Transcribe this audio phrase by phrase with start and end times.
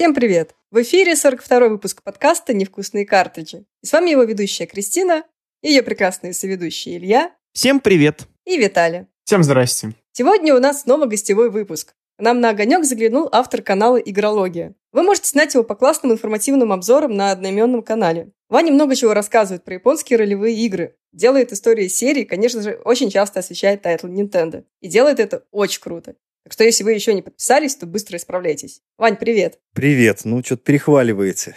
[0.00, 0.54] Всем привет!
[0.70, 3.66] В эфире 42-й выпуск подкаста «Невкусные картриджи».
[3.82, 5.24] И с вами его ведущая Кристина,
[5.60, 7.32] и ее прекрасные соведущие Илья.
[7.52, 8.22] Всем привет!
[8.46, 9.08] И Виталий.
[9.24, 9.92] Всем здрасте.
[10.12, 11.92] Сегодня у нас снова гостевой выпуск.
[12.18, 14.74] К нам на огонек заглянул автор канала «Игрология».
[14.92, 18.30] Вы можете знать его по классным информативным обзорам на одноименном канале.
[18.48, 23.40] Ваня много чего рассказывает про японские ролевые игры, делает истории серии, конечно же, очень часто
[23.40, 24.64] освещает тайтлы Nintendo.
[24.80, 26.14] И делает это очень круто.
[26.50, 28.82] Так что если вы еще не подписались, то быстро исправляйтесь.
[28.98, 29.60] Вань, привет.
[29.72, 30.22] Привет.
[30.24, 31.54] Ну, что-то перехваливаете.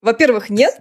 [0.00, 0.78] Во-первых, нет.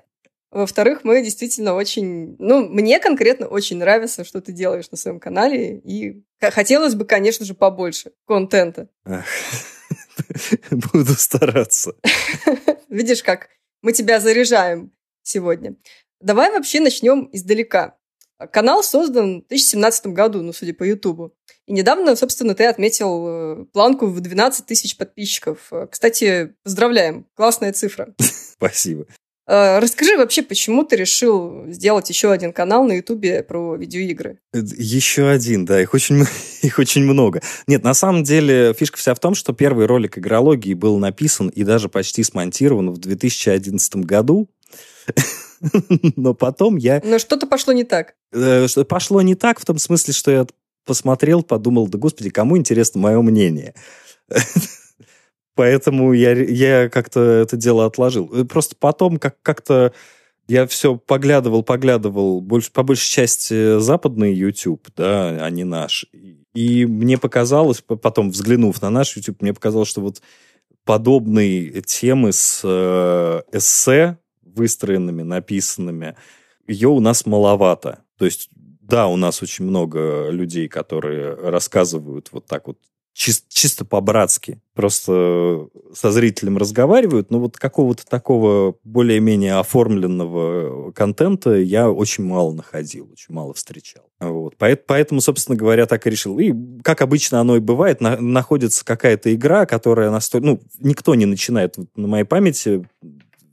[0.51, 2.35] Во-вторых, мы действительно очень...
[2.37, 5.79] Ну, мне конкретно очень нравится, что ты делаешь на своем канале.
[5.79, 8.89] И хотелось бы, конечно же, побольше контента.
[10.69, 11.95] Буду стараться.
[12.89, 13.49] Видишь, как
[13.81, 14.91] мы тебя заряжаем
[15.23, 15.77] сегодня.
[16.21, 17.97] Давай вообще начнем издалека.
[18.51, 21.33] Канал создан в 2017 году, ну, судя по Ютубу.
[21.67, 25.71] И недавно, собственно, ты отметил э, планку в 12 тысяч подписчиков.
[25.89, 28.13] Кстати, поздравляем, классная цифра.
[28.19, 29.05] Спасибо.
[29.47, 34.39] Э, расскажи вообще, почему ты решил сделать еще один канал на Ютубе про видеоигры?
[34.53, 36.25] Э, еще один, да, их очень,
[36.61, 37.41] их очень много.
[37.67, 41.63] Нет, на самом деле фишка вся в том, что первый ролик игрологии был написан и
[41.63, 44.49] даже почти смонтирован в 2011 году.
[46.15, 47.01] Но потом я...
[47.03, 48.15] Но что-то пошло не так.
[48.87, 50.47] Пошло не так в том смысле, что я
[50.85, 53.73] посмотрел, подумал, да господи, кому интересно мое мнение?
[55.55, 58.29] Поэтому я, я как-то это дело отложил.
[58.33, 59.93] Э, просто потом как- как-то
[60.47, 66.05] я все поглядывал, поглядывал, больше, по большей части западный YouTube, да, а не наш.
[66.53, 70.21] И мне показалось, потом взглянув на наш YouTube, мне показалось, что вот
[70.83, 76.15] подобные темы с э, эссе, выстроенными, написанными,
[76.67, 78.03] ее у нас маловато.
[78.17, 78.49] То есть,
[78.87, 82.77] да, у нас очень много людей, которые рассказывают вот так вот
[83.15, 91.89] чис- чисто по-братски, просто со зрителем разговаривают, но вот какого-то такого более-менее оформленного контента я
[91.89, 94.03] очень мало находил, очень мало встречал.
[94.19, 94.55] Вот.
[94.57, 96.37] Поэтому, собственно говоря, так и решил.
[96.39, 96.53] И,
[96.83, 100.45] как обычно оно и бывает, на- находится какая-то игра, которая настолько...
[100.45, 103.07] Ну, никто не начинает, вот, на моей памяти, э,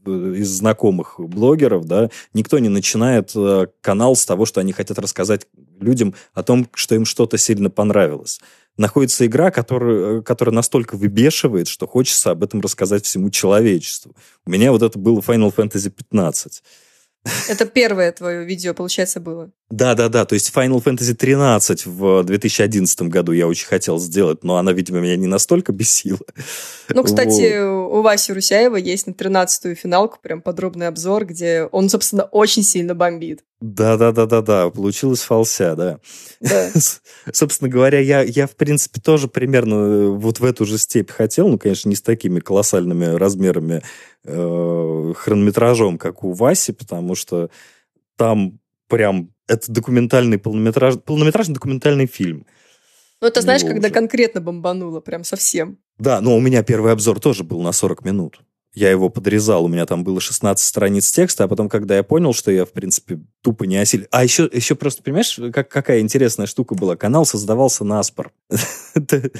[0.07, 5.47] из знакомых блогеров, да, никто не начинает э, канал с того, что они хотят рассказать
[5.81, 8.41] людям о том, что им что-то сильно понравилось
[8.77, 14.17] находится игра, которая, э, которая настолько выбешивает, что хочется об этом рассказать всему человечеству.
[14.47, 16.63] У меня вот это было Final Fantasy 15.
[17.49, 19.53] Это первое твое видео, получается, было?
[19.72, 20.27] Да, да, да.
[20.27, 25.00] То есть Final Fantasy 13 в 2011 году я очень хотел сделать, но она, видимо,
[25.00, 26.19] меня не настолько бесила.
[26.91, 27.99] Ну, кстати, вот.
[27.99, 32.94] у Васи Русяева есть на 13-ю финалку прям подробный обзор, где он, собственно, очень сильно
[32.94, 33.44] бомбит.
[33.62, 34.69] Да, да, да, да, да.
[34.69, 36.00] Получилось фался, да.
[36.43, 36.71] да.
[37.33, 41.49] Собственно говоря, я, я, в принципе, тоже примерно э, вот в эту же степь хотел,
[41.49, 43.83] ну, конечно, не с такими колоссальными размерами,
[44.25, 47.49] э, хронометражом, как у Васи, потому что
[48.19, 52.47] там прям это документальный полнометраж, полнометражный документальный фильм.
[53.21, 53.95] Ну, это знаешь, когда уже.
[53.95, 55.79] конкретно бомбануло, прям совсем.
[55.99, 58.41] Да, но у меня первый обзор тоже был на 40 минут
[58.75, 62.33] я его подрезал, у меня там было 16 страниц текста, а потом, когда я понял,
[62.33, 64.07] что я, в принципе, тупо не осилил...
[64.11, 66.97] А еще, еще просто, понимаешь, как, какая интересная штука была?
[66.97, 68.33] Канал создавался на спор.
[68.95, 69.31] То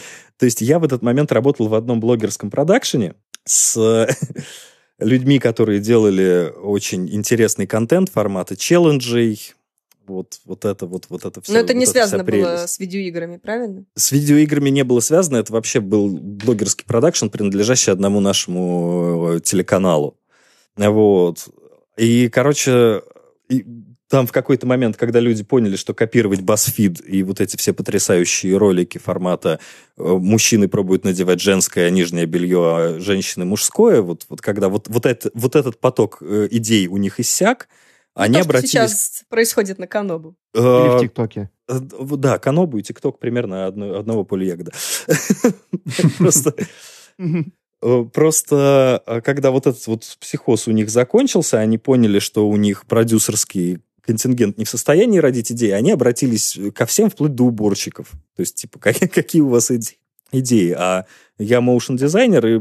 [0.41, 4.07] есть я в этот момент работал в одном блогерском продакшене с
[4.99, 9.55] людьми, которые делали очень интересный контент формата челленджей,
[10.07, 11.53] вот, вот это вот, вот это все.
[11.53, 13.85] Но это вот не связано было с видеоиграми, правильно?
[13.95, 15.37] С видеоиграми не было связано.
[15.37, 20.17] Это вообще был блогерский продакшн, принадлежащий одному нашему э, телеканалу.
[20.77, 21.49] Вот.
[21.97, 23.03] И, короче,
[23.49, 23.65] и
[24.13, 28.55] там в какой-то момент, когда люди поняли, что копировать BuzzFeed и вот эти все потрясающие
[28.59, 29.59] ролики формата
[29.97, 35.07] э, мужчины пробуют надевать женское нижнее белье, а женщины мужское, вот, вот когда вот, вот,
[35.07, 37.69] это, вот этот поток э, идей у них иссяк,
[38.15, 38.71] они то, обратились...
[38.71, 40.37] сейчас происходит на Канобу.
[40.55, 41.51] Или в ТикТоке.
[41.69, 44.73] Да, Канобу и ТикТок примерно одно, одного поля ягода.
[46.19, 46.55] Просто...
[48.13, 53.81] Просто, когда вот этот вот психоз у них закончился, они поняли, что у них продюсерский
[54.03, 58.11] контингент не в состоянии родить идеи, они обратились ко всем, вплоть до уборщиков.
[58.37, 59.73] То есть, типа, какие у вас
[60.31, 60.77] идеи?
[60.79, 61.07] А
[61.39, 62.61] я моушен дизайнер, и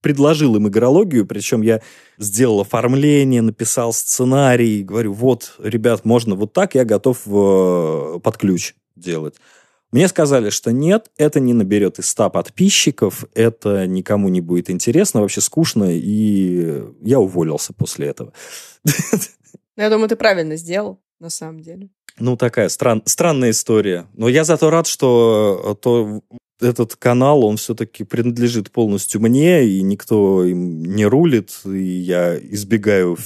[0.00, 1.80] предложил им игрологию, причем я
[2.18, 8.74] сделал оформление, написал сценарий, говорю, вот, ребят, можно вот так, я готов э, под ключ
[8.96, 9.36] делать.
[9.92, 15.20] Мне сказали, что нет, это не наберет и 100 подписчиков, это никому не будет интересно,
[15.20, 18.32] вообще скучно, и я уволился после этого.
[19.76, 21.90] Я думаю, ты правильно сделал, на самом деле.
[22.18, 24.06] Ну, такая стран, странная история.
[24.14, 26.22] Но я зато рад, что то
[26.60, 33.16] этот канал, он все-таки принадлежит полностью мне, и никто им не рулит, и я избегаю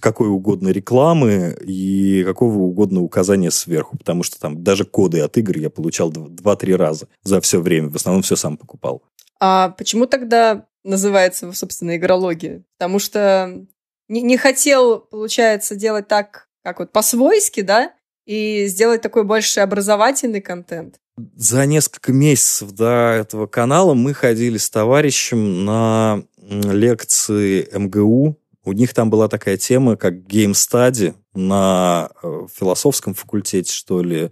[0.00, 5.58] какой угодно рекламы и какого угодно указания сверху, потому что там даже коды от игр
[5.58, 7.90] я получал 2-3 раза за все время.
[7.90, 9.02] В основном все сам покупал.
[9.40, 12.64] А почему тогда называется, собственно, игрология?
[12.78, 13.66] Потому что
[14.08, 17.92] не, не хотел, получается, делать так, как вот по-свойски, да,
[18.26, 20.96] и сделать такой больше образовательный контент.
[21.36, 28.94] За несколько месяцев до этого канала мы ходили с товарищем на лекции МГУ у них
[28.94, 34.30] там была такая тема, как Game Study на э, философском факультете, что ли.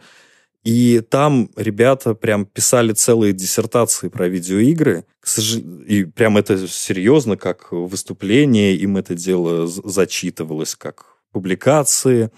[0.63, 5.05] И там ребята прям писали целые диссертации про видеоигры.
[5.87, 12.31] И прям это серьезно, как выступление, им это дело зачитывалось, как публикации.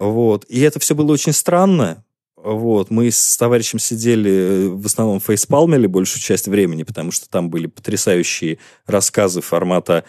[0.00, 0.46] Вот.
[0.48, 2.02] И это все было очень странно.
[2.36, 2.90] Вот.
[2.90, 7.66] Мы с товарищем сидели, э, в основном фейспалмили большую часть времени, потому что там были
[7.66, 10.04] потрясающие рассказы формата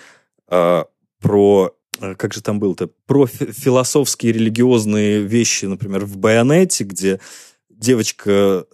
[0.48, 0.86] а,
[1.20, 7.20] про э, как же там был-то, про философские религиозные вещи, например, в «Байонете», где
[7.70, 8.66] девочка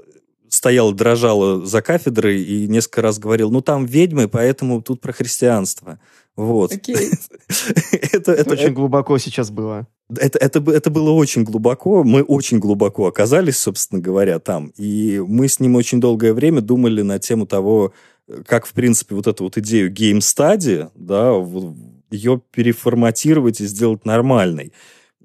[0.50, 6.00] стояла, дрожала за кафедрой и несколько раз говорил, ну, там ведьмы, поэтому тут про христианство.
[6.38, 6.72] Вот.
[6.72, 7.12] Okay.
[8.14, 9.88] это, это очень это, глубоко сейчас было.
[10.16, 12.04] Это, это, это было очень глубоко.
[12.04, 14.72] Мы очень глубоко оказались, собственно говоря, там.
[14.78, 17.92] И мы с ним очень долгое время думали на тему того,
[18.46, 21.34] как, в принципе, вот эту вот идею game studies, да,
[22.12, 24.74] ее переформатировать и сделать нормальной.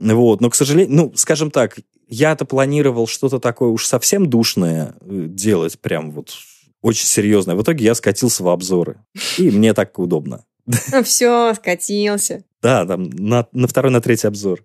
[0.00, 0.40] Вот.
[0.40, 1.78] Но, к сожалению, ну, скажем так,
[2.08, 6.32] я-то планировал что-то такое уж совсем душное э, делать, прям вот
[6.80, 7.54] очень серьезное.
[7.54, 8.96] В итоге я скатился в обзоры.
[9.38, 10.44] И мне так удобно.
[10.92, 12.44] Ну все, скатился.
[12.62, 14.64] Да, там на, на второй, на третий обзор.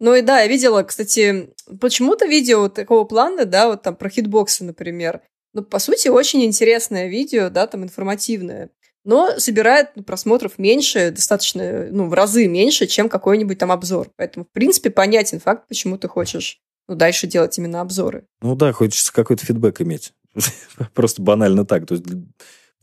[0.00, 1.50] Ну и да, я видела, кстати,
[1.80, 5.20] почему-то видео такого плана, да, вот там про хитбоксы, например.
[5.52, 8.70] Ну, по сути, очень интересное видео, да, там информативное
[9.04, 14.10] но собирает ну, просмотров меньше, достаточно, ну, в разы меньше, чем какой-нибудь там обзор.
[14.16, 18.26] Поэтому, в принципе, понятен факт, почему ты хочешь ну, дальше делать именно обзоры.
[18.40, 20.12] Ну да, хочется какой-то фидбэк иметь.
[20.94, 21.86] Просто банально так.
[21.86, 22.06] То есть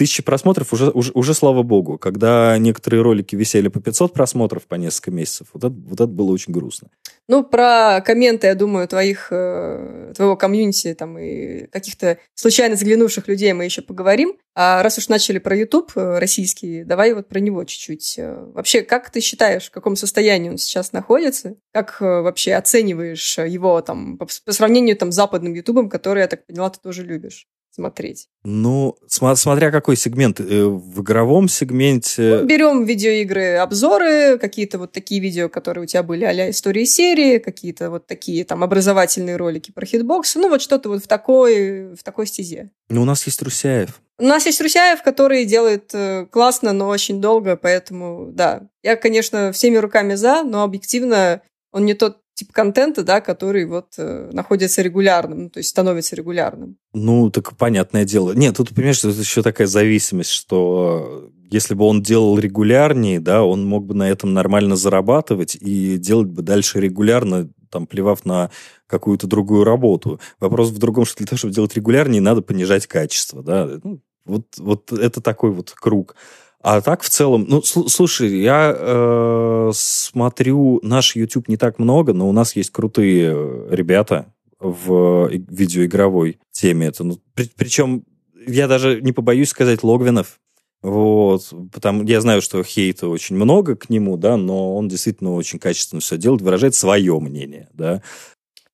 [0.02, 2.00] Тысячи просмотров уже, уже, уже, слава богу.
[2.00, 6.32] Когда некоторые ролики висели по 500 просмотров по несколько месяцев, вот это, вот это было
[6.32, 6.88] очень грустно.
[7.28, 13.54] Ну, про комменты, я думаю, твоих, э, твоего комьюнити там, и каких-то случайно заглянувших людей
[13.54, 14.40] мы еще поговорим.
[14.56, 18.16] А раз уж начали про YouTube э, российский, давай вот про него чуть-чуть.
[18.18, 21.58] Э, вообще, как ты считаешь, в каком состоянии он сейчас находится?
[21.72, 26.48] Как вообще оцениваешь его там по, по сравнению там, с западным YouTube, который, я так
[26.48, 27.48] поняла, ты тоже любишь?
[27.72, 28.28] Смотреть?
[28.44, 30.40] Ну, см- смотря какой сегмент.
[30.40, 32.40] Э, в игровом сегменте...
[32.42, 37.38] Ну, берем видеоигры, обзоры, какие-то вот такие видео, которые у тебя были а истории серии,
[37.38, 42.04] какие-то вот такие там образовательные ролики про хитбоксы, ну вот что-то вот в такой, в
[42.04, 42.72] такой стезе.
[42.90, 44.02] Ну, у нас есть Русяев.
[44.18, 48.70] У нас есть Русяев, который делает э, классно, но очень долго, поэтому, да.
[48.84, 51.42] Я, конечно, всеми руками за, но объективно
[51.72, 56.16] он не тот тип контента, да, который вот э, находится регулярным, ну, то есть становится
[56.16, 56.78] регулярным.
[56.94, 58.34] Ну, так понятное дело.
[58.34, 63.64] Нет, тут, понимаешь, тут еще такая зависимость, что если бы он делал регулярнее, да, он
[63.66, 68.50] мог бы на этом нормально зарабатывать и делать бы дальше регулярно, там, плевав на
[68.88, 70.20] какую-то другую работу.
[70.40, 73.70] Вопрос в другом, что для того, чтобы делать регулярнее, надо понижать качество, да.
[73.84, 76.16] Ну, вот, вот это такой вот круг.
[76.64, 82.30] А так в целом, ну, слушай, я э, смотрю наш YouTube не так много, но
[82.30, 86.88] у нас есть крутые э, ребята в видеоигровой теме.
[86.88, 88.04] Это, ну, при, причем
[88.46, 90.40] я даже не побоюсь сказать Логвинов.
[90.84, 95.60] Вот, потому я знаю, что хейта очень много к нему, да, но он действительно очень
[95.60, 98.02] качественно все делает, выражает свое мнение, да.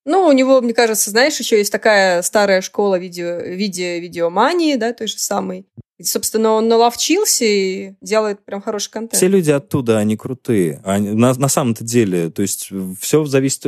[0.06, 4.94] Ну, у него, мне кажется, знаешь, еще есть такая старая школа видео, видео, видеомании, да,
[4.94, 5.66] той же самой.
[5.98, 9.16] И, собственно, он наловчился и делает прям хороший контент.
[9.16, 10.80] Все люди оттуда, они крутые.
[10.84, 13.66] Они, на, на самом-то деле, то есть все зависит,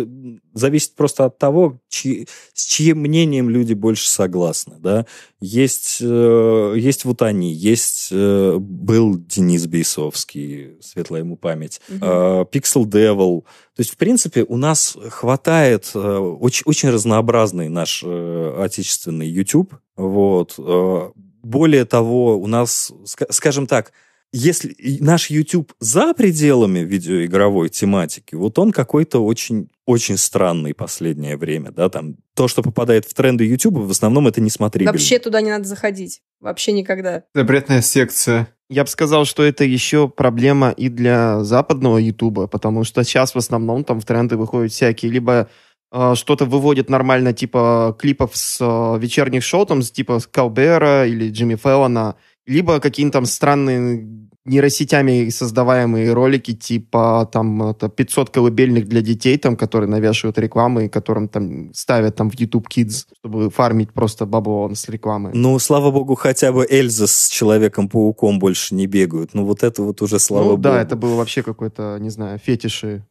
[0.55, 4.77] зависит просто от того, чьи, с чьим мнением люди больше согласны.
[4.79, 5.07] Да?
[5.41, 11.99] Есть, э, есть вот они, есть э, был Денис Бейсовский, светлая ему память, угу.
[12.01, 13.43] э, Pixel Devil.
[13.43, 19.75] То есть, в принципе, у нас хватает э, очень, очень разнообразный наш э, отечественный YouTube.
[19.97, 20.55] Вот.
[20.59, 21.11] Э,
[21.43, 23.93] более того, у нас, скажем так,
[24.33, 31.73] если наш YouTube за пределами видеоигровой тематики, вот он какой-то очень, очень странный последнее время,
[31.73, 34.87] да, там то, что попадает в тренды YouTube, в основном это не смотри.
[34.87, 37.25] Вообще туда не надо заходить, вообще никогда.
[37.35, 38.49] Запретная секция.
[38.69, 43.39] Я бы сказал, что это еще проблема и для западного YouTube, потому что сейчас в
[43.39, 45.51] основном там в тренды выходят всякие либо
[45.93, 52.17] что-то выводит нормально, типа клипов с э, вечерних шоу, там, типа Калбера или Джимми Феллона,
[52.47, 59.57] либо какие-то там странные нейросетями создаваемые ролики, типа там это 500 колыбельных для детей, там,
[59.57, 64.89] которые навешивают рекламы, которым там ставят там в YouTube Kids, чтобы фармить просто бабло с
[64.89, 65.31] рекламы.
[65.35, 69.35] Ну, слава богу, хотя бы Эльза с Человеком-пауком больше не бегают.
[69.35, 70.63] Ну, вот это вот уже слава ну, богу.
[70.63, 73.05] да, это было вообще какой-то, не знаю, фетиши.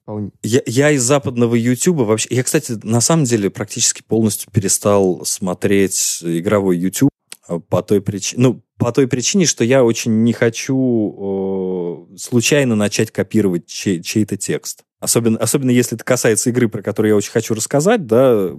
[0.44, 2.28] Я, я из западного YouTube вообще...
[2.32, 7.09] Я, кстати, на самом деле практически полностью перестал смотреть игровой YouTube
[7.70, 8.44] по той причине...
[8.44, 14.38] Ну, по той причине, что я очень не хочу э, случайно начать копировать чей- чей-то
[14.38, 14.84] текст.
[15.00, 18.52] Особенно, особенно если это касается игры, про которую я очень хочу рассказать, да,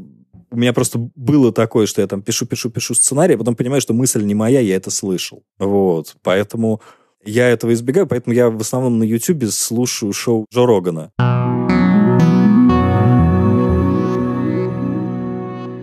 [0.51, 3.81] у меня просто было такое, что я там пишу, пишу, пишу сценарий, а потом понимаю,
[3.81, 5.43] что мысль не моя, я это слышал.
[5.59, 6.81] Вот, поэтому
[7.25, 11.13] я этого избегаю, поэтому я в основном на YouTube слушаю шоу Джо Рогана.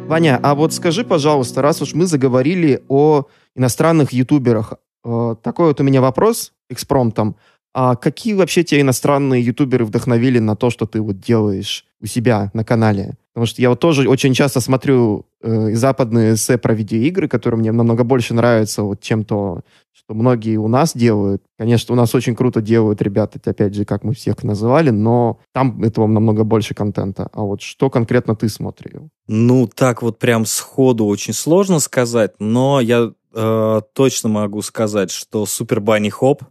[0.07, 5.81] Ваня, а вот скажи, пожалуйста, раз уж мы заговорили о иностранных ютуберах, э, такой вот
[5.81, 7.35] у меня вопрос экспромтом.
[7.73, 12.51] А какие вообще те иностранные ютуберы вдохновили на то, что ты вот делаешь у себя
[12.53, 13.17] на канале?
[13.37, 17.71] Потому что я вот тоже очень часто смотрю э, западные эссе про видеоигры, которые мне
[17.71, 19.61] намного больше нравятся, вот, чем то,
[19.93, 21.43] что многие у нас делают.
[21.55, 25.83] Конечно, у нас очень круто делают ребята, опять же, как мы всех называли, но там
[25.83, 27.29] этого намного больше контента.
[27.31, 29.09] А вот что конкретно ты смотрел?
[29.27, 35.45] Ну, так вот прям сходу очень сложно сказать, но я э, точно могу сказать, что
[35.45, 36.41] Супер Банни Хоп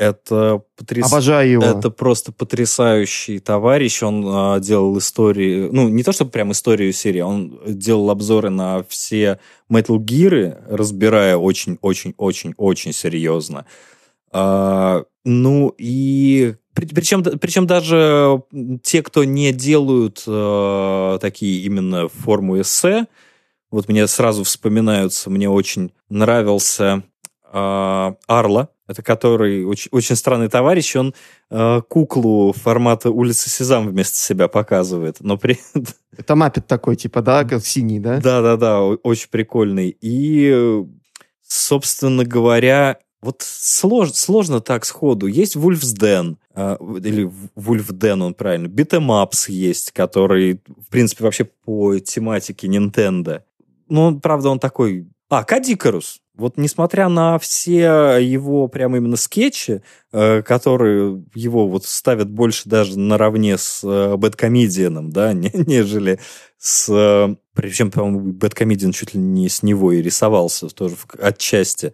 [0.00, 1.12] это потряс...
[1.12, 1.62] Обожаю его.
[1.62, 4.02] Это просто потрясающий товарищ.
[4.02, 8.82] Он а, делал истории, ну, не то чтобы прям историю серии, он делал обзоры на
[8.88, 9.38] все
[9.70, 13.66] Metal Gear, разбирая очень-очень-очень-очень серьезно.
[14.32, 18.42] А, ну, и причем, причем даже
[18.82, 23.06] те, кто не делают а, такие именно форму эссе,
[23.70, 27.02] вот мне сразу вспоминаются, мне очень нравился
[27.52, 31.14] а, Арла, это который очень, очень странный товарищ, он
[31.48, 35.58] э, куклу формата улицы Сезам вместо себя показывает, но при
[36.18, 38.20] Это маппет такой, типа, да, синий, да?
[38.20, 39.96] Да-да-да, очень прикольный.
[40.00, 40.84] И,
[41.46, 45.26] собственно говоря, вот слож, сложно так сходу.
[45.26, 48.66] Есть Wolf's э, или Wolfden, он правильно.
[48.66, 53.42] Beat'em есть, который, в принципе, вообще по тематике Nintendo.
[53.88, 55.06] Ну, правда, он такой...
[55.28, 56.20] А, Кадикарус.
[56.40, 62.98] Вот несмотря на все его прямо именно скетчи, э, которые его вот ставят больше даже
[62.98, 66.18] наравне с э, Бэткомедианом, да, не, нежели
[66.56, 66.88] с...
[66.88, 71.92] Э, причем, по-моему, Бэткомедиан чуть ли не с него и рисовался тоже отчасти.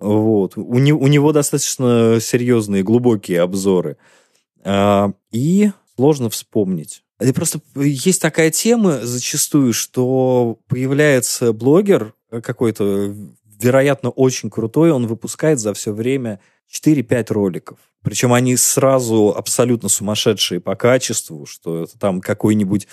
[0.00, 0.56] Вот.
[0.56, 3.96] У, не, у него достаточно серьезные, глубокие обзоры.
[4.64, 7.04] А, и сложно вспомнить.
[7.20, 13.14] И просто есть такая тема зачастую, что появляется блогер какой-то
[13.60, 16.40] вероятно, очень крутой, он выпускает за все время
[16.72, 17.78] 4-5 роликов.
[18.02, 22.88] Причем они сразу абсолютно сумасшедшие по качеству, что это там какой-нибудь,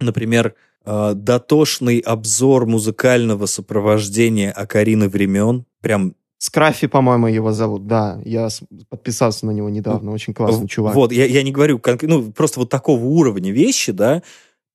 [0.00, 5.64] например, э, дотошный обзор музыкального сопровождения Акарины времен.
[5.80, 8.20] Прям Скрафи, по-моему, его зовут, да.
[8.24, 8.48] Я
[8.88, 10.94] подписался на него недавно, очень классный чувак.
[10.94, 14.22] Вот, я, я не говорю, ну, просто вот такого уровня вещи, да,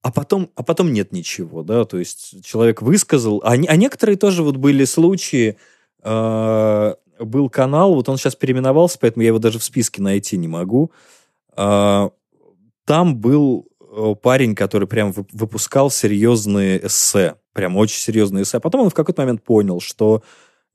[0.04, 4.44] а потом, а потом нет ничего, да, то есть человек высказал, а, а некоторые тоже
[4.44, 5.58] вот были случаи,
[6.04, 10.50] э, был канал, вот он сейчас переименовался, поэтому я его даже в списке найти не
[10.50, 10.92] могу,
[11.56, 12.10] э,
[12.86, 18.82] там был э, парень, который прям выпускал серьезные эссе, прям очень серьезные эссе, а потом
[18.82, 20.22] он в какой-то момент понял, что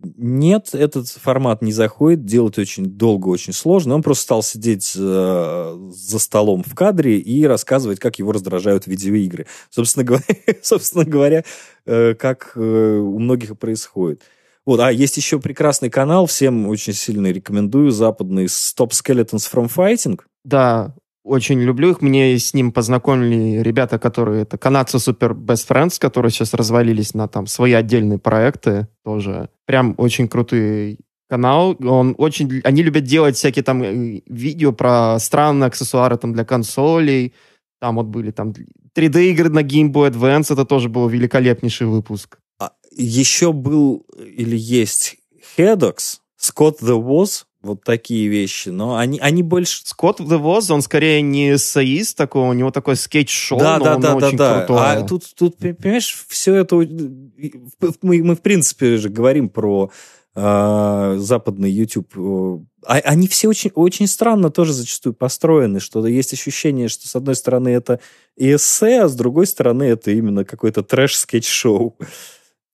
[0.00, 3.96] нет, этот формат не заходит, делать очень долго, очень сложно.
[3.96, 9.46] Он просто стал сидеть э, за столом в кадре и рассказывать, как его раздражают видеоигры.
[9.70, 10.24] Собственно говоря,
[10.62, 11.44] собственно говоря
[11.84, 14.22] э, как э, у многих происходит.
[14.64, 20.20] Вот, а есть еще прекрасный канал, всем очень сильно рекомендую, западный Stop Skeletons from Fighting.
[20.44, 20.94] Да,
[21.28, 22.00] очень люблю их.
[22.00, 24.42] Мне с ним познакомили ребята, которые...
[24.42, 29.50] Это канадцы Супер Best Friends, которые сейчас развалились на там свои отдельные проекты тоже.
[29.66, 31.76] Прям очень крутый канал.
[31.80, 32.60] Он очень...
[32.64, 37.34] Они любят делать всякие там э, видео про странные аксессуары там для консолей.
[37.80, 38.54] Там вот были там
[38.96, 40.52] 3D-игры на Game Boy Advance.
[40.52, 42.38] Это тоже был великолепнейший выпуск.
[42.58, 45.16] А еще был или есть
[45.56, 49.82] Hedox, Scott the Woz, вот такие вещи, но они, они больше...
[49.84, 54.00] Скотт Woz, он скорее не эссеист такой, у него такой скетч-шоу, да, но да, он
[54.00, 54.78] да, очень да, крутой.
[54.80, 56.76] А тут, тут, понимаешь, все это...
[56.76, 59.90] Мы, мы, в принципе, же говорим про
[60.36, 66.88] э, западный YouTube, э, они все очень, очень странно тоже зачастую построены, что есть ощущение,
[66.88, 68.00] что с одной стороны это
[68.36, 71.96] эссе, а с другой стороны это именно какой-то трэш-скетч-шоу.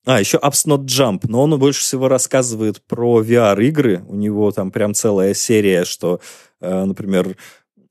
[0.04, 4.04] А, еще Apps Not Jump, но он больше всего рассказывает про VR-игры.
[4.06, 6.20] У него там прям целая серия, что,
[6.60, 7.36] э, например,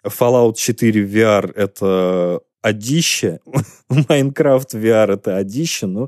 [0.06, 3.40] Fallout 4 VR— это одище,
[3.90, 6.08] Minecraft VR— это одище, ну,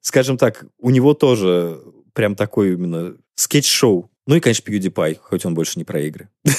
[0.00, 1.80] скажем так, у него тоже
[2.12, 4.10] прям такой именно скетч-шоу.
[4.26, 6.28] Ну и, конечно, PewDiePie, хоть он больше не про игры.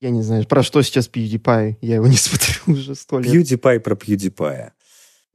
[0.00, 3.32] Я не знаю, про что сейчас PewDiePie, я его не смотрю уже сто лет.
[3.32, 4.72] PewDiePie про PewDiePie.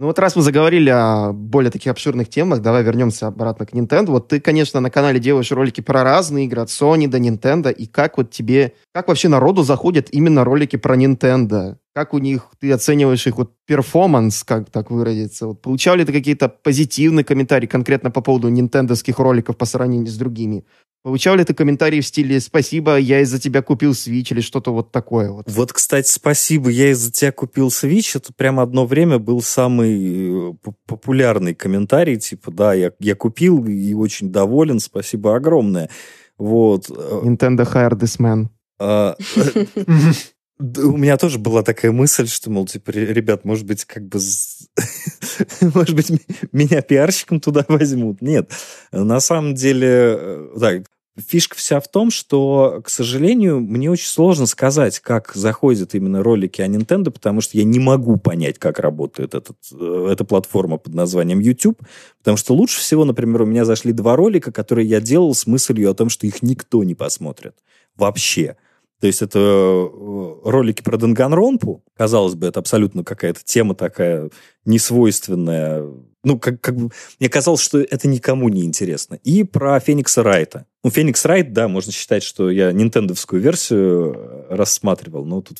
[0.02, 4.12] Ну вот раз мы заговорили о более таких обширных темах, давай вернемся обратно к Nintendo.
[4.12, 7.86] Вот ты, конечно, на канале делаешь ролики про разные игры, от Sony до Nintendo, и
[7.86, 11.76] как вот тебе, как вообще народу заходят именно ролики про Nintendo?
[11.94, 15.48] Как у них, ты оцениваешь их вот перформанс, как так выразиться?
[15.48, 20.16] Вот получал ли ты какие-то позитивные комментарии конкретно по поводу нинтендовских роликов по сравнению с
[20.16, 20.66] другими?
[21.02, 24.92] Получал ли ты комментарии в стиле «Спасибо, я из-за тебя купил Switch» или что-то вот
[24.92, 25.32] такое?
[25.32, 30.52] Вот, вот кстати, «Спасибо, я из-за тебя купил Switch» это прямо одно время был самый
[30.52, 30.54] э,
[30.86, 35.90] популярный комментарий, типа «Да, я, я купил и очень доволен, спасибо огромное».
[36.38, 36.90] Вот.
[36.90, 38.50] Э, Nintendo hired this man.
[40.60, 44.20] У меня тоже была такая мысль, что, мол, типа, ребят, может быть, как бы...
[45.74, 46.12] может быть,
[46.52, 48.22] меня пиарщиком туда возьмут.
[48.22, 48.52] Нет.
[48.92, 50.84] На самом деле, да, э,
[51.26, 56.62] фишка вся в том, что, к сожалению, мне очень сложно сказать, как заходят именно ролики
[56.62, 60.94] о Nintendo, потому что я не могу понять, как работает этот, э, эта платформа под
[60.94, 61.82] названием YouTube,
[62.18, 65.90] потому что лучше всего, например, у меня зашли два ролика, которые я делал с мыслью
[65.90, 67.56] о том, что их никто не посмотрит.
[67.96, 68.58] Вообще.
[69.00, 71.84] То есть это э, ролики про Данганронпу.
[71.96, 74.30] Казалось бы, это абсолютно какая-то тема такая
[74.66, 75.86] несвойственная.
[76.24, 79.16] Ну, как, как бы, мне казалось, что это никому не интересно.
[79.24, 80.66] И про Феникса Райта.
[80.84, 85.60] Ну, Феникс Райт, да, можно считать, что я нинтендовскую версию э, рассматривал, но тут,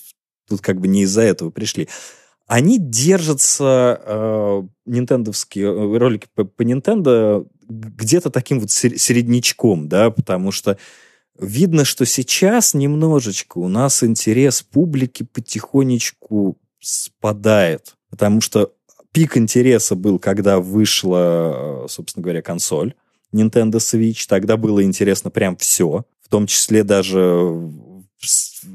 [0.50, 1.88] тут как бы не из-за этого пришли.
[2.46, 10.52] Они держатся, э, нинтендовские э, ролики по, по Nintendo, где-то таким вот середнячком, да, потому
[10.52, 10.78] что
[11.40, 18.74] Видно, что сейчас немножечко у нас интерес публики потихонечку спадает, потому что
[19.12, 22.94] пик интереса был, когда вышла, собственно говоря, консоль
[23.34, 24.26] Nintendo Switch.
[24.28, 27.20] Тогда было интересно прям все, в том числе даже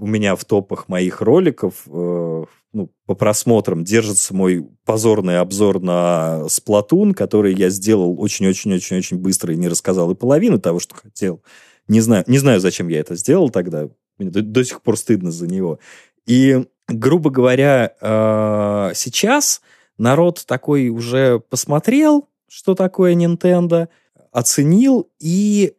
[0.00, 6.42] у меня в топах моих роликов э, ну, по просмотрам держится мой позорный обзор на
[6.46, 11.42] Splatoon, который я сделал очень-очень-очень-очень быстро и не рассказал и половину того, что хотел.
[11.88, 13.88] Не знаю, не знаю, зачем я это сделал тогда.
[14.18, 15.79] Мне до, до сих пор стыдно за него.
[16.27, 19.61] И, грубо говоря, э, сейчас
[19.99, 23.88] народ такой уже посмотрел, что такое Nintendo,
[24.33, 25.75] оценил, и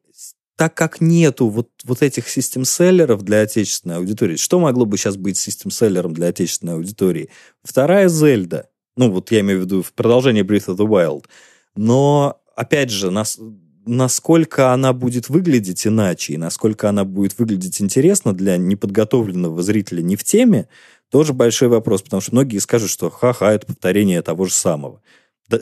[0.56, 5.38] так как нету вот, вот этих систем-селлеров для отечественной аудитории, что могло бы сейчас быть
[5.38, 7.30] систем-селлером для отечественной аудитории?
[7.64, 8.70] Вторая Зельда.
[8.96, 11.26] Ну, вот я имею в виду в продолжение Breath of the Wild.
[11.76, 13.38] Но, опять же, нас,
[13.86, 20.16] насколько она будет выглядеть иначе и насколько она будет выглядеть интересно для неподготовленного зрителя не
[20.16, 20.68] в теме,
[21.12, 25.02] тоже большой вопрос, потому что многие скажут, что ха-ха, это повторение того же самого,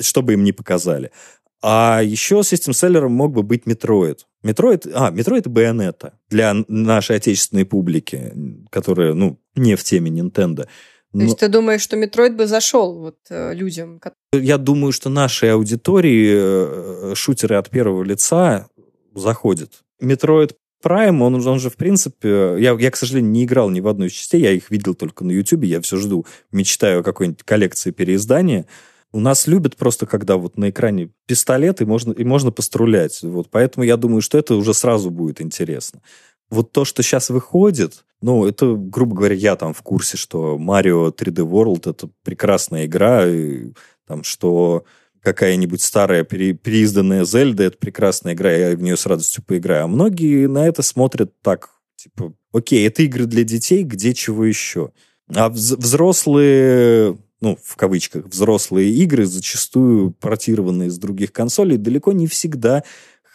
[0.02, 1.12] что бы им не показали.
[1.62, 4.28] А еще system seller ом мог бы быть Metroid.
[4.44, 8.34] Metroid, а, Metroid и Bayonetta для нашей отечественной публики,
[8.70, 10.68] которая, ну, не в теме Nintendo.
[11.14, 14.02] То есть ты думаешь, что Metroid бы зашел вот э, людям?
[14.34, 18.68] Я думаю, что нашей аудитории э, шутеры от первого лица
[19.14, 19.84] заходят.
[20.00, 22.56] Metroid Prime, он, он же, в принципе...
[22.58, 25.24] Я, я, к сожалению, не играл ни в одной из частей, я их видел только
[25.24, 28.66] на YouTube, я все жду, мечтаю о какой-нибудь коллекции переиздания.
[29.12, 33.22] У нас любят просто, когда вот на экране пистолет, и можно, и можно пострулять.
[33.22, 36.02] Вот, поэтому я думаю, что это уже сразу будет интересно
[36.54, 41.14] вот то, что сейчас выходит, ну, это, грубо говоря, я там в курсе, что Mario
[41.14, 43.74] 3D World это прекрасная игра, и,
[44.08, 44.86] там, что
[45.20, 49.84] какая-нибудь старая пере, переизданная Зельда это прекрасная игра, я в нее с радостью поиграю.
[49.84, 54.92] А многие на это смотрят так, типа, окей, это игры для детей, где чего еще?
[55.36, 62.86] А взрослые, ну, в кавычках, взрослые игры, зачастую портированные с других консолей, далеко не всегда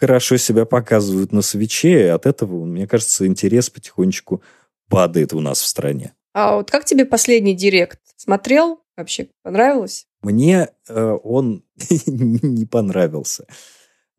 [0.00, 4.42] хорошо себя показывают на свече, и от этого, мне кажется, интерес потихонечку
[4.88, 6.14] падает у нас в стране.
[6.32, 8.00] А вот как тебе последний директ?
[8.16, 8.80] Смотрел?
[8.96, 10.06] Вообще понравилось?
[10.22, 11.62] Мне э, он
[12.06, 13.46] не понравился.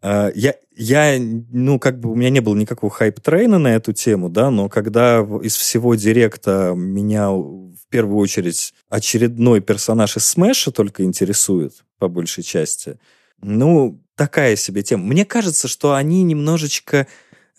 [0.01, 3.75] Э, я, я, ну, как бы у меня не было никакого hype train а на
[3.75, 10.17] эту тему, да, но когда из всего Direct а меня в первую очередь очередной персонаж
[10.17, 12.97] из Smash а только интересует, по большей части,
[13.41, 15.05] ну, такая себе тема.
[15.05, 17.07] Мне кажется, что они немножечко...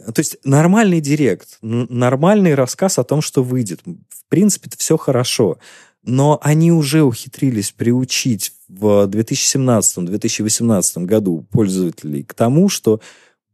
[0.07, 3.81] То есть нормальный Direct, нормальный рассказ о том, что выйдет.
[3.85, 5.59] В принципе, это все хорошо.
[6.03, 13.01] Но они уже ухитрились приучить в 2017-2018 году пользователей к тому, что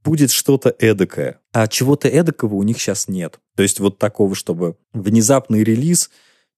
[0.04, 1.40] будет что-то эдакое.
[1.52, 3.40] А чего-то эдакого у них сейчас нет.
[3.56, 6.10] То есть вот такого, чтобы внезапный релиз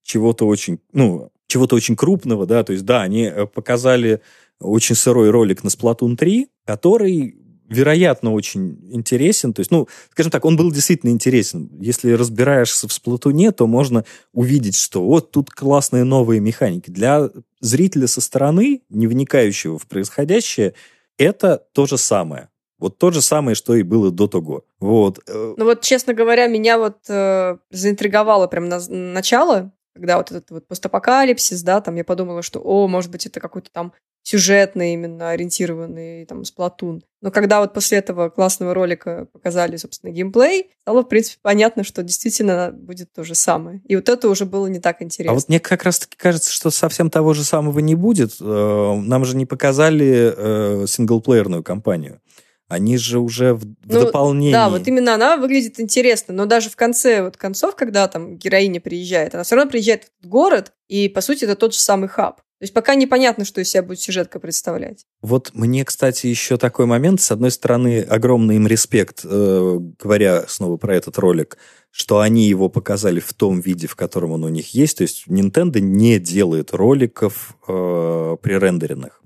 [0.03, 4.21] чего-то очень, ну, чего-то очень крупного, да, то есть, да, они э, показали
[4.59, 7.38] очень сырой ролик на Splatoon 3, который
[7.69, 9.53] вероятно, очень интересен.
[9.53, 11.69] То есть, ну, скажем так, он был действительно интересен.
[11.79, 16.89] Если разбираешься в сплатуне, то можно увидеть, что вот тут классные новые механики.
[16.89, 17.29] Для
[17.61, 20.73] зрителя со стороны, не вникающего в происходящее,
[21.17, 22.49] это то же самое.
[22.79, 24.63] Вот то же самое, что и было до того.
[24.79, 25.19] Вот.
[25.27, 30.49] Э, ну вот, честно говоря, меня вот э, заинтриговало прям на начало, когда вот этот
[30.49, 33.91] вот постапокалипсис, да, там я подумала, что, о, может быть, это какой-то там
[34.23, 37.03] сюжетный именно ориентированный там сплатун.
[37.21, 42.03] Но когда вот после этого классного ролика показали, собственно, геймплей, стало, в принципе, понятно, что
[42.03, 43.81] действительно будет то же самое.
[43.85, 45.31] И вот это уже было не так интересно.
[45.31, 48.35] А вот мне как раз-таки кажется, что совсем того же самого не будет.
[48.39, 52.21] Э, нам же не показали э, синглплеерную кампанию.
[52.69, 54.53] Они же уже в, ну, дополнении.
[54.53, 56.35] Да, вот именно она выглядит интересно.
[56.35, 60.27] Но даже в конце вот концов, когда там героиня приезжает, она все равно приезжает в
[60.27, 62.41] город, и, по сути, это тот же самый хаб.
[62.59, 65.05] То есть пока непонятно, что из себя будет сюжетка представлять.
[65.21, 67.21] Вот мне, кстати, еще такой момент.
[67.21, 71.57] С одной стороны, огромный им респект, э, говоря снова про этот ролик,
[71.89, 74.97] что они его показали в том виде, в котором он у них есть.
[74.97, 79.21] То есть Nintendo не делает роликов э, пререндеренных.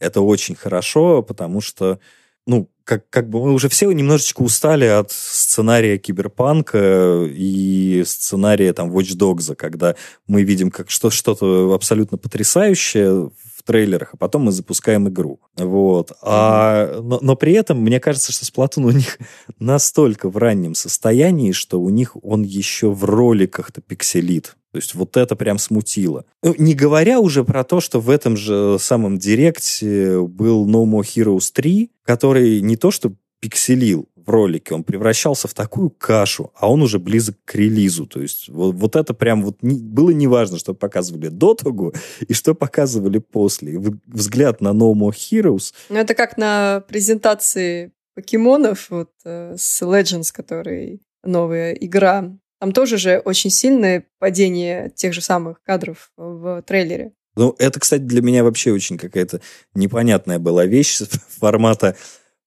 [0.00, 2.00] Это очень хорошо, потому что
[2.44, 8.90] ну, как, как бы мы уже все немножечко устали от сценария киберпанка и сценария там
[8.90, 13.30] Watch Dogs, когда мы видим как что, что-то абсолютно потрясающее
[13.64, 15.40] трейлерах, а потом мы запускаем игру.
[15.56, 16.12] Вот.
[16.22, 19.18] А, но, но при этом, мне кажется, что Splatoon у них
[19.58, 24.56] настолько в раннем состоянии, что у них он еще в роликах-то пикселит.
[24.72, 26.24] То есть вот это прям смутило.
[26.42, 31.04] Ну, не говоря уже про то, что в этом же самом директе был No More
[31.04, 33.12] Heroes 3, который не то что
[33.44, 38.06] пикселил в ролике, он превращался в такую кашу, а он уже близок к релизу.
[38.06, 41.92] То есть вот, вот это прям вот не, было неважно, что показывали до того
[42.26, 43.78] и что показывали после.
[44.06, 45.74] Взгляд на No More Heroes.
[45.90, 52.96] Ну, это как на презентации покемонов вот, э, с Legends, который новая игра там тоже
[52.96, 57.12] же очень сильное падение тех же самых кадров в трейлере.
[57.36, 59.42] Ну, это, кстати, для меня вообще очень какая-то
[59.74, 61.94] непонятная была вещь формата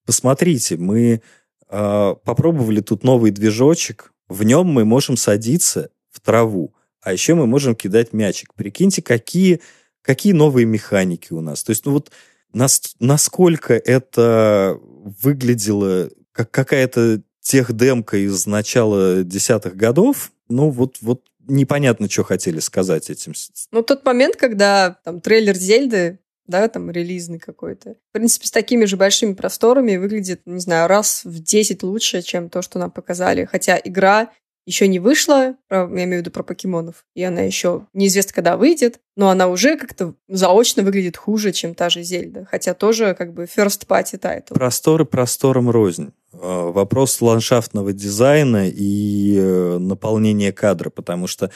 [0.08, 1.20] «Посмотрите, мы
[1.68, 7.46] э, попробовали тут новый движочек, в нем мы можем садиться в траву, а еще мы
[7.46, 8.54] можем кидать мячик.
[8.54, 9.60] Прикиньте, какие,
[10.00, 11.62] какие новые механики у нас.
[11.62, 12.10] То есть, ну вот
[12.54, 22.08] нас, насколько это выглядело как какая-то техдемка из начала десятых годов, ну вот, вот непонятно,
[22.08, 23.34] что хотели сказать этим.
[23.72, 26.18] Ну, тот момент, когда там трейлер Зельды,
[26.48, 31.24] да, там релизный какой-то, в принципе, с такими же большими просторами выглядит, не знаю, раз
[31.24, 33.44] в 10 лучше, чем то, что нам показали.
[33.44, 34.30] Хотя игра
[34.68, 39.00] еще не вышла, я имею в виду про покемонов, и она еще неизвестно, когда выйдет,
[39.16, 43.44] но она уже как-то заочно выглядит хуже, чем та же Зельда, хотя тоже как бы
[43.44, 44.52] first party title.
[44.52, 46.12] Просторы простором рознь.
[46.34, 51.50] А, вопрос ландшафтного дизайна и э, наполнения кадра, потому что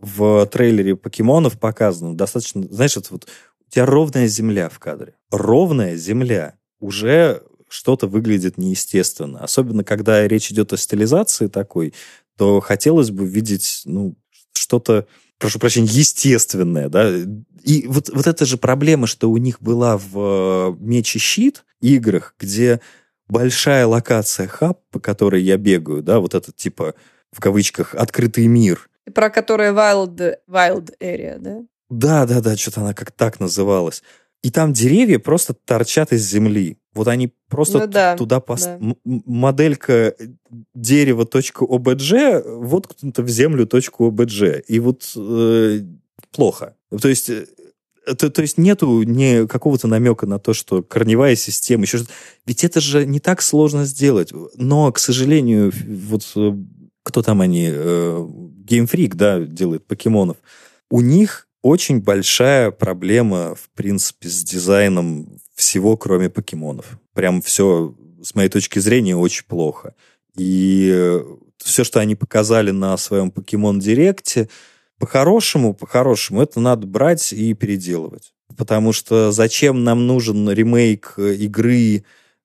[0.00, 3.26] в трейлере покемонов показано достаточно, знаешь, вот
[3.72, 5.14] у тебя ровная земля в кадре.
[5.30, 6.56] Ровная земля.
[6.78, 9.42] Уже что-то выглядит неестественно.
[9.42, 11.94] Особенно, когда речь идет о стилизации такой,
[12.36, 14.14] то хотелось бы видеть, ну,
[14.52, 15.06] что-то,
[15.38, 17.10] прошу прощения, естественное, да.
[17.64, 21.64] И вот, вот эта же проблема, что у них была в э, Меч и Щит
[21.80, 22.82] играх, где
[23.26, 26.94] большая локация хаб, по которой я бегаю, да, вот этот типа
[27.30, 28.90] в кавычках открытый мир.
[29.14, 31.62] Про которое Wild, Wild Area, да?
[31.92, 34.02] Да, да, да, что-то она как так называлась.
[34.42, 36.78] И там деревья просто торчат из земли.
[36.94, 38.64] Вот они просто ну, да, туда пост...
[38.64, 38.94] да.
[39.04, 40.14] моделька
[40.74, 44.64] дерева .obj воткнута в землю .obj.
[44.66, 45.80] И вот э,
[46.32, 46.76] плохо.
[47.00, 47.44] То есть э,
[48.18, 52.12] то, то есть нету ни какого-то намека на то, что корневая система, еще что-то.
[52.46, 54.32] Ведь это же не так сложно сделать.
[54.56, 56.52] Но, к сожалению, вот э,
[57.02, 58.26] кто там они, э,
[58.64, 60.38] Game Freak, да, делает покемонов,
[60.90, 66.98] у них очень большая проблема, в принципе, с дизайном всего, кроме покемонов.
[67.14, 69.94] Прям все, с моей точки зрения, очень плохо.
[70.36, 71.22] И э,
[71.58, 74.48] все, что они показали на своем Покемон Директе,
[74.98, 78.34] по-хорошему, по-хорошему, это надо брать и переделывать.
[78.56, 82.04] Потому что зачем нам нужен ремейк игры,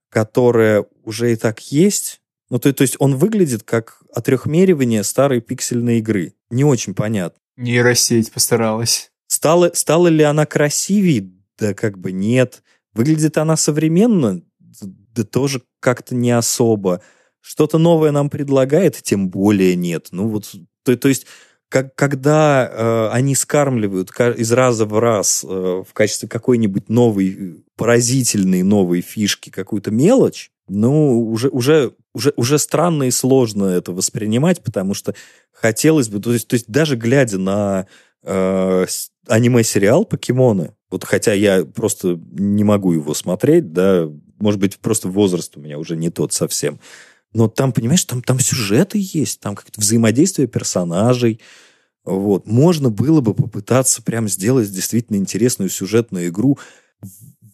[0.09, 2.21] которая уже и так есть?
[2.49, 6.33] Ну, то, то есть он выглядит как отрехмеривание старой пиксельной игры.
[6.49, 7.39] Не очень понятно.
[7.57, 9.11] Нейросеть постаралась.
[9.27, 11.31] Стала, стала ли она красивее?
[11.57, 12.63] Да как бы нет.
[12.93, 14.41] Выглядит она современно?
[14.59, 17.01] Да тоже как-то не особо.
[17.41, 20.09] Что-то новое нам предлагает, тем более нет.
[20.11, 21.25] Ну вот, то, то есть
[21.69, 28.63] как, когда э, они скармливают из раза в раз э, в качестве какой-нибудь новой, поразительной
[28.63, 34.93] новой фишки какую-то мелочь, ну, уже, уже, уже, уже странно и сложно это воспринимать, потому
[34.93, 35.15] что
[35.51, 37.87] хотелось бы, то есть, то есть даже глядя на
[38.23, 38.85] э,
[39.27, 45.55] аниме-сериал «Покемоны», вот хотя я просто не могу его смотреть, да, может быть, просто возраст
[45.57, 46.79] у меня уже не тот совсем,
[47.33, 51.39] но там, понимаешь, там, там сюжеты есть, там как-то взаимодействие персонажей.
[52.05, 52.47] Вот.
[52.47, 56.57] Можно было бы попытаться прям сделать действительно интересную сюжетную игру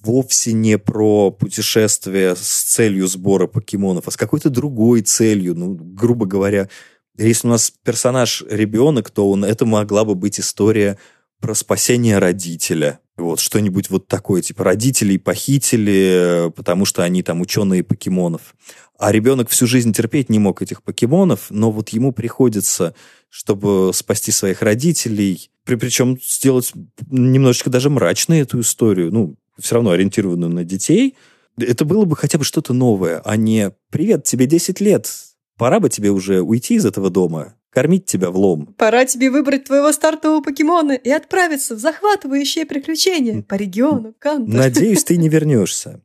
[0.04, 5.56] вовсе не про путешествие с целью сбора покемонов, а с какой-то другой целью.
[5.56, 6.70] Ну, грубо говоря,
[7.18, 10.98] если у нас персонаж ребенок, то он, это могла бы быть история
[11.40, 13.00] про спасение родителя.
[13.16, 18.56] Вот, что-нибудь вот такое, типа родителей похитили, потому что они там ученые покемонов.
[18.98, 22.96] А ребенок всю жизнь терпеть не мог этих покемонов, но вот ему приходится,
[23.30, 26.74] чтобы спасти своих родителей, при, причем сделать
[27.10, 31.16] немножечко даже мрачной эту историю, ну, все равно ориентированную на детей,
[31.58, 35.10] это было бы хотя бы что-то новое, а не «Привет, тебе 10 лет,
[35.58, 38.74] пора бы тебе уже уйти из этого дома, кормить тебя в лом».
[38.78, 44.52] Пора тебе выбрать твоего стартового покемона и отправиться в захватывающее приключение по региону Канта.
[44.52, 46.02] Надеюсь, ты не вернешься.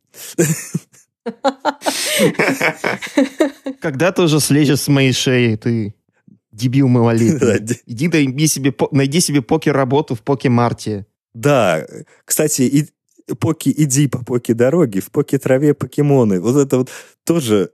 [3.81, 5.95] Когда ты уже слезешь с моей шеи, ты
[6.53, 7.79] дебил малолетний.
[7.87, 11.07] Иди найди себе, найди себе покер-работу в Поке-марте.
[11.35, 11.87] Да,
[12.25, 12.89] кстати, и,
[13.41, 16.41] Поки, иди по Поки-дороге, в Поки-траве покемоны.
[16.41, 16.91] Вот это вот
[17.25, 17.73] тоже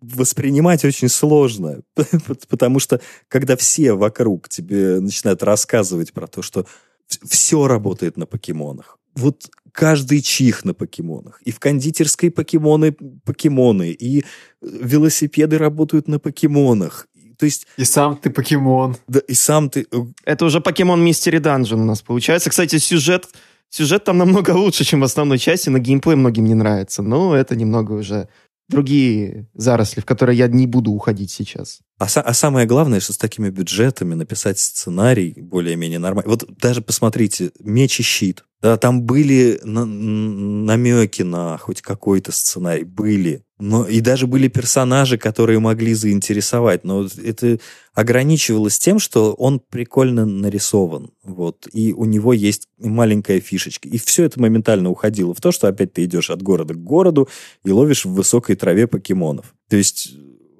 [0.00, 1.82] воспринимать очень сложно,
[2.48, 6.66] потому что когда все вокруг тебе начинают рассказывать про то, что
[7.06, 11.40] все работает на покемонах, вот каждый чих на покемонах.
[11.42, 12.92] И в кондитерской покемоны
[13.24, 14.24] покемоны, и
[14.60, 17.06] велосипеды работают на покемонах.
[17.38, 17.66] То есть...
[17.76, 18.96] И сам ты покемон.
[19.06, 19.86] Да, и сам ты...
[19.92, 22.50] Э, Это уже покемон Мистери Данжен у нас получается.
[22.50, 23.28] Кстати, сюжет,
[23.70, 27.02] сюжет там намного лучше, чем в основной части, но геймплей многим не нравится.
[27.02, 28.28] Но это немного уже
[28.68, 31.80] другие заросли, в которые я не буду уходить сейчас.
[31.98, 36.30] А, а самое главное, что с такими бюджетами написать сценарий более-менее нормально.
[36.30, 38.44] Вот даже посмотрите, «Меч и щит».
[38.60, 43.44] Да, там были на намеки на хоть какой-то сценарий, были.
[43.60, 46.82] Но и даже были персонажи, которые могли заинтересовать.
[46.82, 47.58] Но это
[47.94, 51.10] ограничивалось тем, что он прикольно нарисован.
[51.22, 53.88] Вот, и у него есть маленькая фишечка.
[53.88, 57.28] И все это моментально уходило в то, что опять ты идешь от города к городу
[57.64, 59.54] и ловишь в высокой траве покемонов.
[59.68, 60.10] То есть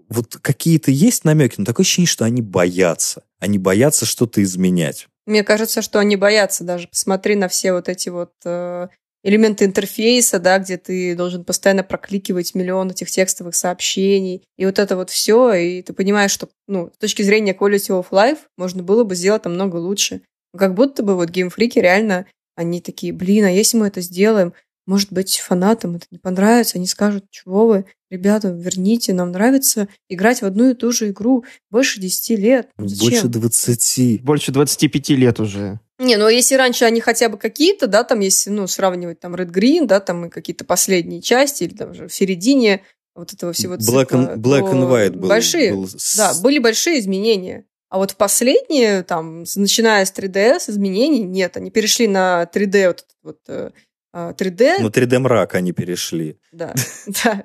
[0.08, 3.22] вот какие-то есть намеки, но такое ощущение, что они боятся.
[3.38, 5.06] Они боятся что-то изменять.
[5.26, 6.88] Мне кажется, что они боятся даже.
[6.88, 8.88] Посмотри на все вот эти вот э,
[9.22, 14.42] элементы интерфейса, да, где ты должен постоянно прокликивать миллион этих текстовых сообщений.
[14.56, 18.06] И вот это вот все, и ты понимаешь, что ну, с точки зрения quality of
[18.10, 20.22] life можно было бы сделать намного лучше.
[20.56, 24.54] Как будто бы вот геймфрики реально, они такие, блин, а если мы это сделаем,
[24.88, 30.40] может быть, фанатам это не понравится, они скажут, чего вы, ребята, верните, нам нравится играть
[30.40, 32.68] в одну и ту же игру больше 10 лет.
[32.78, 33.10] Зачем?
[33.10, 34.22] Больше 20.
[34.22, 35.78] Больше 25 лет уже.
[35.98, 39.50] Не, ну если раньше они хотя бы какие-то, да, там если, ну, сравнивать там Red
[39.50, 42.82] Green, да, там и какие-то последние части, или там уже в середине
[43.14, 44.04] вот этого всего цикла.
[44.04, 45.28] Black and, Black and White был.
[45.28, 45.86] Большие, был...
[46.16, 47.66] да, были большие изменения.
[47.90, 51.56] А вот в последние, там, начиная с 3DS, изменений нет.
[51.56, 53.70] Они перешли на 3D, вот, вот э,
[54.14, 54.76] 3D.
[54.80, 56.38] Ну, 3D мрак они перешли.
[56.52, 56.74] Да,
[57.24, 57.44] да.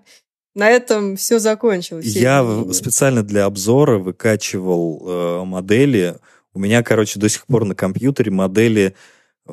[0.55, 2.05] На этом все закончилось.
[2.05, 6.17] Я специально для обзора выкачивал э, модели.
[6.53, 8.95] У меня, короче, до сих пор на компьютере модели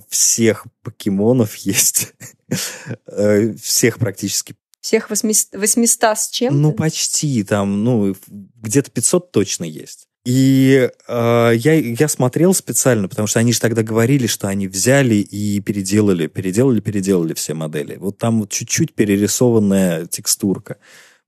[0.08, 2.12] всех покемонов есть.
[3.06, 4.54] Э, всех практически.
[4.80, 6.60] Всех 800, 800 с чем?
[6.60, 7.44] Ну, почти.
[7.44, 10.09] Там, ну, где-то 500 точно есть.
[10.24, 15.14] И э, я, я смотрел специально, потому что они же тогда говорили, что они взяли
[15.14, 17.96] и переделали, переделали, переделали все модели.
[17.96, 20.76] Вот там вот чуть-чуть перерисованная текстурка.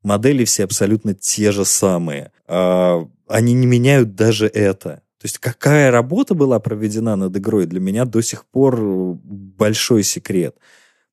[0.03, 2.33] Модели все абсолютно те же самые.
[2.47, 5.03] Э, они не меняют даже это.
[5.19, 10.57] То есть какая работа была проведена над игрой, для меня до сих пор большой секрет.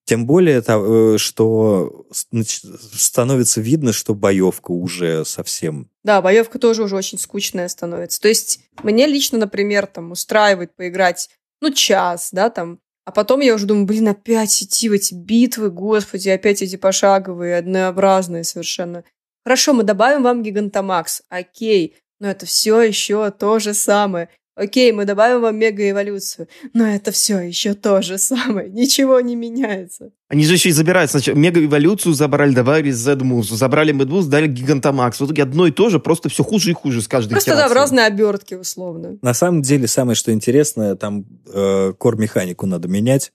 [0.10, 5.92] Тем более, э, что становится видно, что боевка уже совсем...
[6.04, 8.20] Да, боевка тоже уже очень скучная становится.
[8.20, 11.30] То есть мне лично, например, там устраивает поиграть,
[11.62, 15.70] ну, час, да, там, а потом я уже думаю, блин, опять идти в эти битвы,
[15.70, 19.04] господи, опять эти пошаговые, однообразные совершенно.
[19.46, 24.30] Хорошо, мы добавим вам Гигантомакс, окей, но это все еще то же самое.
[24.60, 30.12] Окей, мы добавим вам мегаэволюцию, но это все еще то же самое, ничего не меняется.
[30.28, 31.10] Они же еще и забирают.
[31.10, 35.20] Сначала мега-эволюцию забрали, добавили Z-муз, забрали Мэдбуз, дали Гигантомакс.
[35.20, 37.70] В итоге одно и то же, просто все хуже и хуже с каждой Просто да,
[37.70, 39.18] в разные обертки, условно.
[39.22, 43.32] На самом деле, самое что интересное, там э, кор-механику надо менять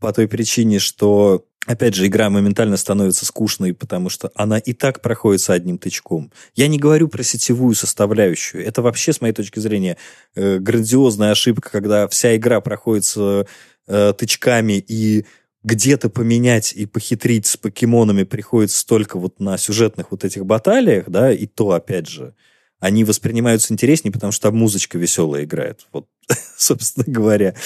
[0.00, 5.02] по той причине, что, опять же, игра моментально становится скучной, потому что она и так
[5.02, 6.32] проходит с одним тычком.
[6.54, 8.64] Я не говорю про сетевую составляющую.
[8.64, 9.96] Это вообще, с моей точки зрения,
[10.34, 13.46] э, грандиозная ошибка, когда вся игра проходит с
[13.86, 15.24] э, тычками и
[15.66, 21.32] где-то поменять и похитрить с покемонами приходится только вот на сюжетных вот этих баталиях, да,
[21.32, 22.34] и то, опять же,
[22.78, 26.06] они воспринимаются интереснее, потому что там музычка веселая играет, вот,
[26.56, 27.56] собственно говоря.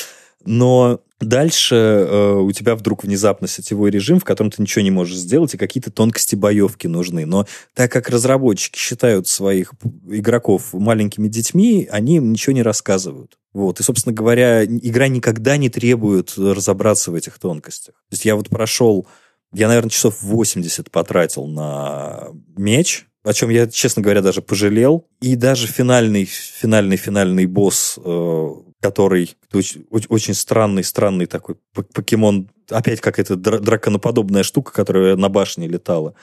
[0.45, 5.17] Но дальше э, у тебя вдруг внезапно сетевой режим, в котором ты ничего не можешь
[5.17, 7.27] сделать, и какие-то тонкости боевки нужны.
[7.27, 9.73] Но так как разработчики считают своих
[10.09, 13.39] игроков маленькими детьми, они им ничего не рассказывают.
[13.53, 13.81] Вот.
[13.81, 17.95] И, собственно говоря, игра никогда не требует разобраться в этих тонкостях.
[18.09, 19.07] То есть я вот прошел,
[19.53, 25.07] я, наверное, часов 80 потратил на меч, о чем я, честно говоря, даже пожалел.
[25.21, 28.49] И даже финальный, финальный, финальный босс, э,
[28.81, 35.69] который очень, очень странный, странный такой покемон, опять какая-то дра- драконоподобная штука, которая на башне
[35.69, 36.15] летала.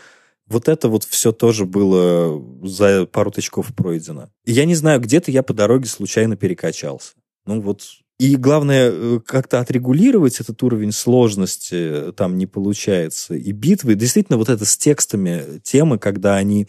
[0.48, 4.30] Вот это вот все тоже было за пару тычков пройдено.
[4.46, 7.14] И я не знаю, где-то я по дороге случайно перекачался.
[7.46, 7.84] Ну вот.
[8.18, 13.36] И главное, э, как-то отрегулировать этот уровень сложности там не получается.
[13.36, 16.68] И битвы, действительно, вот это с текстами темы, когда они...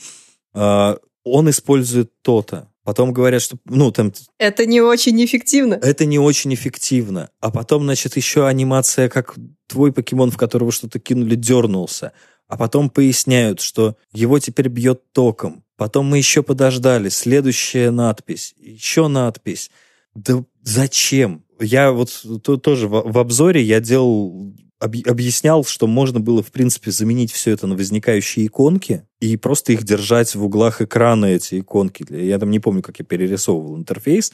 [0.54, 2.68] э, он использует то-то.
[2.88, 5.74] Потом говорят, что, ну, там, Это не очень эффективно.
[5.74, 7.28] это не очень эффективно.
[7.38, 12.12] А потом, значит, еще анимация, как твой покемон, в которого что-то кинули, дернулся.
[12.46, 15.64] А потом поясняют, что его теперь бьет током.
[15.76, 17.10] Потом мы еще подождали.
[17.10, 18.54] Следующая надпись.
[18.56, 19.70] Еще надпись.
[20.14, 21.44] Да зачем?
[21.60, 22.08] Я вот
[22.42, 27.52] то- тоже в, в обзоре я делал объяснял, что можно было, в принципе, заменить все
[27.52, 32.06] это на возникающие иконки и просто их держать в углах экрана, эти иконки.
[32.10, 34.32] Я там не помню, как я перерисовывал интерфейс,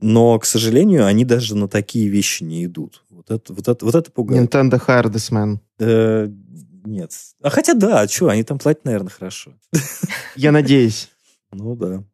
[0.00, 3.04] но, к сожалению, они даже на такие вещи не идут.
[3.08, 4.54] Вот это, вот это, вот это пугает.
[4.54, 5.58] Nintendo this man.
[5.78, 6.28] Э,
[6.84, 7.12] нет.
[7.42, 9.52] А хотя да, а что, они там платят, наверное, хорошо.
[10.36, 11.08] Я надеюсь.
[11.52, 12.04] Ну да.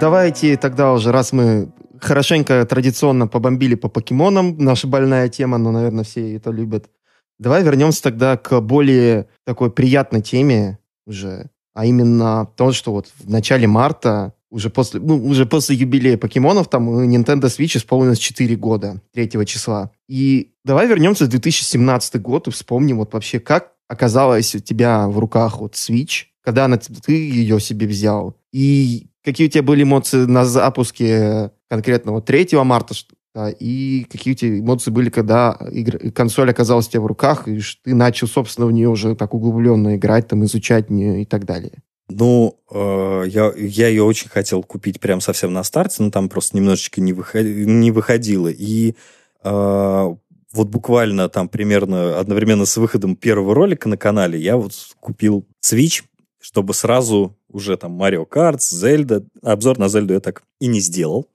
[0.00, 6.04] Давайте тогда уже, раз мы хорошенько традиционно побомбили по покемонам, наша больная тема, но, наверное,
[6.04, 6.90] все это любят.
[7.38, 13.30] Давай вернемся тогда к более такой приятной теме уже, а именно то, что вот в
[13.30, 18.54] начале марта, уже после, ну, уже после юбилея покемонов, там у Nintendo Switch исполнилось 4
[18.56, 19.90] года, 3 числа.
[20.08, 25.18] И давай вернемся в 2017 год и вспомним вот вообще, как оказалась у тебя в
[25.18, 30.24] руках вот Switch, когда она, ты ее себе взял, и какие у тебя были эмоции
[30.26, 32.94] на запуске конкретно вот 3 марта,
[33.34, 37.48] да, и какие у тебя эмоции были, когда игр- консоль оказалась у тебя в руках,
[37.48, 41.46] и ты начал, собственно, в нее уже так углубленно играть, там, изучать нее и так
[41.46, 41.82] далее.
[42.10, 46.58] Ну, э, я, я ее очень хотел купить прям совсем на старте, но там просто
[46.58, 48.48] немножечко не, выходи- не выходило.
[48.48, 48.94] И
[49.42, 50.14] э,
[50.52, 56.02] вот буквально там примерно одновременно с выходом первого ролика на канале я вот купил Switch,
[56.38, 59.24] чтобы сразу уже там Mario Kart, Zelda.
[59.42, 61.28] Обзор на Зельду я так и не сделал.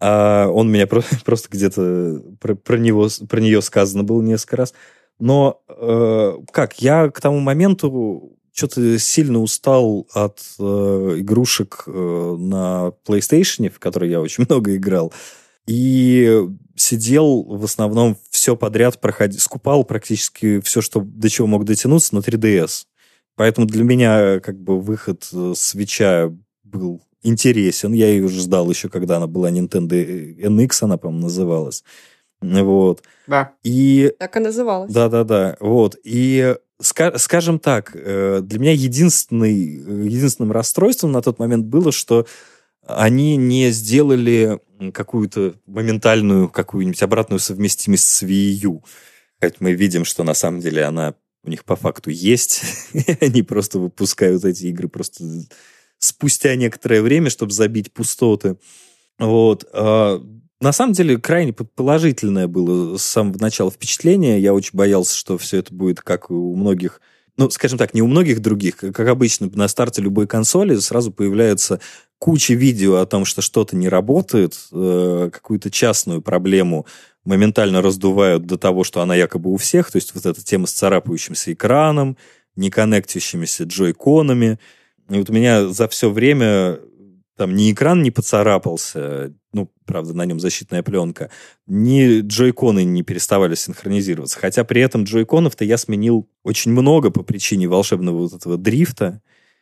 [0.00, 4.74] А он меня про- просто где-то про, про, него, про нее сказано было несколько раз.
[5.18, 12.92] Но э, как, я к тому моменту что-то сильно устал от э, игрушек э, на
[13.06, 15.12] PlayStation, в которые я очень много играл.
[15.66, 16.42] И
[16.76, 22.20] сидел в основном все подряд, проходи, скупал практически все, что, до чего мог дотянуться на
[22.20, 22.84] 3DS.
[23.34, 26.32] Поэтому для меня как бы выход э, свеча
[26.64, 27.92] был интересен.
[27.92, 31.84] Я ее уже ждал еще, когда она была Nintendo NX, она, по-моему, называлась.
[32.40, 33.02] Вот.
[33.26, 33.52] Да.
[33.62, 34.92] И Так и называлось.
[34.92, 35.96] да-да-да, вот.
[36.04, 41.92] И ска- скажем так, э, для меня единственный, э, единственным расстройством на тот момент было,
[41.92, 42.26] что
[42.86, 44.60] они не сделали
[44.92, 48.84] какую-то моментальную, какую-нибудь обратную совместимость с Wii U.
[49.42, 52.62] Хоть мы видим, что на самом деле она у них по факту есть.
[53.20, 55.24] они просто выпускают эти игры просто
[55.98, 58.56] спустя некоторое время, чтобы забить пустоты.
[59.18, 59.64] Вот.
[59.72, 60.20] а
[60.60, 64.40] На самом деле, крайне положительное было с самого начала впечатление.
[64.40, 67.00] Я очень боялся, что все это будет как у многих
[67.38, 71.80] ну, скажем так, не у многих других, как обычно на старте любой консоли сразу появляется
[72.18, 76.86] куча видео о том, что что-то не работает, э, какую-то частную проблему
[77.24, 80.72] моментально раздувают до того, что она якобы у всех, то есть вот эта тема с
[80.72, 82.16] царапающимся экраном,
[82.54, 84.58] не коннектящимися джойконами.
[85.10, 86.78] И вот у меня за все время
[87.36, 91.30] там ни экран не поцарапался, ну, правда, на нем защитная пленка,
[91.66, 94.38] ни джойконы не переставали синхронизироваться.
[94.38, 99.20] Хотя при этом джойконов-то я сменил очень много по причине волшебного вот этого дрифта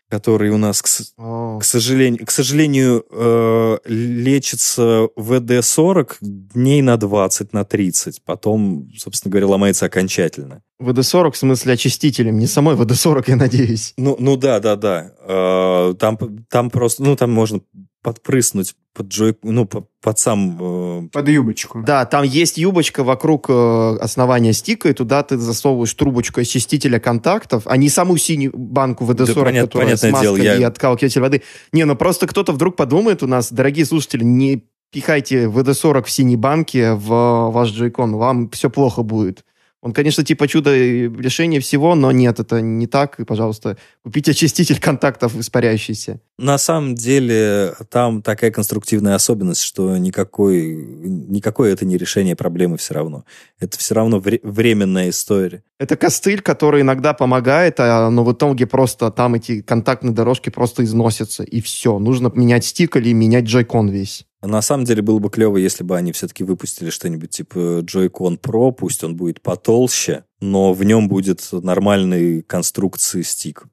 [0.08, 0.86] который у нас, к,
[1.18, 1.58] oh.
[1.60, 8.22] к сожалению, к сожалению э, лечится ВД-40 дней на 20, на 30.
[8.24, 10.62] Потом, собственно говоря, ломается окончательно.
[10.80, 13.94] ВД-40 в смысле очистителем, не самой ВД-40, я надеюсь.
[13.96, 15.12] Ну, ну да, да, да.
[15.20, 16.18] Э, там,
[16.48, 17.60] там просто, ну, там можно
[18.02, 20.58] подпрыснуть под джой, ну, под, под сам...
[20.60, 21.08] Э...
[21.10, 21.82] Под юбочку.
[21.86, 27.62] Да, там есть юбочка вокруг э, основания стика, и туда ты засовываешь трубочку очистителя контактов,
[27.66, 30.56] а не саму синюю банку ВД-40, да, понят, которая с маской дело, я...
[30.56, 31.42] и откалкиватель воды.
[31.72, 36.36] Не, ну просто кто-то вдруг подумает у нас, дорогие слушатели, не пихайте ВД-40 в синей
[36.36, 39.44] банке в ваш джойкон, вам все плохо будет.
[39.84, 43.20] Он, конечно, типа чудо решение всего, но нет, это не так.
[43.20, 46.20] И, пожалуйста, купите очиститель контактов испаряющийся.
[46.38, 52.94] На самом деле, там такая конструктивная особенность, что никакой, никакое это не решение проблемы все
[52.94, 53.26] равно.
[53.60, 55.62] Это все равно вре- временная история.
[55.78, 60.82] Это костыль, который иногда помогает, а, но в итоге просто там эти контактные дорожки просто
[60.82, 61.98] износятся, и все.
[61.98, 64.24] Нужно менять стик или менять джойкон весь.
[64.46, 68.72] На самом деле было бы клево, если бы они все-таки выпустили что-нибудь типа Joy-Con Pro,
[68.72, 73.64] пусть он будет потолще, но в нем будет нормальной конструкции стик.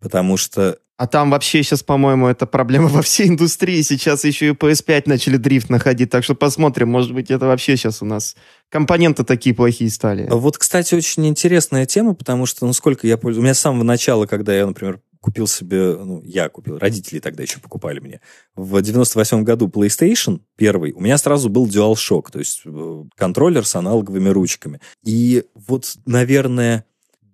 [0.00, 0.78] Потому что...
[0.98, 3.82] А там вообще сейчас, по-моему, это проблема во всей индустрии.
[3.82, 8.00] Сейчас еще и PS5 начали дрифт находить, так что посмотрим, может быть, это вообще сейчас
[8.00, 8.36] у нас
[8.70, 10.26] компоненты такие плохие стали.
[10.30, 13.42] Вот, кстати, очень интересная тема, потому что, насколько я пользуюсь...
[13.42, 17.42] У меня с самого начала, когда я, например, купил себе, ну, я купил, родители тогда
[17.42, 18.20] еще покупали мне.
[18.54, 23.74] В 98 году PlayStation первый, у меня сразу был DualShock, то есть э, контроллер с
[23.74, 24.80] аналоговыми ручками.
[25.04, 26.84] И вот, наверное,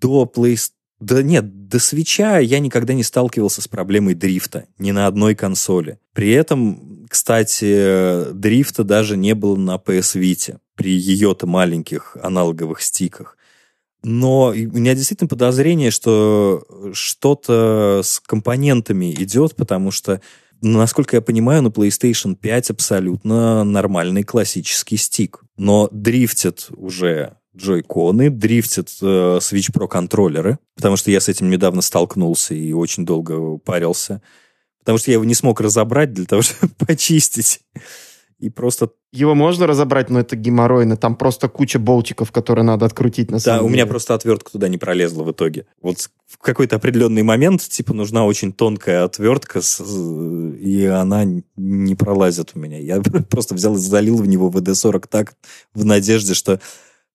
[0.01, 0.71] до PlayStation
[1.01, 5.99] да нет, до свеча я никогда не сталкивался с проблемой дрифта ни на одной консоли.
[6.15, 13.37] При этом, кстати, дрифта даже не было на PS Vita при ее-то маленьких аналоговых стиках.
[14.03, 20.21] Но у меня действительно подозрение, что что-то с компонентами идет, потому что,
[20.61, 25.45] насколько я понимаю, на PlayStation 5 абсолютно нормальный классический стик.
[25.57, 29.05] Но дрифтят уже джойконы, дрифтят э,
[29.41, 34.23] Switch Pro контроллеры, потому что я с этим недавно столкнулся и очень долго парился.
[34.81, 37.61] Потому что я его не смог разобрать для того, чтобы почистить
[38.43, 38.91] и просто...
[39.13, 40.97] Его можно разобрать, но это геморройно.
[40.97, 44.67] Там просто куча болтиков, которые надо открутить на самом Да, у меня просто отвертка туда
[44.67, 45.67] не пролезла в итоге.
[45.81, 51.25] Вот в какой-то определенный момент, типа, нужна очень тонкая отвертка, и она
[51.57, 52.81] не пролазит у меня.
[52.81, 55.35] Я просто взял и залил в него ВД-40 так,
[55.73, 56.61] в надежде, что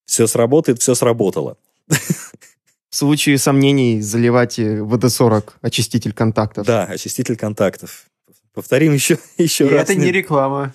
[0.06, 1.58] все сработает, все сработало.
[1.90, 6.66] В случае сомнений заливайте ВД-40, очиститель контактов.
[6.66, 8.06] Да, очиститель контактов.
[8.54, 9.84] Повторим еще, еще и раз.
[9.84, 10.74] это не реклама.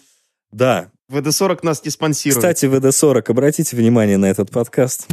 [0.53, 0.91] Да.
[1.11, 2.39] ВД-40 нас не спонсирует.
[2.39, 5.09] Кстати, ВД-40, обратите внимание на этот подкаст.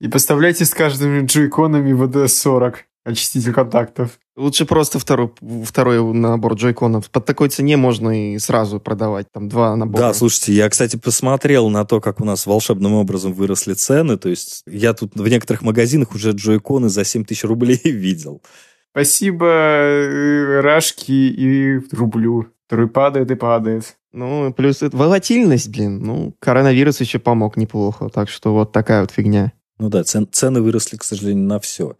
[0.00, 2.74] И поставляйте с каждыми джойконами VD40,
[3.04, 4.18] очиститель контактов.
[4.36, 5.32] Лучше просто второй,
[5.64, 7.10] второй набор джойконов.
[7.10, 10.08] Под такой цене можно и сразу продавать, там два набора.
[10.08, 14.18] Да, слушайте, я, кстати, посмотрел на то, как у нас волшебным образом выросли цены.
[14.18, 18.42] То есть я тут в некоторых магазинах уже джойконы за 7 тысяч рублей видел.
[18.90, 23.96] Спасибо э, Рашки и рублю, который падает и падает.
[24.12, 26.02] Ну, плюс это волатильность, блин.
[26.02, 28.08] Ну, коронавирус еще помог неплохо.
[28.08, 29.52] Так что вот такая вот фигня.
[29.78, 31.96] Ну да, цен, цены выросли, к сожалению, на все.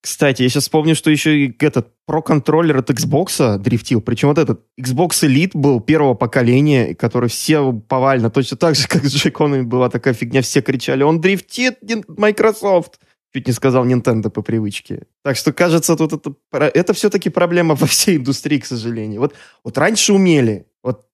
[0.00, 4.00] Кстати, я сейчас вспомню, что еще и этот про-контроллер от Xbox дрифтил.
[4.00, 9.04] Причем вот этот Xbox Elite был первого поколения, который все повально, точно так же, как
[9.04, 13.00] с джейконами была такая фигня, все кричали, он дрифтит, Microsoft.
[13.36, 15.02] Чуть не сказал Nintendo по привычке.
[15.22, 19.20] Так что, кажется, тут это, это все-таки проблема во всей индустрии, к сожалению.
[19.20, 20.64] Вот, вот раньше умели.
[20.82, 21.04] Вот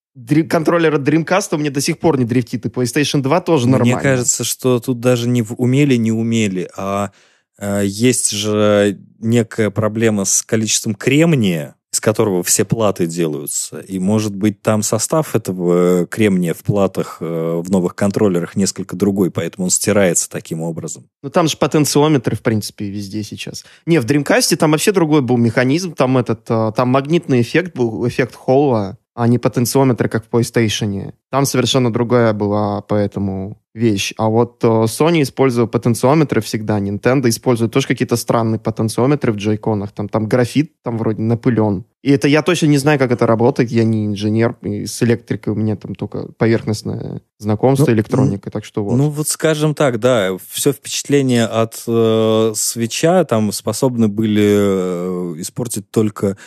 [0.49, 3.95] контроллер от Dreamcast мне до сих пор не дрифтит, и PlayStation 2 тоже нормально.
[3.95, 7.11] Мне кажется, что тут даже не умели, не умели, а
[7.57, 13.79] э, есть же некая проблема с количеством кремния, из которого все платы делаются.
[13.79, 19.29] И, может быть, там состав этого кремния в платах э, в новых контроллерах несколько другой,
[19.29, 21.05] поэтому он стирается таким образом.
[21.21, 23.63] Ну, там же потенциометры, в принципе, везде сейчас.
[23.85, 25.93] Не, в Dreamcast там вообще другой был механизм.
[25.93, 28.97] Там этот, э, там магнитный эффект был, эффект Холла.
[29.15, 31.13] А не потенциометры, как в PlayStation.
[31.29, 34.13] Там совершенно другая была поэтому вещь.
[34.17, 39.91] А вот э, Sony использует потенциометры всегда, Nintendo использует тоже какие-то странные потенциометры в джойконах.
[39.91, 41.85] Там, там графит там вроде напылен.
[42.03, 43.71] И это я точно не знаю, как это работает.
[43.71, 48.65] Я не инженер, и с электрикой у меня там только поверхностное знакомство Ну, электроникой, так
[48.65, 48.95] что вот.
[48.95, 55.89] Ну, вот скажем так, да, все впечатление от э, свеча там способны были э, испортить
[55.89, 56.37] только,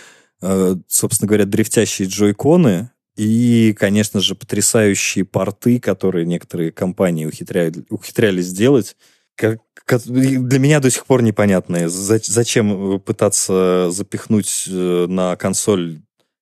[0.40, 8.96] собственно говоря, дрифтящие джойконы и, конечно же, потрясающие порты, которые некоторые компании ухитряют, ухитрялись сделать.
[9.36, 16.00] Как, как- для меня до сих пор непонятно, за- зачем пытаться запихнуть э, на консоль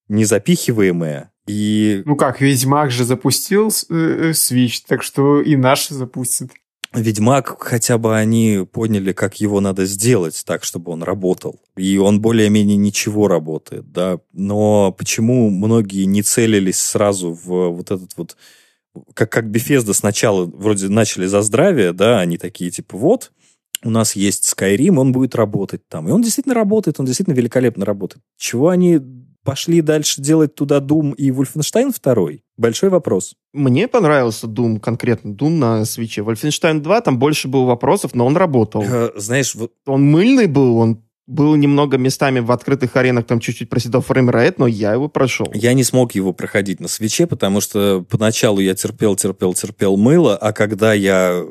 [0.08, 6.50] незапихиваемое и Ну как, Ведьмак же запустил э, э, Switch, так что и наши запустят.
[6.94, 11.60] Ведьмак хотя бы они поняли, как его надо сделать так, чтобы он работал.
[11.76, 14.18] И он более-менее ничего работает, да.
[14.32, 18.36] Но почему многие не целились сразу в вот этот вот...
[19.12, 23.32] Как, как Bethesda сначала вроде начали за здравие, да, они такие типа вот,
[23.82, 26.08] у нас есть Skyrim, он будет работать там.
[26.08, 28.22] И он действительно работает, он действительно великолепно работает.
[28.36, 29.00] Чего они
[29.44, 32.40] пошли дальше делать туда Doom и Wolfenstein 2?
[32.56, 33.34] Большой вопрос.
[33.52, 36.22] Мне понравился Doom конкретно, Doom на свече.
[36.22, 38.82] Wolfenstein 2, там больше было вопросов, но он работал.
[38.82, 43.70] Э, Знаешь, вот Он мыльный был, он был немного местами в открытых аренах, там чуть-чуть
[43.70, 45.46] проседал фреймрейт, но я его прошел.
[45.54, 50.36] Я не смог его проходить на свече, потому что поначалу я терпел, терпел, терпел мыло,
[50.36, 51.42] а когда я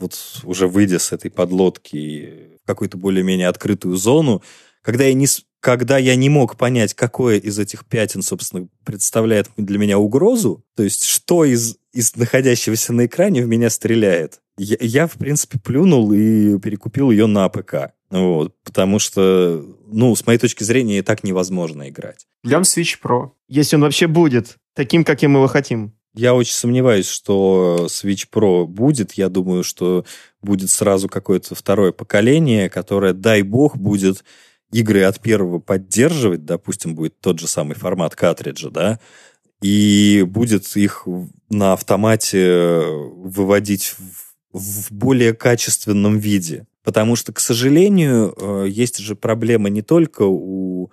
[0.00, 4.42] вот уже выйдя с этой подлодки в какую-то более-менее открытую зону,
[4.82, 5.26] когда я не,
[5.60, 10.82] когда я не мог понять, какое из этих пятен, собственно, представляет для меня угрозу, то
[10.82, 16.12] есть что из, из находящегося на экране в меня стреляет, я, я, в принципе, плюнул
[16.12, 17.92] и перекупил ее на ПК.
[18.10, 22.26] Вот, потому что, ну, с моей точки зрения, и так невозможно играть.
[22.44, 23.30] Ждем Switch Pro.
[23.48, 25.94] Если он вообще будет таким, каким мы его хотим.
[26.14, 29.12] Я очень сомневаюсь, что Switch Pro будет.
[29.12, 30.04] Я думаю, что
[30.42, 34.24] будет сразу какое-то второе поколение, которое, дай бог, будет
[34.72, 36.44] игры от первого поддерживать.
[36.44, 39.00] Допустим, будет тот же самый формат картриджа, да,
[39.62, 41.06] и будет их
[41.48, 43.94] на автомате выводить
[44.52, 46.66] в, в более качественном виде.
[46.82, 50.90] Потому что, к сожалению, э, есть же проблема не только у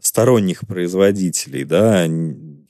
[0.00, 2.08] сторонних производителей, да,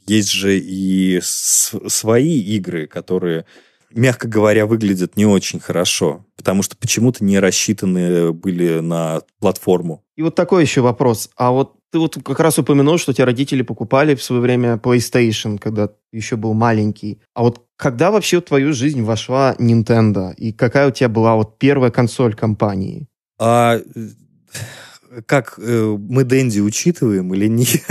[0.07, 3.47] есть же и свои игры, которые,
[3.93, 10.03] мягко говоря, выглядят не очень хорошо, потому что почему-то не рассчитаны были на платформу.
[10.17, 11.31] И вот такой еще вопрос.
[11.37, 15.59] А вот ты вот как раз упомянул, что тебя родители покупали в свое время PlayStation,
[15.59, 17.21] когда ты еще был маленький.
[17.35, 20.35] А вот когда вообще в твою жизнь вошла Nintendo?
[20.35, 23.09] И какая у тебя была вот первая консоль компании?
[23.39, 27.83] А э, как э, мы Дэнди учитываем или нет?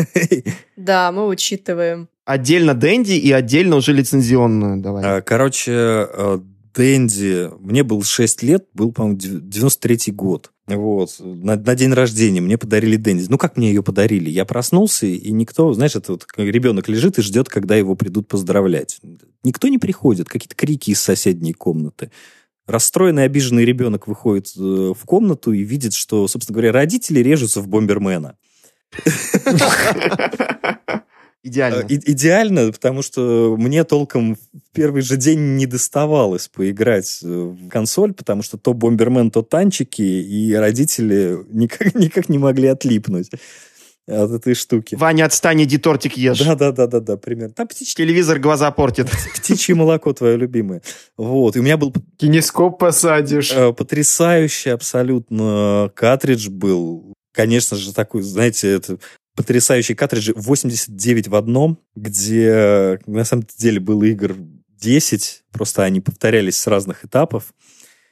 [0.78, 2.08] Да, мы учитываем.
[2.30, 5.04] Отдельно Дэнди и отдельно уже лицензионную давай.
[5.04, 6.40] А, Короче, э,
[6.76, 10.52] Дэнди, мне было 6 лет, был, по-моему, дев- 93-й год.
[10.68, 11.16] Вот.
[11.20, 13.26] На, на день рождения мне подарили Дэнди.
[13.30, 14.30] Ну, как мне ее подарили?
[14.30, 19.00] Я проснулся, и никто, знаешь, это вот ребенок лежит и ждет, когда его придут поздравлять.
[19.44, 22.12] Никто не приходит, какие-то крики из соседней комнаты.
[22.68, 27.68] Расстроенный, обиженный ребенок выходит э, в комнату и видит, что, собственно говоря, родители режутся в
[27.68, 28.36] бомбермена.
[31.44, 31.84] Идеально.
[31.84, 34.40] Э, и- идеально, потому что мне толком в
[34.74, 40.02] первый же день не доставалось поиграть э, в консоль, потому что то Бомбермен, то танчики,
[40.02, 43.30] и родители никак, никак не могли отлипнуть
[44.08, 44.96] от этой штуки.
[44.96, 46.40] Ваня, отстань, иди тортик ешь.
[46.40, 47.54] Да-да-да-да, примерно.
[47.54, 49.08] Там птичье, Телевизор глаза портит.
[49.36, 50.82] птичье молоко твое любимое.
[51.16, 51.56] Вот.
[51.56, 53.52] И у меня был Кинескоп посадишь.
[53.54, 57.14] э, потрясающий абсолютно картридж был.
[57.32, 58.98] Конечно же, такой, знаете, это
[59.40, 64.36] потрясающий картридж 89 в одном, где э, на самом деле было игр
[64.82, 67.54] 10, просто они повторялись с разных этапов.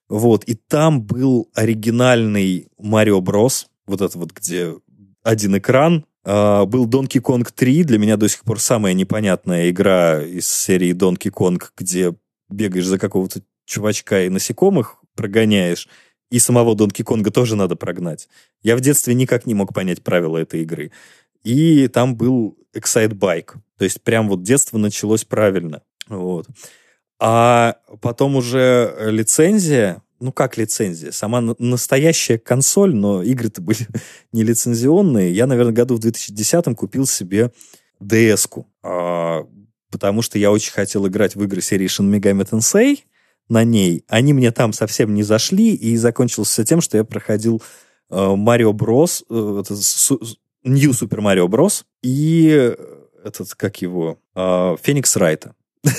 [0.08, 4.76] Вот, и там был оригинальный Марио Брос, вот это вот, где
[5.22, 6.06] один экран.
[6.24, 10.94] А, Был Donkey Kong 3, для меня до сих пор самая непонятная игра из серии
[10.94, 12.16] Donkey Kong, где
[12.48, 15.90] бегаешь за какого-то чувачка и насекомых прогоняешь,
[16.30, 18.28] и самого Донки Конга тоже надо прогнать.
[18.62, 20.92] Я в детстве никак не мог понять правила этой игры.
[21.44, 23.54] И там был Excite Bike.
[23.78, 25.84] То есть прям вот детство началось правильно.
[26.08, 26.48] Вот.
[27.20, 33.88] А потом уже лицензия, ну как лицензия, сама на- настоящая консоль, но игры-то были
[34.32, 35.32] не лицензионные.
[35.32, 37.52] Я, наверное, году в 2010 купил себе
[38.02, 39.46] DS-ку, а,
[39.90, 43.00] потому что я очень хотел играть в игры серии Shin Megami Tensei
[43.50, 44.04] на ней.
[44.08, 47.62] Они мне там совсем не зашли, и закончилось все тем, что я проходил
[48.10, 50.22] э, Марио Брос, э, это су-
[50.64, 51.84] New Super Mario Bros.
[52.02, 52.76] И
[53.24, 55.54] этот, как его, а, Феникс Райта.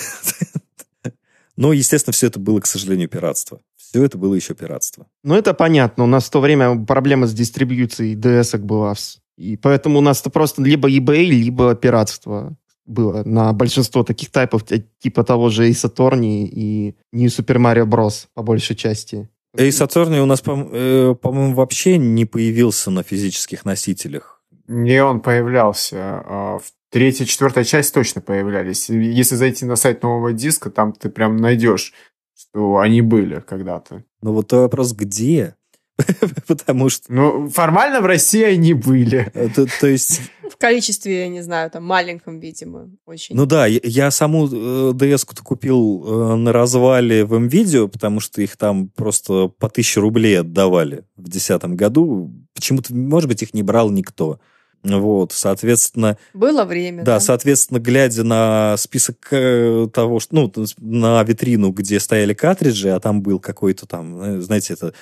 [1.57, 3.61] Но, естественно, все это было, к сожалению, пиратство.
[3.77, 5.07] Все это было еще пиратство.
[5.25, 6.05] Ну, это понятно.
[6.05, 8.95] У нас в то время проблема с дистрибьюцией DS была.
[9.37, 12.57] И поэтому у нас-то просто либо eBay, либо пиратство
[12.89, 14.65] было на большинство таких тайпов,
[14.99, 18.27] типа того же Ace Attorney и New Super Mario Bros.
[18.35, 19.29] по большей части.
[19.57, 24.43] Ace Attorney у нас, э, по-моему, вообще не появился на физических носителях.
[24.67, 25.97] Не, он появлялся.
[26.27, 28.91] А, в третья, четвертая часть точно появлялись.
[28.91, 31.95] Если зайти на сайт нового диска, там ты прям найдешь,
[32.37, 34.05] что они были когда-то.
[34.21, 35.55] Ну вот вопрос, где?
[36.47, 37.13] Потому что...
[37.13, 39.31] Ну, формально в России они были.
[39.35, 40.21] Это, то есть...
[40.51, 43.37] В количестве, я не знаю, там, маленьком, видимо, очень.
[43.37, 48.41] Ну да, я, я саму э, DS-ку купил э, на развале в МВидео, потому что
[48.41, 52.33] их там просто по тысяче рублей отдавали в 2010 году.
[52.55, 54.41] Почему-то, может быть, их не брал никто.
[54.83, 56.17] Вот, соответственно...
[56.35, 57.15] Было время, да?
[57.15, 60.35] Да, соответственно, глядя на список э, того, что...
[60.35, 64.95] Ну, на витрину, где стояли картриджи, а там был какой-то там, э, знаете, это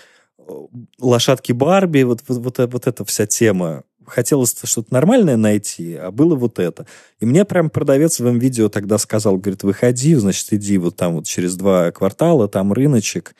[0.98, 3.84] лошадки Барби, вот, вот, вот, вот эта вся тема.
[4.06, 6.86] Хотелось что-то нормальное найти, а было вот это.
[7.18, 11.26] И мне прям продавец в видео тогда сказал, говорит, выходи, значит, иди вот там вот
[11.26, 13.34] через два квартала, там рыночек,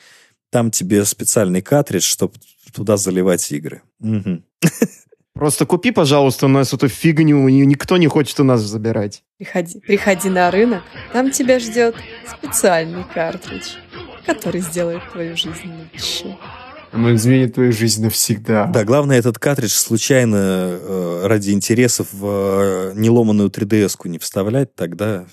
[0.49, 2.33] там тебе специальный картридж, чтобы
[2.73, 3.81] туда заливать игры.
[4.01, 4.43] Угу.
[5.33, 9.23] Просто купи, пожалуйста, у нас эту фигню, никто не хочет у нас забирать.
[9.37, 10.81] Приходи, приходи на рынок,
[11.13, 11.95] там тебя ждет
[12.27, 13.75] специальный картридж,
[14.25, 16.35] который сделает твою жизнь лучше.
[16.93, 18.65] Он изменит твою жизнь навсегда.
[18.67, 25.25] Да, главное, этот картридж случайно э, ради интересов в э, неломанную 3DS-ку не вставлять, тогда,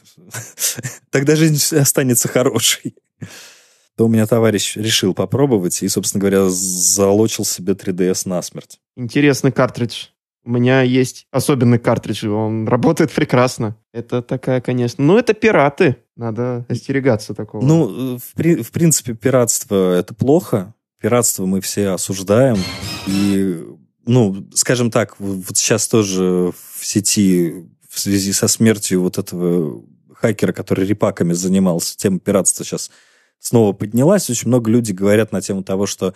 [1.11, 2.96] тогда жизнь останется хорошей.
[3.96, 8.80] То у меня товарищ решил попробовать и, собственно говоря, залочил себе 3DS насмерть.
[8.96, 10.07] Интересный картридж.
[10.44, 13.76] У меня есть особенный картридж, он работает прекрасно.
[13.92, 15.02] Это такая, конечно...
[15.02, 15.96] Ну, это пираты.
[16.16, 17.64] Надо остерегаться такого.
[17.64, 20.74] Ну, в, при, в принципе, пиратство— это плохо
[21.05, 22.57] пиратство мы все осуждаем.
[23.07, 23.62] И,
[24.07, 29.84] ну, скажем так, вот сейчас тоже в сети в связи со смертью вот этого
[30.14, 32.90] хакера, который репаками занимался, тема пиратства сейчас
[33.38, 34.30] снова поднялась.
[34.30, 36.14] Очень много людей говорят на тему того, что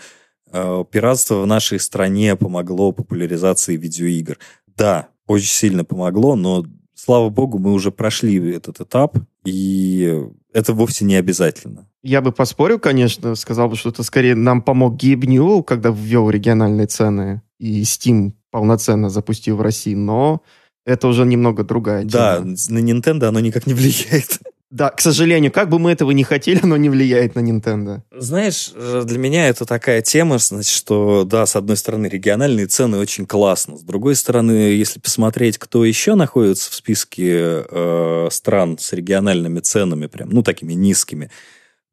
[0.50, 4.38] э, пиратство в нашей стране помогло популяризации видеоигр.
[4.68, 6.64] Да, очень сильно помогло, но
[6.94, 10.18] слава богу, мы уже прошли этот этап, и
[10.54, 11.87] это вовсе не обязательно.
[12.02, 16.30] Я бы поспорил, конечно, сказал бы, что это скорее нам помог Гейб Ньюэлл, когда ввел
[16.30, 20.42] региональные цены, и Steam полноценно запустил в России, но
[20.86, 22.10] это уже немного другая тема.
[22.12, 24.38] Да, на Nintendo оно никак не влияет.
[24.70, 28.02] Да, к сожалению, как бы мы этого не хотели, оно не влияет на Nintendo.
[28.14, 32.98] Знаешь, э, для меня это такая тема, значит, что, да, с одной стороны, региональные цены
[32.98, 33.78] очень классно.
[33.78, 40.06] С другой стороны, если посмотреть, кто еще находится в списке э, стран с региональными ценами,
[40.06, 41.30] прям, ну, такими низкими,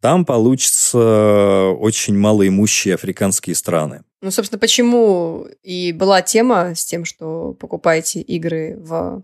[0.06, 4.04] там получится очень малоимущие африканские страны.
[4.22, 9.24] Ну, собственно, почему и была тема с тем, что покупаете игры в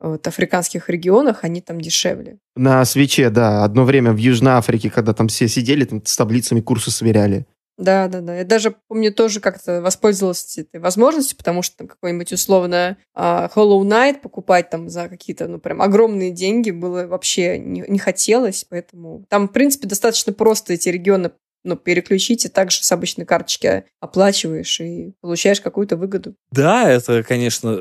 [0.00, 2.38] вот, африканских регионах, они там дешевле.
[2.56, 3.62] На свече, да.
[3.62, 7.46] Одно время в Южной Африке, когда там все сидели, там с таблицами курсы сверяли.
[7.78, 8.38] Да, да, да.
[8.38, 13.82] Я даже помню тоже как-то воспользовалась этой возможностью, потому что там какой-нибудь условно uh, Hollow
[13.82, 19.24] Knight покупать там за какие-то, ну, прям огромные деньги было вообще не, не хотелось, поэтому
[19.28, 21.32] там, в принципе, достаточно просто эти регионы
[21.66, 26.36] ну, переключить, и также с обычной карточки оплачиваешь и получаешь какую-то выгоду.
[26.52, 27.80] Да, это, конечно...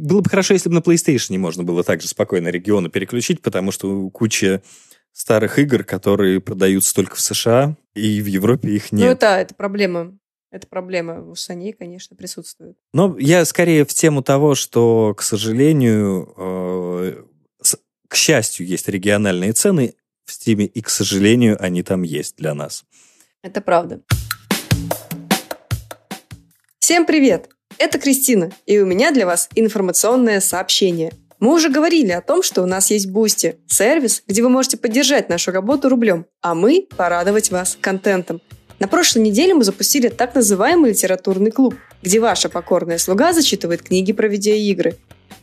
[0.00, 4.10] Было бы хорошо, если бы на PlayStation можно было также спокойно регионы переключить, потому что
[4.10, 4.62] куча
[5.12, 9.04] старых игр, которые продаются только в США, и в Европе их нет.
[9.04, 10.18] Ну, это, это проблема.
[10.50, 12.76] Это проблема у Sony, конечно, присутствует.
[12.92, 17.22] Но я скорее в тему того, что, к сожалению, э,
[18.08, 19.94] к счастью, есть региональные цены
[20.26, 22.84] в Steam, и, к сожалению, они там есть для нас.
[23.42, 24.02] Это правда.
[26.78, 27.48] Всем привет!
[27.78, 31.14] Это Кристина, и у меня для вас информационное сообщение.
[31.42, 35.28] Мы уже говорили о том, что у нас есть Boosty, сервис, где вы можете поддержать
[35.28, 38.40] нашу работу рублем, а мы порадовать вас контентом.
[38.78, 44.12] На прошлой неделе мы запустили так называемый литературный клуб, где ваша покорная слуга зачитывает книги
[44.12, 44.94] про видеоигры.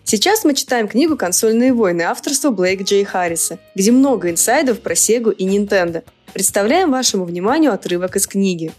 [0.05, 5.31] Сейчас мы читаем книгу «Консольные войны» авторства Блейк Джей Харриса, где много инсайдов про Сегу
[5.31, 8.71] и Nintendo– Представляем вашему вниманию отрывок из книги.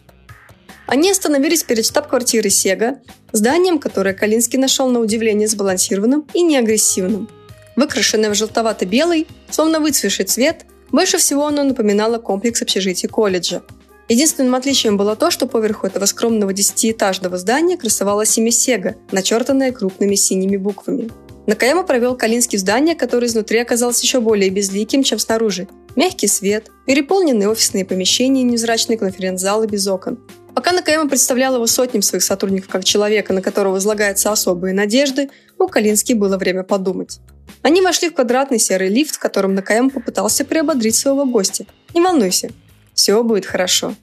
[0.90, 2.98] Они остановились перед штаб-квартирой Сега,
[3.30, 7.28] зданием, которое Калинский нашел на удивление сбалансированным и неагрессивным.
[7.76, 13.62] Выкрашенное в желтовато-белый, словно выцветший цвет, больше всего оно напоминало комплекс общежитий колледжа.
[14.08, 20.16] Единственным отличием было то, что поверху этого скромного десятиэтажного здания красовалась имя Сега, начертанное крупными
[20.16, 21.08] синими буквами.
[21.46, 25.68] Накаяма провел Калинский в здание, которое изнутри оказалось еще более безликим, чем снаружи.
[25.94, 30.18] Мягкий свет, переполненные офисные помещения и невзрачные конференц-залы без окон.
[30.54, 35.68] Пока Накаяма представлял его сотням своих сотрудников как человека, на которого возлагаются особые надежды, у
[35.68, 37.20] Калински было время подумать.
[37.62, 41.66] Они вошли в квадратный серый лифт, в котором Накаяма попытался приободрить своего гостя.
[41.94, 42.50] «Не волнуйся,
[42.94, 43.94] все будет хорошо».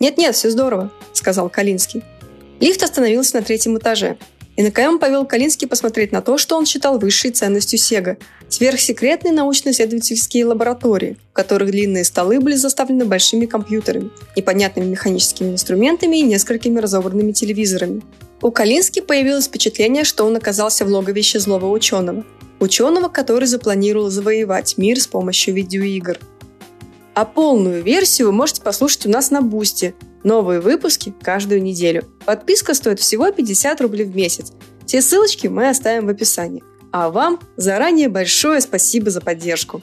[0.00, 2.02] «Нет-нет, все здорово»,— сказал Калинский.
[2.60, 4.16] Лифт остановился на третьем этаже.
[4.56, 8.16] Накаяма повел Калинского посмотреть на то, что он считал высшей ценностью Sega–
[8.52, 16.22] сверхсекретные научно-исследовательские лаборатории, в которых длинные столы были заставлены большими компьютерами, непонятными механическими инструментами и
[16.22, 18.02] несколькими разобранными телевизорами.
[18.42, 22.24] У Калински появилось впечатление, что он оказался в логовище злого ученого.
[22.60, 26.18] Ученого, который запланировал завоевать мир с помощью видеоигр.
[27.14, 29.94] А полную версию вы можете послушать у нас на Boosty–
[30.24, 32.04] Новые выпуски каждую неделю.
[32.24, 34.52] Подписка стоит всего 50 рублей в месяц.
[34.86, 36.62] Все ссылочки мы оставим в описании.
[36.92, 39.82] А вам заранее большое спасибо за поддержку.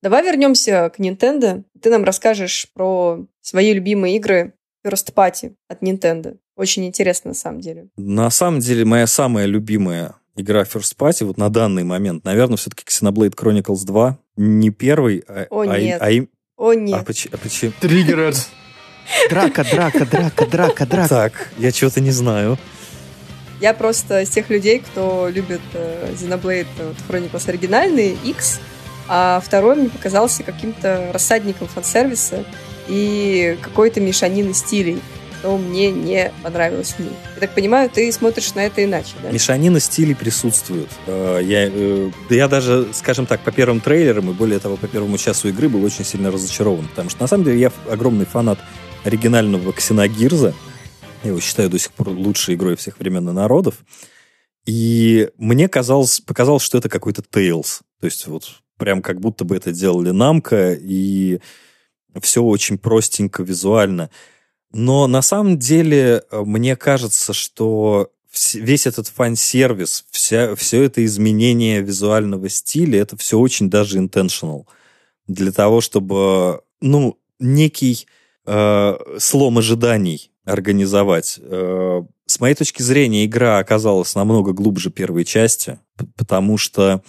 [0.00, 1.64] Давай вернемся к Nintendo.
[1.82, 4.54] Ты нам расскажешь про свои любимые игры
[4.86, 6.38] First Party от Nintendo.
[6.58, 7.86] Очень интересно, на самом деле.
[7.96, 12.82] На самом деле, моя самая любимая игра First Party вот на данный момент, наверное, все-таки
[12.84, 15.46] Xenoblade Chronicles 2 не первый, а...
[15.50, 16.02] О, а, нет.
[16.02, 17.00] А, им- О, нет.
[17.00, 17.72] а, поч- а почему?
[17.80, 18.48] Триггеред.
[19.30, 21.08] Драка, драка, драка, драка, драка.
[21.08, 22.58] Так, я чего-то не знаю.
[23.60, 28.60] Я просто из тех людей, кто любит э, Xenoblade э, вот, Chronicles оригинальный, X,
[29.08, 32.44] а второй мне показался каким-то рассадником фан-сервиса
[32.88, 35.00] и какой-то мешанины стилей,
[35.38, 37.12] что мне не понравилось в ней.
[37.34, 39.30] Я так понимаю, ты смотришь на это иначе, да?
[39.30, 40.88] Мешанина стилей присутствует.
[41.06, 45.18] Э, Я, э, я даже, скажем так, по первым трейлерам и более того, по первому
[45.18, 48.58] часу игры был очень сильно разочарован, потому что на самом деле я огромный фанат
[49.04, 50.54] оригинального Ксеногирза.
[51.22, 53.76] Я его считаю до сих пор лучшей игрой всех времен и народов.
[54.66, 57.80] И мне казалось, показалось, что это какой-то Tales.
[58.00, 58.44] То есть вот
[58.76, 61.40] прям как будто бы это делали Намка, и
[62.20, 64.10] все очень простенько визуально.
[64.72, 68.10] Но на самом деле э, мне кажется, что
[68.54, 74.66] весь этот фан-сервис, вся, все это изменение визуального стиля, это все очень даже intentional.
[75.26, 78.06] Для того, чтобы, ну, некий
[78.46, 81.38] э, слом ожиданий организовать.
[81.42, 85.78] Э, с моей точки зрения, игра оказалась намного глубже первой части,
[86.16, 87.02] потому что,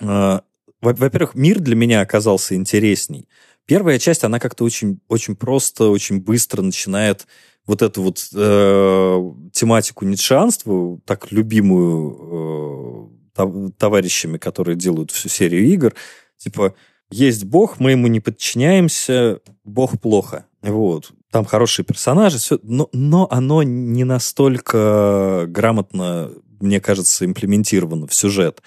[0.00, 0.42] э, во-
[0.80, 3.28] во-первых, мир для меня оказался интересней.
[3.70, 7.28] Первая часть, она как-то очень, очень просто, очень быстро начинает
[7.66, 15.68] вот эту вот э, тематику ницшанства, так любимую э, тов- товарищами, которые делают всю серию
[15.68, 15.94] игр,
[16.36, 16.74] типа,
[17.12, 20.46] есть бог, мы ему не подчиняемся, бог плохо.
[20.62, 21.12] Вот.
[21.30, 28.62] Там хорошие персонажи, все, но, но оно не настолько грамотно, мне кажется, имплементировано в сюжет.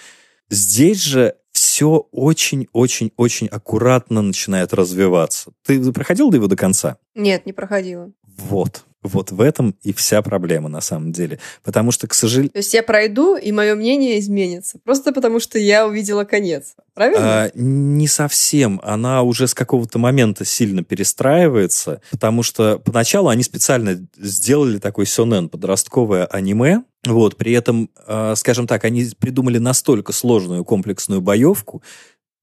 [0.49, 5.51] Здесь же все очень-очень-очень аккуратно начинает развиваться.
[5.65, 6.97] Ты проходил до его до конца?
[7.15, 8.11] Нет, не проходила.
[8.37, 8.83] Вот.
[9.03, 11.39] Вот в этом и вся проблема на самом деле.
[11.61, 12.51] Потому что, к сожалению...
[12.51, 14.79] То есть я пройду, и мое мнение изменится.
[14.83, 16.75] Просто потому, что я увидела конец.
[16.93, 17.43] Правильно?
[17.43, 18.79] А, не совсем.
[18.81, 25.49] Она уже с какого-то момента сильно перестраивается, потому что поначалу они специально сделали такой сёнэн,
[25.49, 26.83] подростковое аниме.
[27.05, 31.83] Вот, при этом, а, скажем так, они придумали настолько сложную комплексную боевку,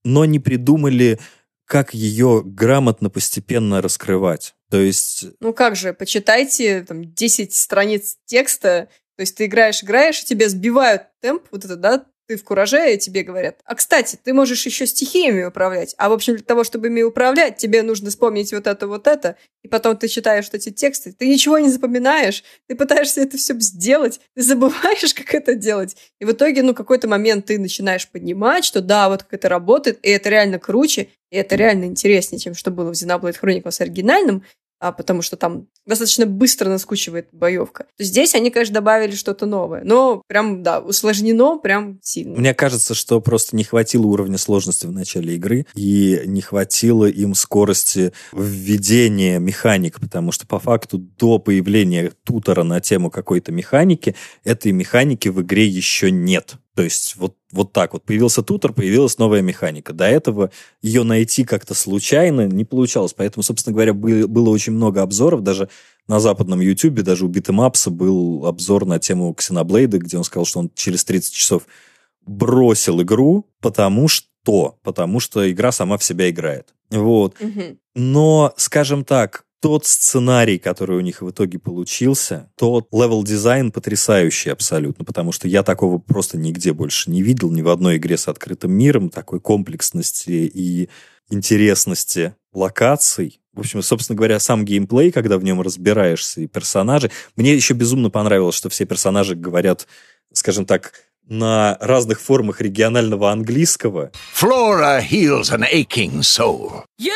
[0.03, 1.19] но не придумали,
[1.65, 4.55] как ее грамотно постепенно раскрывать.
[4.69, 10.21] То есть Ну как же, почитайте там 10 страниц текста, то есть ты играешь, играешь,
[10.21, 14.17] и тебе сбивают темп, вот это, да, ты в кураже, и тебе говорят, а, кстати,
[14.23, 18.09] ты можешь еще стихиями управлять, а, в общем, для того, чтобы ими управлять, тебе нужно
[18.09, 22.45] вспомнить вот это, вот это, и потом ты читаешь эти тексты, ты ничего не запоминаешь,
[22.67, 27.09] ты пытаешься это все сделать, ты забываешь, как это делать, и в итоге, ну, какой-то
[27.09, 31.35] момент ты начинаешь понимать, что да, вот как это работает, и это реально круче, и
[31.35, 34.43] это реально интереснее, чем что было в Xenoblade Chronicles оригинальном,
[34.81, 37.85] а потому что там достаточно быстро наскучивает боевка.
[37.97, 42.37] То здесь они, конечно, добавили что-то новое, но прям, да, усложнено прям сильно.
[42.37, 47.35] Мне кажется, что просто не хватило уровня сложности в начале игры, и не хватило им
[47.35, 54.71] скорости введения механик, потому что по факту до появления тутора на тему какой-то механики, этой
[54.71, 56.55] механики в игре еще нет.
[56.75, 58.03] То есть вот, вот так вот.
[58.03, 59.93] Появился тутор, появилась новая механика.
[59.93, 63.13] До этого ее найти как-то случайно не получалось.
[63.13, 65.41] Поэтому, собственно говоря, было, было очень много обзоров.
[65.41, 65.69] Даже
[66.07, 70.45] на западном YouTube, даже у Beatemups а был обзор на тему Xenoblade, где он сказал,
[70.45, 71.63] что он через 30 часов
[72.25, 76.73] бросил игру, потому что, потому что игра сама в себя играет.
[76.89, 77.35] Вот.
[77.39, 77.77] Мгм.
[77.95, 84.49] Но, скажем так, тот сценарий, который у них в итоге получился, тот level design потрясающий
[84.49, 88.27] абсолютно, потому что я такого просто нигде больше не видел, ни в одной игре с
[88.27, 90.89] открытым миром, такой комплексности и
[91.29, 93.39] интересности локаций.
[93.53, 97.11] В общем, собственно говоря, сам геймплей, когда в нем разбираешься, и персонажи.
[97.35, 99.87] Мне еще безумно понравилось, что все персонажи говорят,
[100.33, 104.11] скажем так, на разных формах регионального английского.
[104.35, 106.83] Flora heals an aching soul.
[106.99, 107.13] Here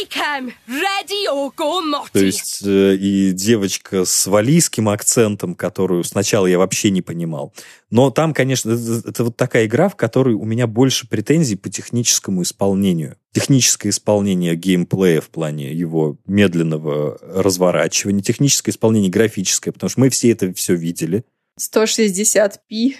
[0.00, 2.12] I come, ready or go naughty.
[2.12, 7.52] То есть э, и девочка с валийским акцентом, которую сначала я вообще не понимал.
[7.90, 11.68] Но там, конечно, это, это вот такая игра, в которой у меня больше претензий по
[11.68, 13.16] техническому исполнению.
[13.32, 20.30] Техническое исполнение геймплея в плане его медленного разворачивания, техническое исполнение графическое, потому что мы все
[20.30, 21.24] это все видели.
[21.58, 22.94] 160p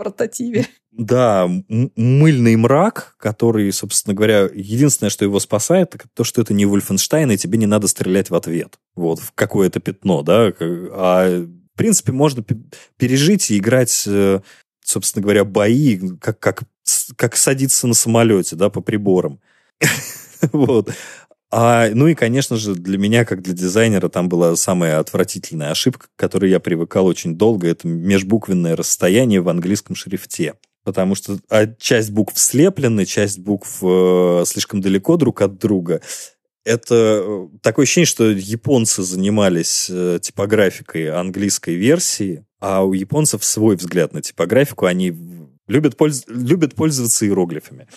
[0.00, 0.66] портативе.
[0.92, 7.30] Да, мыльный мрак, который, собственно говоря, единственное, что его спасает, то, что это не Вольфенштайн,
[7.30, 8.78] и тебе не надо стрелять в ответ.
[8.94, 10.54] Вот, в какое-то пятно, да.
[10.58, 12.42] А, в принципе, можно
[12.96, 14.40] пережить и играть, э,
[14.82, 16.62] собственно говоря, бои, как, как,
[17.16, 19.38] как садиться на самолете, да, по приборам.
[20.52, 20.90] Вот.
[21.52, 26.06] А, ну и, конечно же, для меня, как для дизайнера, там была самая отвратительная ошибка,
[26.06, 27.68] к которой я привыкал очень долго.
[27.68, 30.54] Это межбуквенное расстояние в английском шрифте.
[30.84, 36.00] Потому что а, часть букв слеплены, часть букв э, слишком далеко друг от друга.
[36.64, 43.76] Это э, такое ощущение, что японцы занимались э, типографикой английской версии, а у японцев свой
[43.76, 44.86] взгляд на типографику.
[44.86, 45.14] Они
[45.66, 46.24] любят, польз...
[46.28, 47.88] любят пользоваться иероглифами.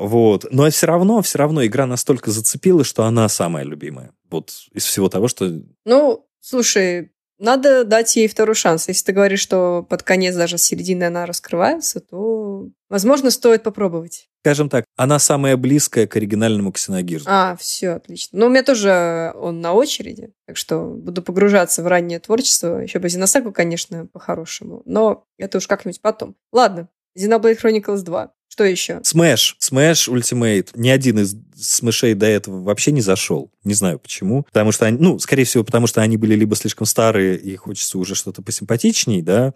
[0.00, 0.46] Вот.
[0.50, 4.12] Но все равно, все равно игра настолько зацепила, что она самая любимая.
[4.30, 5.52] Вот из всего того, что...
[5.84, 8.88] Ну, слушай, надо дать ей второй шанс.
[8.88, 14.30] Если ты говоришь, что под конец даже с середины она раскрывается, то, возможно, стоит попробовать.
[14.42, 17.26] Скажем так, она самая близкая к оригинальному Ксеногирзу.
[17.28, 18.38] А, все, отлично.
[18.38, 22.78] Но у меня тоже он на очереди, так что буду погружаться в раннее творчество.
[22.78, 24.80] Еще по Зиносаку, конечно, по-хорошему.
[24.86, 26.36] Но это уж как-нибудь потом.
[26.52, 26.88] Ладно,
[27.18, 28.32] Xenoblade Chronicles 2.
[28.50, 28.94] Что еще?
[29.04, 29.54] Smash.
[29.60, 30.70] Smash Ultimate.
[30.74, 33.52] Ни один из смешей до этого вообще не зашел.
[33.62, 34.42] Не знаю почему.
[34.42, 37.96] Потому что они, ну, скорее всего, потому что они были либо слишком старые, и хочется
[37.96, 39.54] уже что-то посимпатичней, да,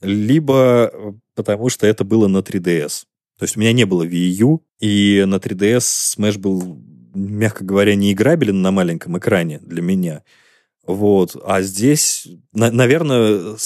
[0.00, 3.04] либо э, потому что это было на 3DS.
[3.38, 6.82] То есть у меня не было Wii U, и на 3DS Smash был,
[7.14, 10.24] мягко говоря, неиграбелен на маленьком экране для меня.
[10.84, 11.36] Вот.
[11.44, 13.56] А здесь, на, наверное,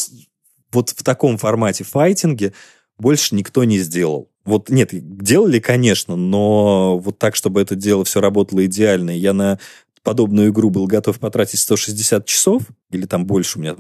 [0.73, 2.53] вот в таком формате файтинге
[2.99, 4.31] больше никто не сделал.
[4.49, 9.11] Вот нет, делали, конечно, но вот так, чтобы это дело все работало идеально.
[9.11, 9.59] Я на
[10.03, 13.77] подобную игру был готов потратить 160 часов, или там больше у меня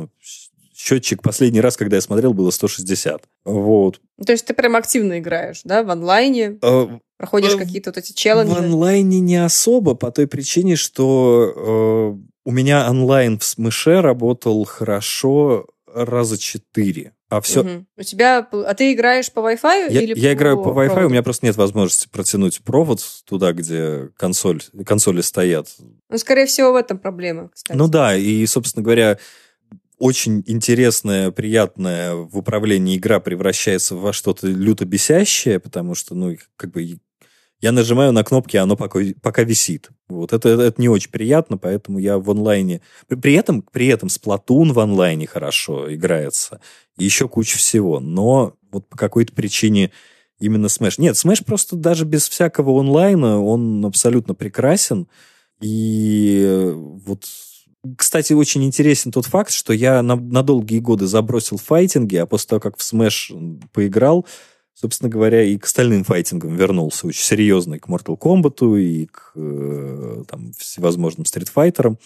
[0.78, 3.22] счетчик последний раз, когда я смотрел, было 160.
[3.46, 4.00] Вот.
[4.24, 6.58] То есть ты прям активно играешь, да, в онлайне?
[6.62, 8.54] Э, Проходишь э, какие-то вот эти челленджи?
[8.54, 14.64] В онлайне не особо, по той причине, что э, у меня онлайн в Смыше работал
[14.64, 17.12] хорошо раза четыре.
[17.28, 17.60] А все...
[17.60, 17.86] Угу.
[17.98, 18.38] У тебя...
[18.38, 21.06] А ты играешь по Wi-Fi я, или Я по играю по Wi-Fi, проводу?
[21.06, 25.68] у меня просто нет возможности протянуть провод туда, где консоль, консоли стоят.
[26.08, 27.76] Ну, скорее всего, в этом проблема, кстати.
[27.76, 29.18] Ну да, и, собственно говоря,
[29.98, 36.70] очень интересная, приятная в управлении игра превращается во что-то люто бесящее, потому что, ну, как
[36.70, 36.98] бы
[37.60, 39.90] я нажимаю на кнопки, оно пока, пока висит.
[40.08, 42.82] Вот это, это не очень приятно, поэтому я в онлайне...
[43.08, 46.60] При этом, при этом Splatoon в онлайне хорошо играется.
[46.96, 47.98] Еще куча всего.
[48.00, 49.90] Но вот по какой-то причине
[50.38, 50.94] именно Smash...
[50.98, 55.08] Нет, Smash просто даже без всякого онлайна, он абсолютно прекрасен.
[55.60, 56.72] И
[57.04, 57.24] вот
[57.96, 62.48] кстати, очень интересен тот факт, что я на, на долгие годы забросил файтинги, а после
[62.48, 64.26] того, как в Smash поиграл,
[64.80, 70.24] собственно говоря, и к остальным файтингам вернулся очень серьезный, к Mortal Kombat и к э,
[70.28, 71.98] там, всевозможным стритфайтерам.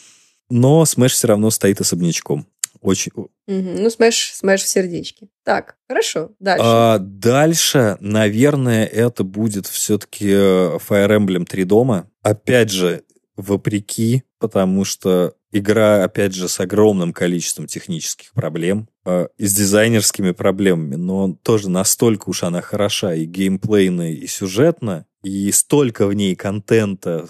[0.48, 2.46] Но Smash все равно стоит особнячком.
[2.80, 3.12] Очень...
[3.14, 3.28] Угу.
[3.46, 5.28] Ну, Smash, Smash в сердечке.
[5.44, 6.64] Так, хорошо, дальше.
[6.66, 12.10] А, дальше, наверное, это будет все-таки э, Fire Emblem 3 дома.
[12.22, 13.02] Опять же,
[13.36, 20.32] вопреки, потому что игра, опять же, с огромным количеством технических проблем э, и с дизайнерскими
[20.32, 26.34] проблемами, но тоже настолько уж она хороша и геймплейно, и сюжетно, и столько в ней
[26.34, 27.28] контента,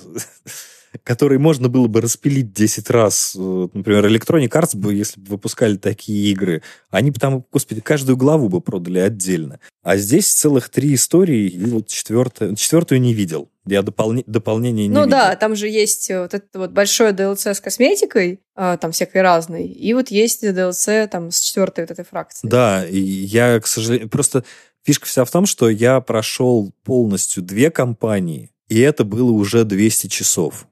[1.04, 3.34] который можно было бы распилить 10 раз.
[3.34, 8.48] Например, Electronic Arts бы, если бы выпускали такие игры, они бы там, господи, каждую главу
[8.48, 9.58] бы продали отдельно.
[9.82, 13.50] А здесь целых три истории, и вот четвертая, четвертую не видел.
[13.64, 15.10] Я дополне, дополнение не Ну видел.
[15.10, 19.66] да, там же есть вот это вот большое DLC с косметикой, а, там всякой разной,
[19.66, 22.50] и вот есть DLC там с четвертой вот этой фракцией.
[22.50, 24.44] Да, и я, к сожалению, просто
[24.84, 30.08] фишка вся в том, что я прошел полностью две кампании, и это было уже 200
[30.08, 30.66] часов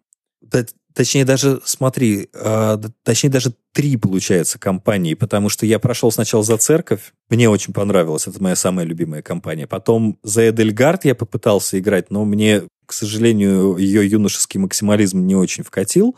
[1.01, 6.59] точнее даже, смотри, э, точнее даже три, получается, компании, потому что я прошел сначала за
[6.59, 9.67] церковь, мне очень понравилось, это моя самая любимая компания.
[9.67, 15.65] Потом за Эдельгард я попытался играть, но мне, к сожалению, ее юношеский максимализм не очень
[15.65, 16.17] вкатил.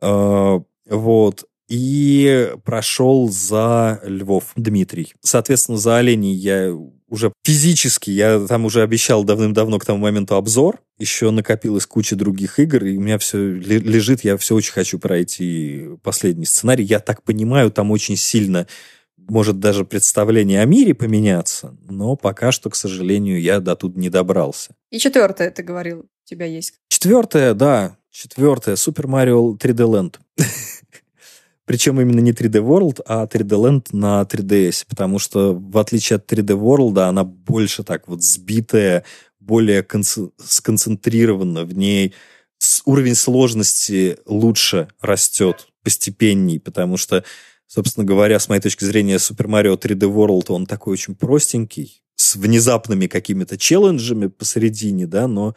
[0.00, 1.44] Э, вот.
[1.74, 5.14] И прошел за Львов Дмитрий.
[5.22, 6.70] Соответственно, за Оленей я
[7.08, 12.58] уже физически, я там уже обещал давным-давно к тому моменту обзор, еще накопилась куча других
[12.58, 16.84] игр, и у меня все лежит, я все очень хочу пройти последний сценарий.
[16.84, 18.66] Я так понимаю, там очень сильно
[19.16, 24.10] может даже представление о мире поменяться, но пока что, к сожалению, я до тут не
[24.10, 24.74] добрался.
[24.90, 26.74] И четвертое, ты говорил, у тебя есть.
[26.88, 30.16] Четвертое, да, четвертое, Super Mario 3D Land.
[31.64, 36.30] Причем именно не 3D World, а 3D Land на 3DS, потому что в отличие от
[36.30, 39.04] 3D World, она больше так вот сбитая,
[39.38, 39.86] более
[40.38, 42.14] сконцентрирована в ней,
[42.84, 47.24] уровень сложности лучше растет постепенней, потому что,
[47.66, 52.36] собственно говоря, с моей точки зрения, Super Mario 3D World, он такой очень простенький, с
[52.36, 55.54] внезапными какими-то челленджами посередине, да, но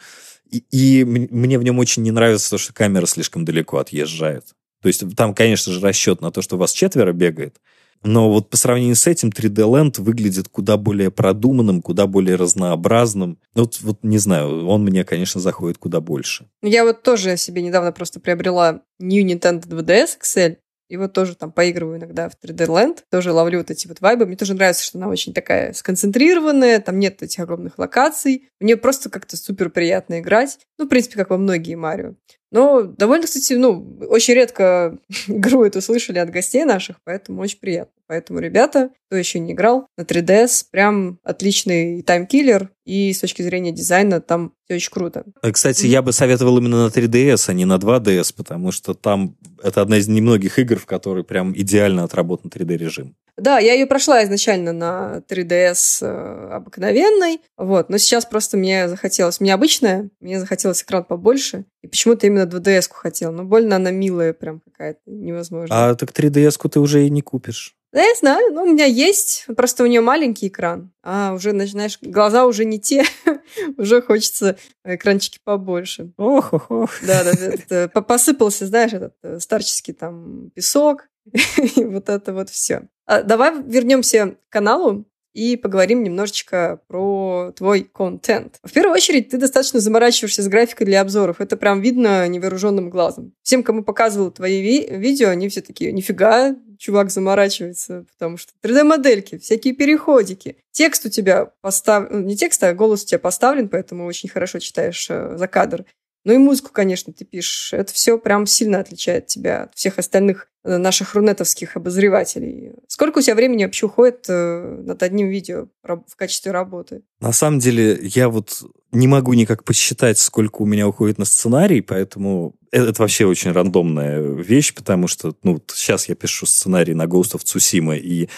[0.49, 4.54] и, и мне в нем очень не нравится то, что камера слишком далеко отъезжает.
[4.85, 7.59] То есть там, конечно же, расчет на то, что вас четверо бегает,
[8.03, 13.39] но вот по сравнению с этим 3D Land выглядит куда более продуманным, куда более разнообразным.
[13.55, 16.45] Вот, вот не знаю, он мне, конечно, заходит куда больше.
[16.61, 20.57] Я вот тоже себе недавно просто приобрела New Nintendo 2DS XL,
[20.87, 24.27] и вот тоже там поигрываю иногда в 3D Land, тоже ловлю вот эти вот вайбы.
[24.27, 28.49] Мне тоже нравится, что она очень такая сконцентрированная, там нет этих огромных локаций.
[28.59, 30.59] Мне просто как-то супер приятно играть.
[30.77, 32.13] Ну, в принципе, как во многие Марио.
[32.55, 34.97] Но довольно, кстати, ну, очень редко
[35.27, 37.91] игру эту слышали от гостей наших, поэтому очень приятно.
[38.07, 43.71] Поэтому, ребята, кто еще не играл, на 3DS прям отличный таймкиллер, и с точки зрения
[43.71, 45.23] дизайна там все очень круто.
[45.41, 49.35] Э, кстати, я бы советовал именно на 3DS, а не на 2DS, потому что там
[49.63, 53.15] это одна из немногих игр, в которой прям идеально отработан 3D-режим.
[53.37, 59.41] Да, я ее прошла изначально на 3DS э, обыкновенной, вот, но сейчас просто мне захотелось,
[59.41, 64.31] мне обычная, мне захотелось экран побольше, и почему-то именно 2DS-ку хотела, но больно она милая
[64.31, 65.89] прям какая-то, невозможно.
[65.89, 67.74] А так 3DS-ку ты уже и не купишь.
[67.95, 71.97] Да, я знаю, но у меня есть, просто у нее маленький экран, а уже начинаешь,
[72.01, 73.05] глаза уже не те,
[73.77, 76.11] уже хочется экранчики побольше.
[76.17, 76.89] Ох, ох, ох.
[77.07, 77.23] Да,
[77.69, 81.07] да, посыпался, знаешь, этот э, старческий там песок,
[81.77, 82.89] и вот это вот все.
[83.05, 88.59] А, давай вернемся к каналу и поговорим немножечко про твой контент.
[88.63, 91.41] В первую очередь, ты достаточно заморачиваешься с графикой для обзоров.
[91.41, 93.33] Это прям видно невооруженным глазом.
[93.41, 99.37] Всем, кому показывал твои ви- видео, они все такие, нифига, чувак заморачивается, потому что 3D-модельки,
[99.37, 100.57] всякие переходики.
[100.71, 104.59] Текст у тебя поставлен, ну, не текст, а голос у тебя поставлен, поэтому очень хорошо
[104.59, 105.85] читаешь э, за кадр.
[106.25, 107.71] Ну и музыку, конечно, ты пишешь.
[107.71, 112.71] Это все прям сильно отличает тебя от всех остальных э, наших рунетовских обозревателей.
[112.87, 117.03] Сколько у тебя времени вообще уходит э, над одним видео в качестве работы?
[117.19, 121.81] На самом деле, я вот не могу никак посчитать, сколько у меня уходит на сценарий,
[121.81, 127.03] поэтому это, это вообще очень рандомная вещь, потому что ну, сейчас я пишу сценарий на
[127.03, 128.29] Ghost of Tsushima, и,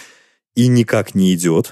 [0.56, 1.72] и никак не идет.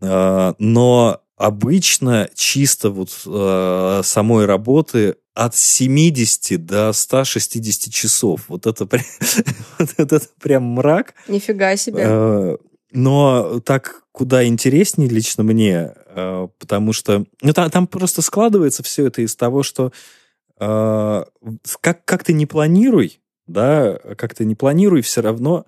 [0.00, 8.42] А, но обычно чисто вот э, самой работы от 70 до 160 часов.
[8.46, 8.86] Вот это,
[9.78, 11.14] вот это прям мрак.
[11.26, 12.04] Нифига себе.
[12.06, 12.56] Э,
[12.92, 19.06] но так куда интереснее лично мне, э, потому что ну, там, там просто складывается все
[19.06, 19.90] это из того, что
[20.60, 21.24] э,
[21.80, 25.66] как, как ты не планируй, да, как ты не планируй, все равно,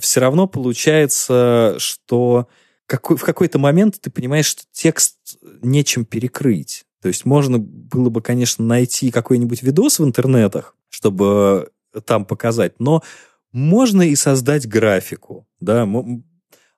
[0.00, 2.46] все равно получается, что
[2.86, 6.84] какой, в какой-то момент ты понимаешь, что текст нечем перекрыть.
[7.00, 11.70] То есть можно было бы, конечно, найти какой-нибудь видос в интернетах, чтобы
[12.06, 13.02] там показать, но
[13.52, 15.86] можно и создать графику, да,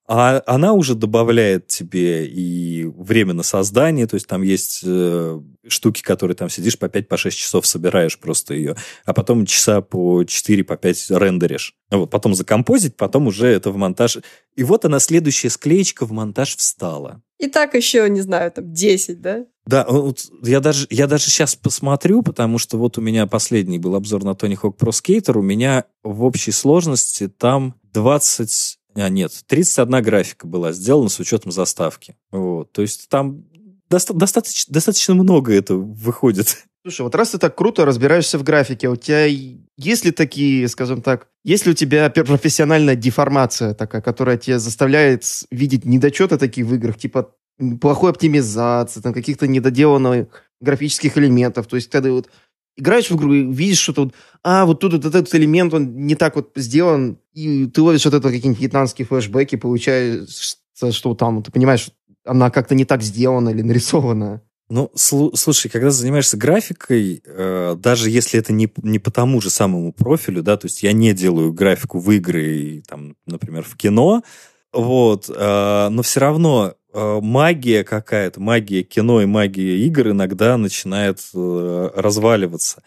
[0.09, 6.03] а она уже добавляет тебе и время на создание, то есть там есть э, штуки,
[6.03, 10.65] которые там сидишь по 5-6 по часов собираешь просто ее, а потом часа по 4-5
[10.65, 11.75] по 5 рендеришь.
[11.91, 14.19] Вот, потом закомпозить, потом уже это в монтаж.
[14.55, 17.23] И вот она, следующая склеечка в монтаж встала.
[17.39, 19.45] И так еще, не знаю, там 10, да?
[19.67, 23.95] Да, вот я даже, я даже сейчас посмотрю, потому что вот у меня последний был
[23.95, 29.33] обзор на Tony Hawk Pro Skater, у меня в общей сложности там 20 а, нет,
[29.47, 32.17] 31 графика была сделана с учетом заставки.
[32.31, 33.45] Вот, то есть там
[33.91, 36.65] доста- достаточно, достаточно много это выходит.
[36.83, 41.03] Слушай, вот раз ты так круто разбираешься в графике, у тебя есть ли такие, скажем
[41.03, 46.73] так, есть ли у тебя профессиональная деформация такая, которая тебя заставляет видеть недочеты такие в
[46.75, 47.35] играх, типа
[47.81, 50.29] плохой оптимизации, там каких-то недоделанных
[50.61, 52.29] графических элементов, то есть когда вот
[52.77, 56.15] играешь в игру и видишь что-то вот, а, вот тут вот этот элемент, он не
[56.15, 60.57] так вот сделан, и ты ловишь вот это какие-нибудь вьетнамские флешбеки, получается,
[60.91, 61.89] что там, ты понимаешь,
[62.25, 64.43] она как-то не так сделана или нарисована.
[64.69, 69.49] Ну, слу- слушай, когда занимаешься графикой, э, даже если это не, не по тому же
[69.49, 73.77] самому профилю, да, то есть я не делаю графику в игры, и, там, например, в
[73.77, 74.25] кино,
[74.73, 76.75] вот, э, но все равно
[77.21, 82.83] магия какая-то, магия кино и магия игр иногда начинает э, разваливаться.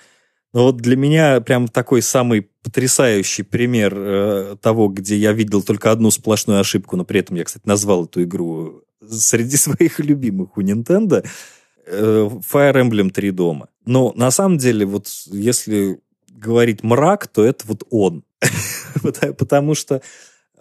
[0.54, 5.92] Но вот для меня прям такой самый потрясающий пример э, того, где я видел только
[5.92, 10.62] одну сплошную ошибку, но при этом я, кстати, назвал эту игру среди своих любимых у
[10.62, 11.26] Nintendo,
[11.86, 13.70] э, Fire Emblem 3 дома.
[13.86, 18.24] Но на самом деле, вот если говорить мрак, то это вот он.
[19.38, 20.02] Потому- что э,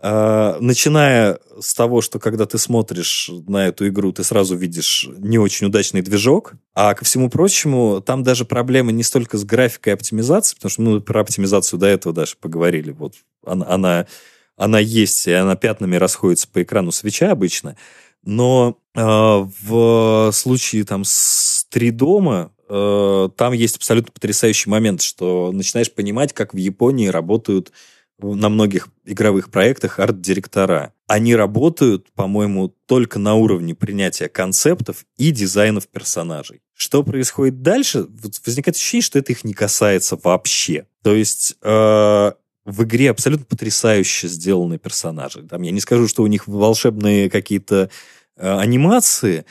[0.00, 5.66] начиная с того, что когда ты смотришь на эту игру, ты сразу видишь не очень
[5.66, 10.56] удачный движок, а ко всему прочему, там даже проблема не столько с графикой и оптимизацией,
[10.56, 12.92] потому что мы про оптимизацию до этого даже поговорили.
[12.92, 14.06] Вот она, она,
[14.56, 17.76] она есть, и она пятнами расходится по экрану свеча обычно.
[18.24, 25.50] Но э, в случае там с три дома э, там есть абсолютно потрясающий момент, что
[25.52, 27.72] начинаешь понимать, как в Японии работают
[28.20, 30.92] на многих игровых проектах арт-директора.
[31.06, 36.60] Они работают, по-моему, только на уровне принятия концептов и дизайнов персонажей.
[36.74, 38.06] Что происходит дальше?
[38.44, 40.86] Возникает ощущение, что это их не касается вообще.
[41.02, 42.32] То есть э,
[42.64, 45.42] в игре абсолютно потрясающе сделаны персонажи.
[45.42, 47.90] Там, я не скажу, что у них волшебные какие-то
[48.36, 49.46] э, анимации,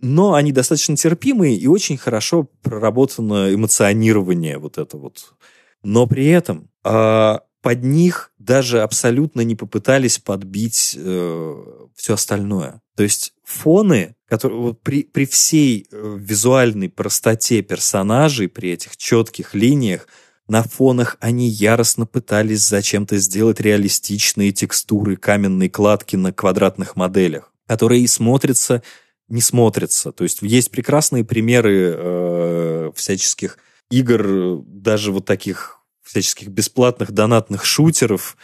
[0.00, 5.34] но они достаточно терпимые и очень хорошо проработано эмоционирование вот это вот.
[5.82, 12.80] Но при этом а, под них даже абсолютно не попытались подбить все остальное.
[12.96, 19.54] То есть фоны, которые вот при, при всей э, визуальной простоте персонажей, при этих четких
[19.54, 20.06] линиях,
[20.48, 28.02] на фонах они яростно пытались зачем-то сделать реалистичные текстуры каменной кладки на квадратных моделях, которые
[28.02, 28.82] и смотрятся,
[29.28, 30.12] не смотрятся.
[30.12, 33.58] То есть есть прекрасные примеры э, всяческих
[33.90, 35.79] игр, даже вот таких
[36.10, 38.36] всяческих бесплатных донатных шутеров,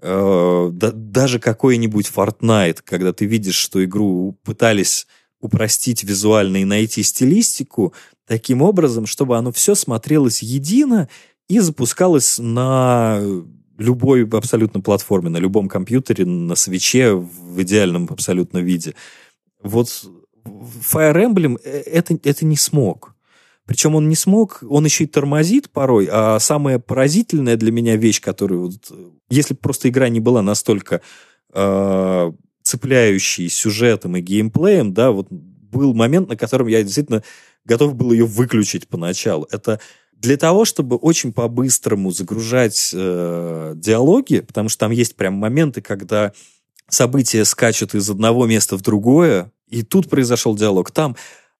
[0.00, 5.06] э, да, даже какой-нибудь Fortnite, когда ты видишь, что игру пытались
[5.40, 7.94] упростить визуально и найти стилистику
[8.26, 11.08] таким образом, чтобы оно все смотрелось едино
[11.48, 13.20] и запускалось на
[13.76, 18.94] любой абсолютно платформе, на любом компьютере, на свече в идеальном абсолютно виде.
[19.62, 19.88] Вот
[20.44, 23.14] Fire Emblem это, это не смог.
[23.70, 28.20] Причем он не смог, он еще и тормозит порой, а самая поразительная для меня вещь,
[28.20, 28.90] которую, вот,
[29.30, 31.02] если бы просто игра не была настолько
[31.54, 32.32] э,
[32.64, 37.22] цепляющей сюжетом и геймплеем, да, вот был момент, на котором я действительно
[37.64, 39.46] готов был ее выключить поначалу.
[39.52, 39.78] Это
[40.14, 46.32] для того, чтобы очень по-быстрому загружать э, диалоги, потому что там есть прям моменты, когда
[46.88, 51.14] события скачут из одного места в другое, и тут произошел диалог, там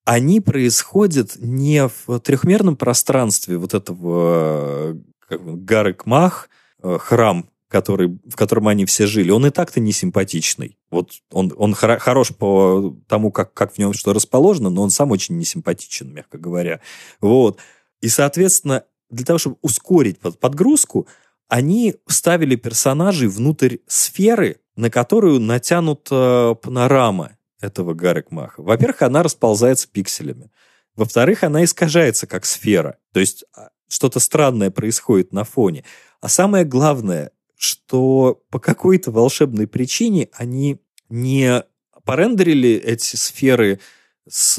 [0.05, 4.99] они происходят не в трехмерном пространстве вот этого
[5.29, 6.49] как бы, Гарек-Мах,
[6.83, 10.77] храм, который, в котором они все жили, он и так-то не симпатичный.
[10.91, 14.91] Вот он, он хоро- хорош по тому, как, как в нем что расположено, но он
[14.91, 16.81] сам очень несимпатичен, мягко говоря.
[17.21, 17.59] Вот.
[18.01, 21.07] И, соответственно, для того, чтобы ускорить под, подгрузку,
[21.49, 28.63] они вставили персонажей внутрь сферы, на которую натянута панорама этого Гарек-Маха.
[28.63, 30.51] Во-первых, она расползается пикселями.
[30.97, 32.99] Во-вторых, она искажается как сфера.
[33.13, 33.45] То есть
[33.89, 35.85] что-то странное происходит на фоне.
[36.21, 41.65] А самое главное, что по какой-то волшебной причине они не
[42.05, 43.81] порендерили эти сферы
[44.29, 44.57] с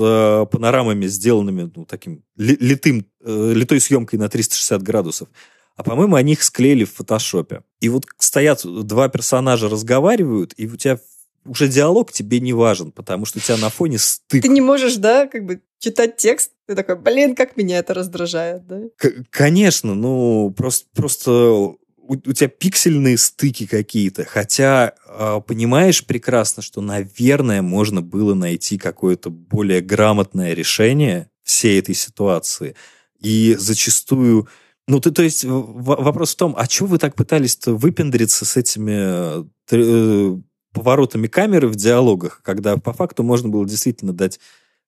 [0.51, 5.29] панорамами, сделанными ну, таким литым, э, литой съемкой на 360 градусов,
[5.75, 7.63] а, по-моему, они их склеили в фотошопе.
[7.79, 10.99] И вот стоят два персонажа, разговаривают, и у тебя
[11.45, 14.41] уже диалог тебе не важен, потому что у тебя на фоне стык.
[14.43, 18.67] Ты не можешь, да, как бы читать текст, ты такой, блин, как меня это раздражает,
[18.67, 18.81] да?
[18.97, 26.61] К- конечно, ну, просто, просто у, у тебя пиксельные стыки какие-то, хотя э, понимаешь прекрасно,
[26.61, 32.75] что, наверное, можно было найти какое-то более грамотное решение всей этой ситуации.
[33.19, 34.47] И зачастую...
[34.87, 39.45] Ну, ты, то есть вопрос в том, а что вы так пытались-то выпендриться с этими
[39.71, 40.41] э,
[40.73, 44.39] поворотами камеры в диалогах, когда по факту можно было действительно дать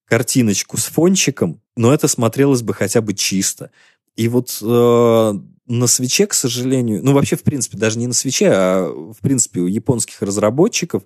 [0.05, 3.71] картиночку с фончиком, но это смотрелось бы хотя бы чисто.
[4.15, 5.33] И вот э,
[5.67, 9.61] на свече, к сожалению, ну вообще, в принципе, даже не на свече, а в принципе
[9.61, 11.03] у японских разработчиков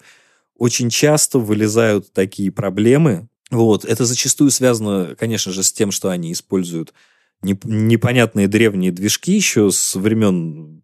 [0.58, 3.28] очень часто вылезают такие проблемы.
[3.50, 3.86] Вот.
[3.86, 6.94] Это зачастую связано, конечно же, с тем, что они используют
[7.44, 10.84] неп- непонятные древние движки еще с времен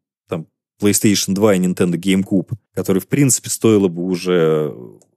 [0.83, 4.75] PlayStation 2 и Nintendo GameCube, которые, в принципе, стоило бы уже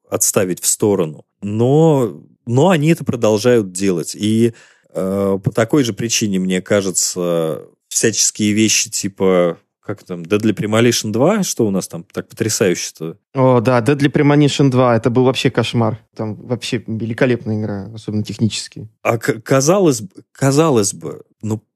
[0.08, 1.24] отставить в сторону.
[1.42, 4.14] Но, но они это продолжают делать.
[4.14, 4.52] И
[4.94, 11.44] э, по такой же причине, мне кажется, всяческие вещи типа как там, Deadly Premonition 2,
[11.44, 13.18] что у нас там так потрясающе-то?
[13.34, 16.00] О, да, Deadly Premonition 2, это был вообще кошмар.
[16.16, 18.88] Там вообще великолепная игра, особенно технически.
[19.02, 20.02] А казалось,
[20.32, 21.22] казалось бы,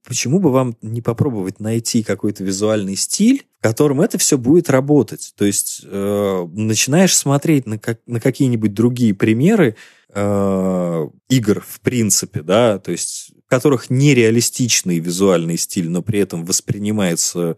[0.07, 5.33] почему бы вам не попробовать найти какой-то визуальный стиль, в котором это все будет работать?
[5.37, 9.77] То есть э, начинаешь смотреть на, как, на какие-нибудь другие примеры
[10.09, 16.45] э, игр, в принципе, да, то есть в которых нереалистичный визуальный стиль, но при этом
[16.45, 17.57] воспринимается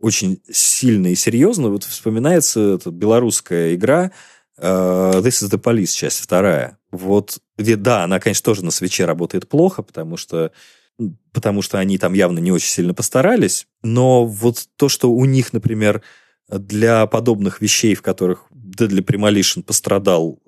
[0.00, 1.68] очень сильно и серьезно.
[1.70, 4.12] Вот вспоминается эта белорусская игра
[4.56, 6.78] э, This is the Police, часть вторая.
[6.90, 10.52] Вот, где, да, она, конечно, тоже на свече работает плохо, потому что
[11.32, 15.52] потому что они там явно не очень сильно постарались, но вот то, что у них,
[15.52, 16.02] например,
[16.48, 20.40] для подобных вещей, в которых Deadly Premonition пострадал,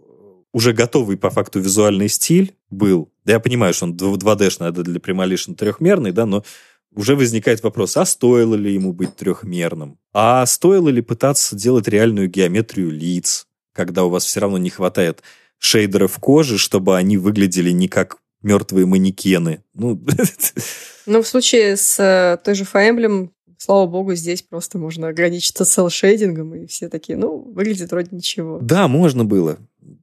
[0.52, 3.12] уже готовый по факту визуальный стиль был.
[3.24, 6.44] Да я понимаю, что он 2D-шный, а Deadly Premonition трехмерный, да, но
[6.92, 9.98] уже возникает вопрос, а стоило ли ему быть трехмерным?
[10.12, 15.22] А стоило ли пытаться делать реальную геометрию лиц, когда у вас все равно не хватает
[15.58, 19.62] шейдеров кожи, чтобы они выглядели не как мертвые манекены?
[19.74, 20.00] Ну,
[21.06, 23.30] Ну, в случае с э, той же Fire
[23.60, 28.58] слава богу, здесь просто можно ограничиться селл-шейдингом, и все такие, ну, выглядит вроде ничего.
[28.60, 29.58] да, можно было.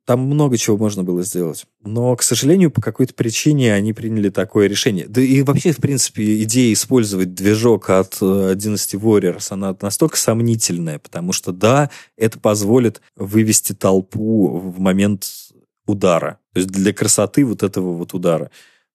[0.06, 1.66] Там много чего можно было сделать.
[1.84, 5.06] Но, к сожалению, по какой-то причине они приняли такое решение.
[5.08, 11.00] Да и вообще, в принципе, идея использовать движок от э, Dynasty Warriors, она настолько сомнительная,
[11.00, 15.26] потому что, да, это позволит вывести толпу в момент
[15.88, 16.40] удара.
[16.54, 18.52] То есть для красоты вот этого вот удара.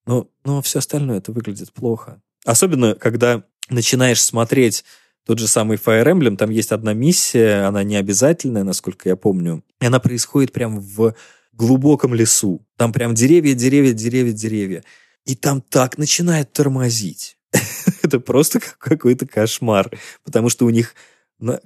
[0.07, 2.21] Но, но все остальное это выглядит плохо.
[2.45, 4.85] Особенно, когда начинаешь смотреть
[5.25, 9.65] тот же самый Fire Emblem, там есть одна миссия, она не обязательная, насколько я помню,
[9.81, 11.15] и она происходит прям в
[11.53, 12.67] глубоком лесу.
[12.77, 14.85] Там прям деревья, деревья, деревья, деревья.
[15.25, 17.37] И там так начинает тормозить.
[18.03, 19.91] Это просто как- какой-то кошмар.
[20.25, 20.95] Потому что у них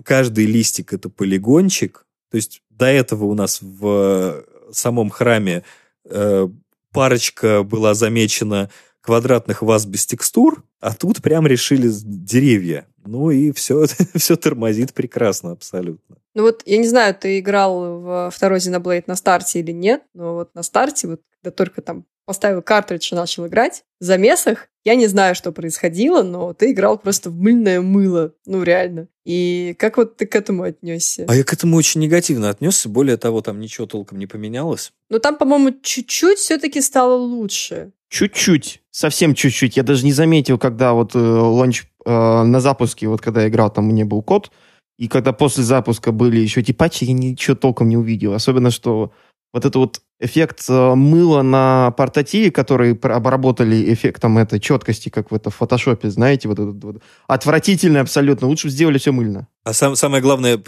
[0.05, 2.07] каждый листик это полигончик.
[2.31, 4.45] То есть до этого у нас в
[4.77, 5.63] самом храме
[6.05, 6.49] э,
[6.93, 8.71] парочка была замечена
[9.01, 12.87] квадратных ваз без текстур, а тут прям решили деревья.
[13.05, 16.17] Ну и все, все тормозит прекрасно абсолютно.
[16.35, 20.35] Ну вот, я не знаю, ты играл в второй Xenoblade на старте или нет, но
[20.35, 24.95] вот на старте, вот когда только там поставил картридж и начал играть, в замесах я
[24.95, 28.35] не знаю, что происходило, но ты играл просто в мыльное мыло.
[28.45, 29.09] Ну, реально.
[29.25, 31.25] И как вот ты к этому отнесся?
[31.29, 32.89] А я к этому очень негативно отнесся.
[32.89, 34.93] Более того, там ничего толком не поменялось.
[35.09, 37.93] Ну, там, по-моему, чуть-чуть все-таки стало лучше.
[38.11, 39.77] Чуть-чуть, совсем чуть-чуть.
[39.77, 42.11] Я даже не заметил, когда вот э, лонч э,
[42.45, 44.53] на запуске, вот когда я играл, там у меня был код,
[44.97, 48.33] и когда после запуска были еще эти патчи, я ничего толком не увидел.
[48.33, 49.13] Особенно, что
[49.57, 55.35] вот это вот эффект э, мыла на портативе, который обработали эффектом этой четкости, как в
[55.35, 58.49] это в фотошопе, знаете, вот этот вот отвратительно абсолютно.
[58.49, 59.49] Лучше бы сделали все мыльно.
[59.65, 60.63] А сам, самое главное,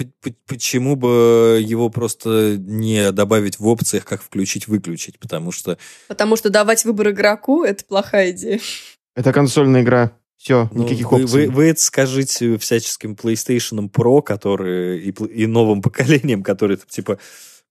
[0.46, 5.18] почему бы его просто не добавить в опциях, как включить-выключить?
[5.18, 5.76] Потому что
[6.08, 8.58] Потому что давать выбор игроку— это плохая идея.
[9.14, 10.12] Это консольная игра.
[10.38, 11.46] Все, ну, никаких вы, опций.
[11.48, 17.18] вы- вы это скажите всяческим PlayStation Pro, которые и, и новым поколением, которые типа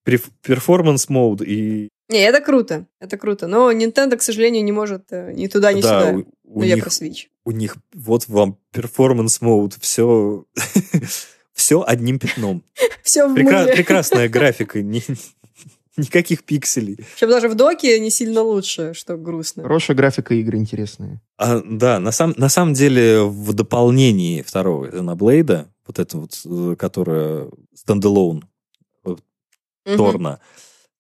[0.08, 3.48] перф- performance mode и Не, это круто, это круто.
[3.48, 6.12] Но Nintendo, к сожалению, не может э, ни туда, ни да, сюда.
[6.18, 6.20] у,
[6.56, 7.28] у Ну, я них про Switch.
[7.46, 10.46] у них вот вам performance mode, все
[11.54, 12.64] все одним пятном.
[13.04, 15.04] Все в Прекра- прекрасная графика, ни-
[15.98, 16.98] никаких пикселей.
[17.16, 19.64] Причем даже в доке не сильно лучше, что грустно.
[19.64, 21.20] Хорошая графика игры интересная.
[21.38, 26.76] А, да, на, сам, на самом деле в дополнении второго Xenoblade, вот это вот, э,
[26.78, 28.44] которое стендалone
[29.88, 29.98] Мгм.
[29.98, 30.40] Торна,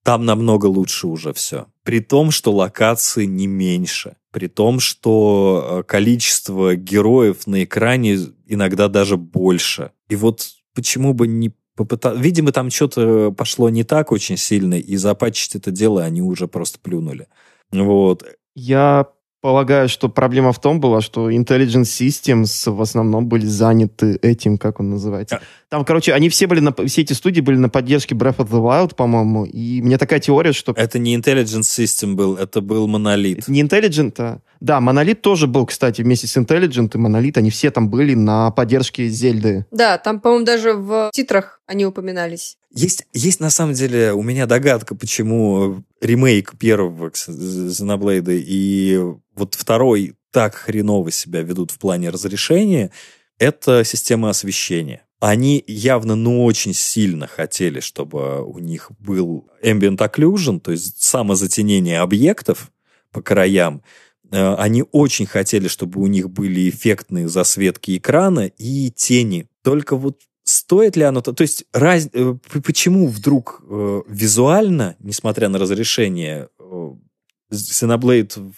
[0.03, 1.67] там намного лучше уже все.
[1.83, 4.15] При том, что локации не меньше.
[4.31, 9.91] При том, что э, количество героев на экране иногда даже больше.
[10.09, 12.19] И вот почему бы не попытаться...
[12.19, 16.79] Видимо, там что-то пошло не так очень сильно, и запатчить это дело они уже просто
[16.79, 17.27] плюнули.
[17.71, 18.23] Вот.
[18.55, 19.07] Я
[19.47, 24.81] полагаю, что проблема в том была, что Intelligent Systems в основном были заняты этим, как
[24.81, 25.37] он называется.
[25.37, 25.41] А.
[25.69, 28.61] Там, короче, они все были на, все эти студии были на поддержке Breath of the
[28.61, 33.39] Wild, по-моему, и мне такая теория, что Это не Intelligence System был, это был монолит.
[33.39, 34.39] это не Intelligent, а...
[34.59, 38.51] Да, Монолит тоже был, кстати, вместе с Intelligent и Монолит, они все там были на
[38.51, 39.65] поддержке Зельды.
[39.71, 42.57] Да, там, по-моему, даже в титрах они упоминались.
[42.77, 48.99] Есть, есть на самом деле у меня догадка, почему ремейк первого Xenoblade и
[49.35, 52.91] вот второй так хреново себя ведут в плане разрешения,
[53.39, 55.07] это система освещения.
[55.19, 62.01] Они явно, ну, очень сильно хотели, чтобы у них был ambient occlusion, то есть самозатенение
[62.01, 62.71] объектов
[63.11, 63.81] по краям.
[64.29, 69.47] Э, Они очень хотели, чтобы у них были эффектные засветки экрана и тени.
[69.63, 70.19] Только вот
[70.49, 71.21] стоит ли оно...
[71.21, 72.09] То то есть раз...
[72.13, 76.91] э, почему вдруг э, визуально, несмотря на разрешение, э,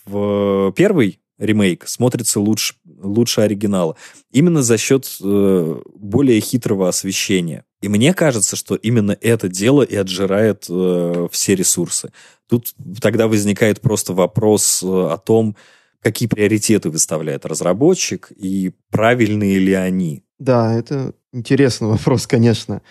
[0.05, 3.95] в первый ремейк смотрится лучше, лучше оригинала.
[4.31, 7.65] Именно за счет э, более хитрого освещения.
[7.81, 12.11] И мне кажется, что именно это дело и отжирает э, все ресурсы.
[12.47, 15.55] Тут тогда возникает просто вопрос э, о том,
[16.01, 20.23] какие приоритеты выставляет разработчик и правильные ли они.
[20.39, 22.81] Да, это интересный вопрос, конечно.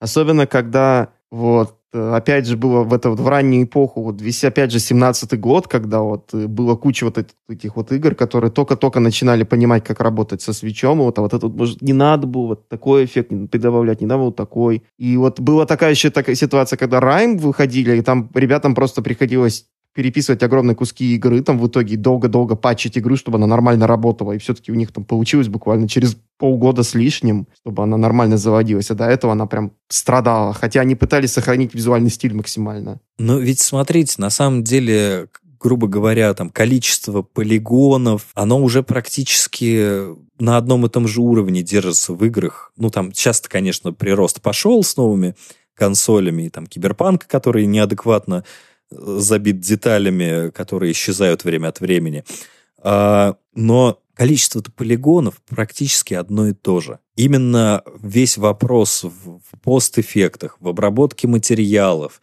[0.00, 4.44] Особенно, когда вот э, опять же было в это вот в раннюю эпоху, вот весь
[4.44, 8.50] опять же 17-й год, когда вот э, было куча вот эт- этих вот игр, которые
[8.50, 12.26] только-только начинали понимать, как работать со свечом, вот, а вот это вот, может, не надо
[12.26, 14.84] было вот такой эффект добавлять, не надо вот такой.
[14.98, 19.66] И вот была такая еще такая ситуация, когда Райм выходили, и там ребятам просто приходилось
[19.98, 24.30] переписывать огромные куски игры, там в итоге долго-долго патчить игру, чтобы она нормально работала.
[24.30, 28.92] И все-таки у них там получилось буквально через полгода с лишним, чтобы она нормально заводилась.
[28.92, 30.54] А до этого она прям страдала.
[30.54, 33.00] Хотя они пытались сохранить визуальный стиль максимально.
[33.18, 35.26] Но ведь смотрите, на самом деле,
[35.58, 42.12] грубо говоря, там количество полигонов, оно уже практически на одном и том же уровне держится
[42.12, 42.70] в играх.
[42.76, 45.34] Ну, там часто, конечно, прирост пошел с новыми
[45.74, 48.44] консолями, и там киберпанк, который неадекватно
[48.90, 52.24] забит деталями, которые исчезают время от времени.
[52.78, 56.98] А, но количество полигонов практически одно и то же.
[57.16, 62.20] Именно весь вопрос в, постэффектах, в обработке материалов.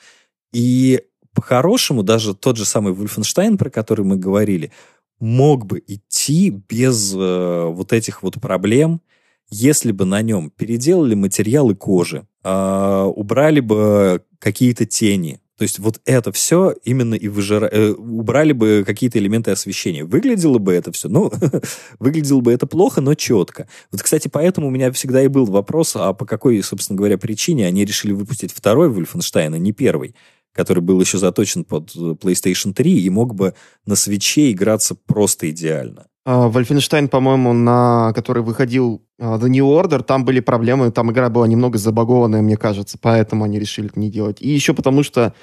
[0.51, 1.01] И
[1.33, 4.71] по-хорошему даже тот же самый Wolfenstein, про который мы говорили,
[5.19, 9.01] мог бы идти без э, вот этих вот проблем,
[9.49, 15.39] если бы на нем переделали материалы кожи, а, убрали бы какие-то тени.
[15.57, 17.67] То есть вот это все именно и выжира...
[17.67, 20.03] э, убрали бы какие-то элементы освещения.
[20.03, 21.31] Выглядело бы это все, ну,
[21.99, 23.67] выглядело бы это плохо, но четко.
[23.91, 27.67] Вот, кстати, поэтому у меня всегда и был вопрос, а по какой, собственно говоря, причине
[27.67, 30.13] они решили выпустить второй Wolfenstein, а не первый,
[30.51, 33.53] который был еще заточен под э, PlayStation 3 и мог бы
[33.85, 36.07] на свече играться просто идеально.
[36.25, 41.29] А, Wolfenstein, по-моему, на который выходил а, The New Order, там были проблемы, там игра
[41.29, 44.41] была немного забагованная, мне кажется, поэтому они решили это не делать.
[44.41, 45.33] И еще потому что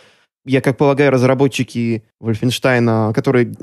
[0.44, 3.54] я как полагаю, разработчики Wolfenstein, которые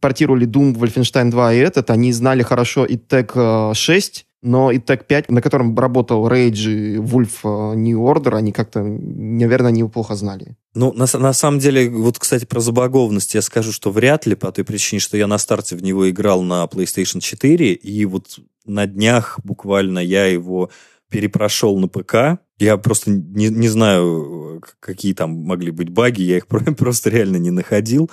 [0.00, 5.04] портировали Doom, Wolfenstein 2 и этот, они знали хорошо и Tech 6, но и Tech
[5.06, 7.42] 5, на котором работал Rage и Wolf
[7.74, 10.56] New Order, они как-то, наверное, не плохо знали.
[10.74, 14.50] Ну, на, на самом деле, вот, кстати, про забагованность я скажу, что вряд ли, по
[14.50, 18.86] той причине, что я на старте в него играл на PlayStation 4, и вот на
[18.86, 20.70] днях буквально я его
[21.10, 22.40] перепрошел на ПК.
[22.58, 26.46] Я просто не, не знаю, какие там могли быть баги, я их
[26.78, 28.10] просто реально не находил.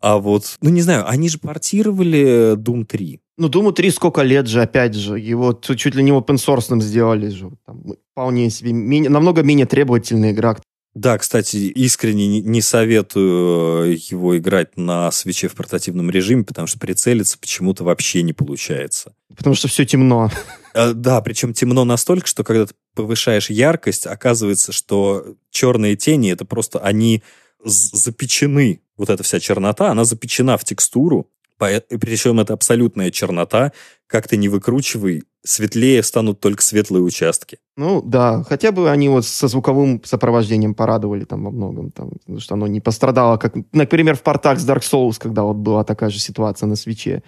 [0.00, 3.20] А вот, ну не знаю, они же портировали Doom 3.
[3.40, 7.30] Ну, Doom 3 сколько лет же, опять же, его чуть ли не open source сделали
[7.30, 7.50] же.
[7.64, 10.58] Там, вполне себе, менее, намного менее требовательная игра.
[10.94, 17.38] Да, кстати, искренне не, советую его играть на свече в портативном режиме, потому что прицелиться
[17.38, 19.14] почему-то вообще не получается.
[19.34, 20.30] Потому что все темно.
[20.74, 26.44] А, да, причем темно настолько, что когда ты повышаешь яркость, оказывается, что черные тени это
[26.44, 27.22] просто они
[27.64, 28.82] запечены.
[28.98, 31.30] Вот эта вся чернота, она запечена в текстуру,
[31.60, 33.72] причем это абсолютная чернота.
[34.06, 37.58] Как ты не выкручивай, светлее станут только светлые участки.
[37.76, 38.42] Ну, да.
[38.48, 41.90] Хотя бы они вот со звуковым сопровождением порадовали там во многом.
[41.90, 45.56] Там, потому что оно не пострадало, как, например, в портах с Dark Souls, когда вот
[45.56, 47.22] была такая же ситуация на свече,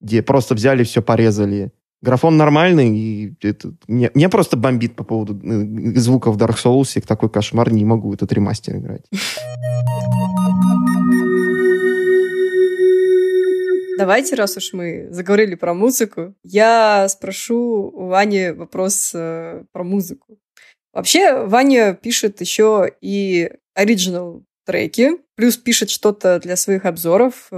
[0.00, 1.72] где просто взяли, все порезали.
[2.02, 5.40] Графон нормальный, и это, меня, меня просто бомбит по поводу
[6.00, 9.04] звука в Dark Souls, и такой кошмар, не могу этот ремастер играть.
[14.02, 20.40] Давайте, раз уж мы заговорили про музыку, я спрошу у Вани вопрос э, про музыку.
[20.92, 27.48] Вообще, Ваня пишет еще и оригинал треки, плюс пишет что-то для своих обзоров.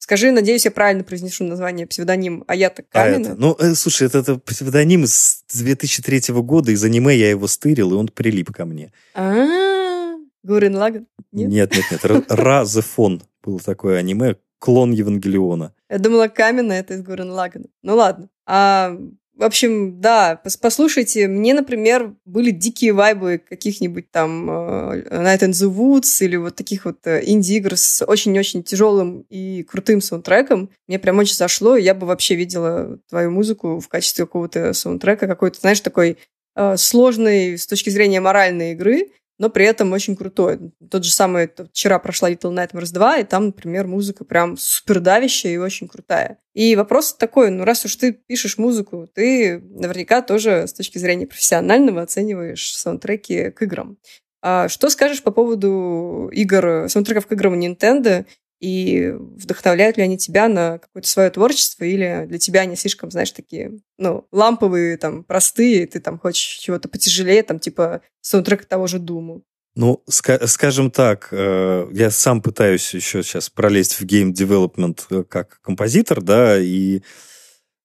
[0.00, 3.28] Скажи, надеюсь, я правильно произнесу название псевдоним Аята Камина.
[3.28, 7.46] А это, ну, э, слушай, это, это псевдоним с 2003 года, из аниме я его
[7.46, 8.92] стырил, и он прилип ко мне.
[9.14, 11.06] А, Гурен Лаган?
[11.30, 12.02] Нет, нет, нет.
[12.02, 12.24] нет.
[12.28, 15.74] Разефон было такое аниме, клон Евангелиона.
[15.92, 17.66] Я думала, Камина это из Гурен Лагана.
[17.82, 18.30] Ну ладно.
[18.46, 18.96] А
[19.36, 25.50] В общем, да, пос- послушайте, мне, например, были дикие вайбы каких-нибудь там э, Night in
[25.50, 30.70] the Woods или вот таких вот э, инди-игр с очень-очень тяжелым и крутым саундтреком.
[30.88, 35.26] Мне прям очень зашло, и я бы вообще видела твою музыку в качестве какого-то саундтрека,
[35.26, 36.16] какой-то, знаешь, такой
[36.56, 39.08] э, сложной с точки зрения моральной игры,
[39.42, 40.72] но при этом очень крутой.
[40.88, 45.54] Тот же самый, вчера прошла Little Nightmares 2, и там, например, музыка прям супер давящая
[45.54, 46.38] и очень крутая.
[46.54, 51.26] И вопрос такой, ну раз уж ты пишешь музыку, ты наверняка тоже с точки зрения
[51.26, 53.98] профессионального оцениваешь саундтреки к играм.
[54.42, 58.26] А что скажешь по поводу игр, саундтреков к играм Nintendo,
[58.62, 63.32] и вдохновляют ли они тебя на какое-то свое творчество, или для тебя они слишком, знаешь,
[63.32, 69.00] такие, ну, ламповые, там, простые, ты там хочешь чего-то потяжелее, там, типа саундтрека того же
[69.00, 69.42] Думу.
[69.74, 75.60] Ну, ска- скажем так, э, я сам пытаюсь еще сейчас пролезть в game development как
[75.60, 77.02] композитор, да, и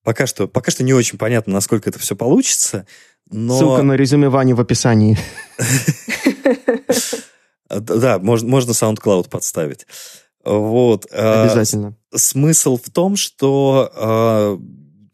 [0.03, 2.85] пока что, пока что не очень понятно, насколько это все получится,
[3.31, 3.57] но...
[3.57, 5.17] Ссылка на резюме Вани в описании.
[7.69, 9.85] Да, можно, можно SoundCloud подставить.
[10.47, 11.07] Вот.
[11.11, 11.95] а, Обязательно.
[12.15, 14.57] смысл в том, что э,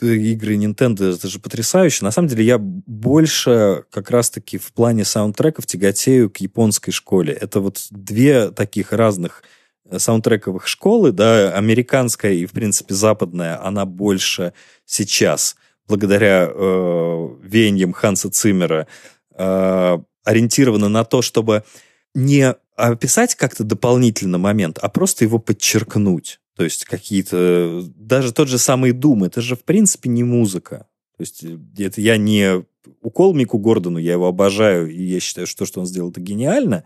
[0.05, 2.05] игры Nintendo это же потрясающе.
[2.05, 7.33] На самом деле я больше как раз-таки в плане саундтреков тяготею к японской школе.
[7.33, 9.43] Это вот две таких разных
[9.85, 14.53] э, саундтрековых школы, да, американская и, в принципе, западная, она больше
[14.85, 15.55] сейчас,
[15.87, 18.87] благодаря э, веяниям Ханса Циммера,
[19.35, 21.63] э, ориентирована на то, чтобы
[22.13, 26.39] не описать как-то дополнительно момент, а просто его подчеркнуть.
[26.55, 27.83] То есть какие-то...
[27.95, 30.87] Даже тот же самый Doom, это же, в принципе, не музыка.
[31.17, 32.63] То есть э, это я не
[33.01, 36.21] укол Мику Гордону, я его обожаю, и я считаю, что то, что он сделал, это
[36.21, 36.83] гениально,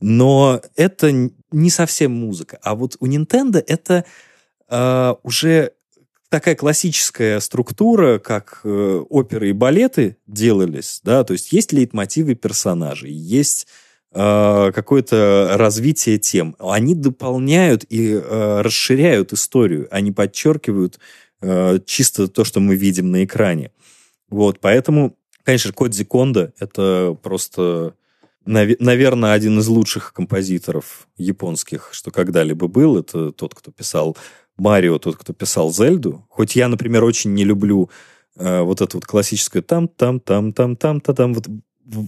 [0.00, 1.12] но это
[1.50, 2.58] не совсем музыка.
[2.62, 4.04] А вот у Nintendo это
[4.68, 5.72] э, уже
[6.28, 13.12] такая классическая структура, как э, оперы и балеты делались, да, то есть есть лейтмотивы персонажей,
[13.12, 13.66] есть
[14.12, 16.56] э, какое-то развитие тем.
[16.58, 20.98] Они дополняют и э, расширяют историю, они подчеркивают
[21.40, 23.72] э, чисто то, что мы видим на экране.
[24.28, 27.94] Вот, поэтому, конечно, Кодзи Кондо— это просто,
[28.44, 32.96] наверное, один из лучших композиторов японских, что когда-либо был.
[32.98, 34.16] Это тот, кто писал
[34.56, 36.24] Марио, тот, кто писал Зельду.
[36.28, 37.90] Хоть я, например, очень не люблю
[38.36, 41.46] э, вот эту вот классическую там-там-там-там-там-там, вот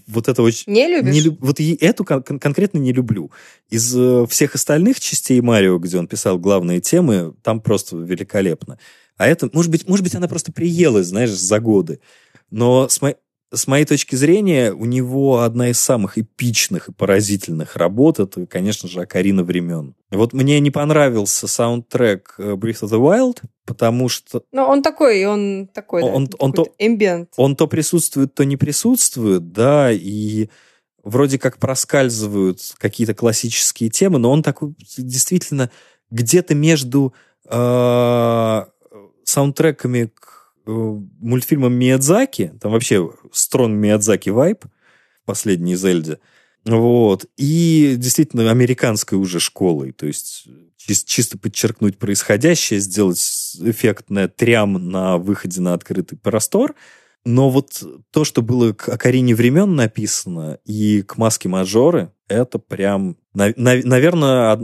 [0.07, 0.73] вот это очень...
[0.73, 1.15] Не любишь?
[1.15, 3.31] Не вот и эту кон- кон- конкретно не люблю.
[3.71, 8.79] Из э, всех остальных частей Марио, где он писал главные темы, там просто великолепно.
[9.17, 12.01] А это, может быть, может быть, она просто приелась, знаешь, за годы.
[12.51, 13.17] Но с, мо-
[13.53, 18.89] с моей точки зрения, у него одна из самых эпичных и поразительных работ, это, конечно
[18.89, 19.95] же, «Окарина времен».
[20.11, 25.25] Вот мне не понравился саундтрек э, Breath of the Wild, потому что Ну, он такой,
[25.27, 27.31] он такой, да, Он- он какой-то эмбиент.
[27.37, 30.49] он то присутствует, то не присутствует, да, и
[31.05, 35.71] вроде как проскальзывают какие-то классические темы, но он такой действительно
[36.11, 37.13] где-то между
[37.51, 38.65] э,
[39.25, 40.71] саундтреками к э,
[41.21, 46.19] мультфильмам Миядзаки, там вообще строн Миядзаки вайп в последней Зельде,
[46.65, 50.47] вот, и действительно американской уже школой, то есть
[50.79, 56.75] чис- чисто подчеркнуть происходящее, сделать эффектное трям на выходе на открытый простор,
[57.25, 63.17] но вот то, что было к Акарине времен написано и к Маске Мажоры, это прям,
[63.35, 64.59] наверное,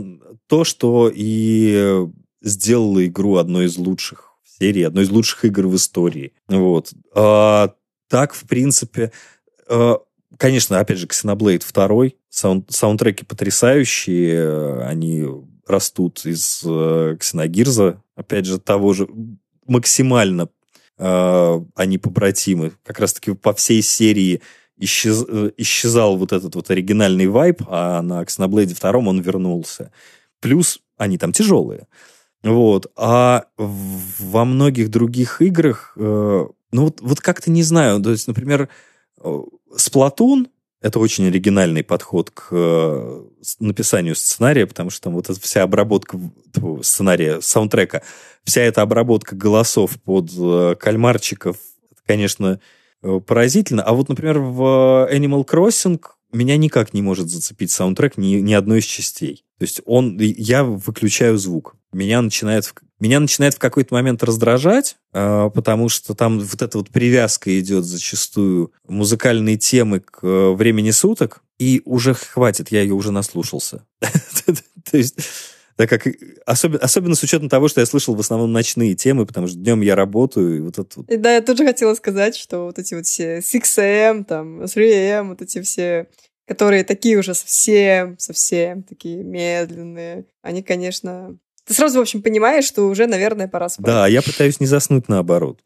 [0.47, 2.07] то, что и
[2.41, 4.28] сделало игру одной из лучших
[4.59, 6.33] серии, одной из лучших игр в истории.
[6.47, 6.91] Вот.
[7.15, 7.73] А,
[8.07, 9.11] так, в принципе,
[9.67, 9.99] а,
[10.37, 15.25] конечно, опять же, Xenoblade 2, саунд, саундтреки потрясающие, они
[15.69, 19.07] растут из э, Ксеногирза, опять же, того же
[19.67, 20.49] максимально
[20.97, 22.71] э, они побратимы.
[22.83, 24.41] Как раз-таки по всей серии
[24.77, 29.91] исчез, э, исчезал вот этот вот оригинальный вайп, а на Xenoblade 2 он вернулся.
[30.39, 31.87] Плюс они там тяжелые.
[32.43, 32.91] Вот.
[32.95, 38.69] А во многих других играх, э, ну вот, вот как-то не знаю, то есть, например,
[39.21, 39.41] э,
[39.75, 40.47] Splatoon
[40.81, 43.23] это очень оригинальный подход к э,
[43.59, 46.17] написанию сценария, потому что там вот эта вся обработка
[46.53, 48.01] тьфу, сценария, саундтрека,
[48.43, 51.57] вся эта обработка голосов под э, кальмарчиков,
[52.05, 52.61] конечно,
[53.03, 53.83] э, поразительно.
[53.83, 56.01] А вот, например, в Animal Crossing
[56.31, 59.43] меня никак не может зацепить саундтрек ни, ни одной из частей.
[59.57, 61.75] То есть он, я выключаю звук.
[61.91, 66.89] Меня начинает, меня начинает в какой-то момент раздражать, э, потому что там вот эта вот
[66.89, 73.11] привязка идет зачастую музыкальные темы к э, времени суток, и уже хватит, я ее уже
[73.11, 73.85] наслушался.
[74.91, 75.19] То есть
[75.79, 76.07] Так как
[76.45, 79.79] особенно, особенно с учетом того, что я слышал в основном ночные темы, потому что днем
[79.79, 83.37] я работаю, и вот это да, я тоже хотела сказать, что вот эти вот все
[83.37, 86.07] 6am, там, 3am, вот эти все,
[86.45, 91.37] которые такие уже совсем, совсем такие медленные, они, конечно...
[91.69, 93.85] Ты сразу, в общем, понимаешь, что уже, наверное, пора спать.
[93.85, 95.61] Да, я пытаюсь не заснуть наоборот.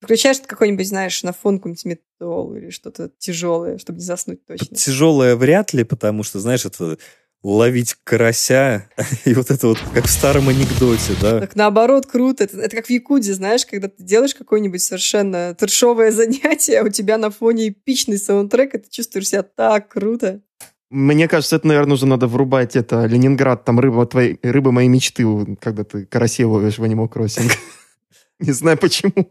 [0.00, 1.82] Включаешь какой-нибудь, знаешь, на фон какой-нибудь
[2.20, 4.76] или что-то тяжелое, чтобы не заснуть точно.
[4.76, 6.98] Тяжелое вряд ли, потому что, знаешь, это
[7.42, 8.88] ловить карася,
[9.24, 11.40] и вот это вот как в старом анекдоте, да.
[11.40, 12.44] Так наоборот, круто.
[12.44, 16.90] Это, это как в Якуде, знаешь, когда ты делаешь какое-нибудь совершенно трешовое занятие, а у
[16.90, 20.42] тебя на фоне эпичный саундтрек, и ты чувствуешь себя так круто.
[20.90, 25.24] Мне кажется, это, наверное, уже надо врубать это Ленинград, там рыба, твоей, рыба моей мечты,
[25.60, 27.50] когда ты карасей ловишь в Animal Crossing.
[28.38, 29.30] Не знаю почему.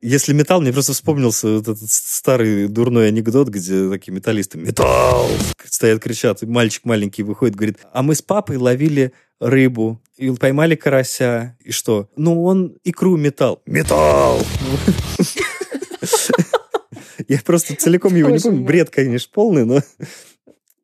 [0.00, 5.28] Если металл, мне просто вспомнился вот этот старый дурной анекдот, где такие металлисты «Металл!»
[5.64, 11.56] стоят, кричат, мальчик маленький выходит, говорит, а мы с папой ловили рыбу, и поймали карася,
[11.60, 12.08] и что?
[12.16, 13.60] Ну, он икру металл.
[13.66, 14.40] Металл!
[17.28, 18.64] Я просто целиком его не помню.
[18.64, 19.80] Бред, конечно, полный, но...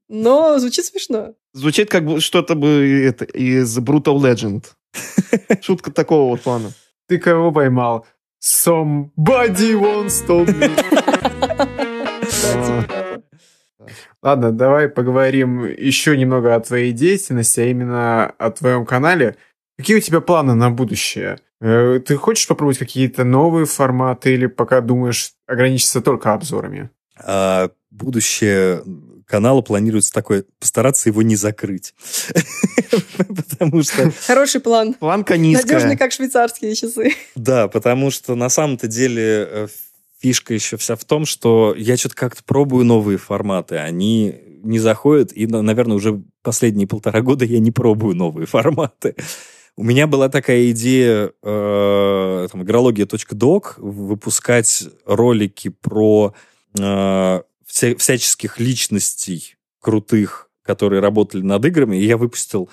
[0.08, 1.34] Но звучит смешно.
[1.52, 4.64] Звучит как бы что-то бы это, из Brutal Legend.
[5.62, 6.72] Шутка такого вот плана.
[7.08, 8.06] Ты кого поймал?
[8.42, 10.70] Somebody once told me.
[14.22, 19.36] Ладно, давай поговорим еще немного о твоей деятельности, а именно о твоем канале.
[19.76, 21.38] Какие у тебя планы на будущее?
[21.60, 26.90] Э, ты хочешь попробовать какие-то новые форматы или пока думаешь ограничиться только обзорами?
[27.22, 28.82] А, будущее
[29.26, 31.94] канала планируется такое, постараться его не закрыть.
[33.28, 34.12] Потому что...
[34.26, 34.94] Хороший план.
[34.94, 35.74] Планка низкая.
[35.74, 37.14] Надежный, как швейцарские часы.
[37.34, 39.68] Да, потому что на самом-то деле э,
[40.20, 45.30] фишка еще вся в том, что я что-то как-то пробую новые форматы, они не заходят,
[45.34, 49.14] и, наверное, уже последние полтора года я не пробую новые форматы.
[49.76, 56.32] У меня была такая идея, э, там, игрология.док, выпускать ролики про
[56.78, 57.42] э,
[57.74, 61.96] вся, всяческих личностей крутых, которые работали над играми.
[61.96, 62.70] И я выпустил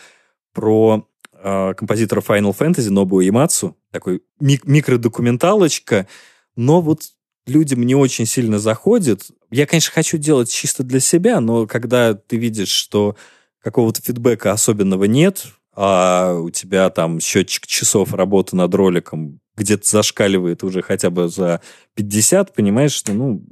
[0.53, 6.07] про э, композитора Final Fantasy Нобу Ямацу, такой мик- микродокументалочка,
[6.55, 7.01] но вот
[7.47, 9.23] людям не очень сильно заходит.
[9.49, 13.15] Я, конечно, хочу делать чисто для себя, но когда ты видишь, что
[13.63, 20.63] какого-то фидбэка особенного нет, а у тебя там счетчик часов работы над роликом где-то зашкаливает
[20.63, 21.61] уже хотя бы за
[21.95, 23.43] 50, понимаешь, что, ну,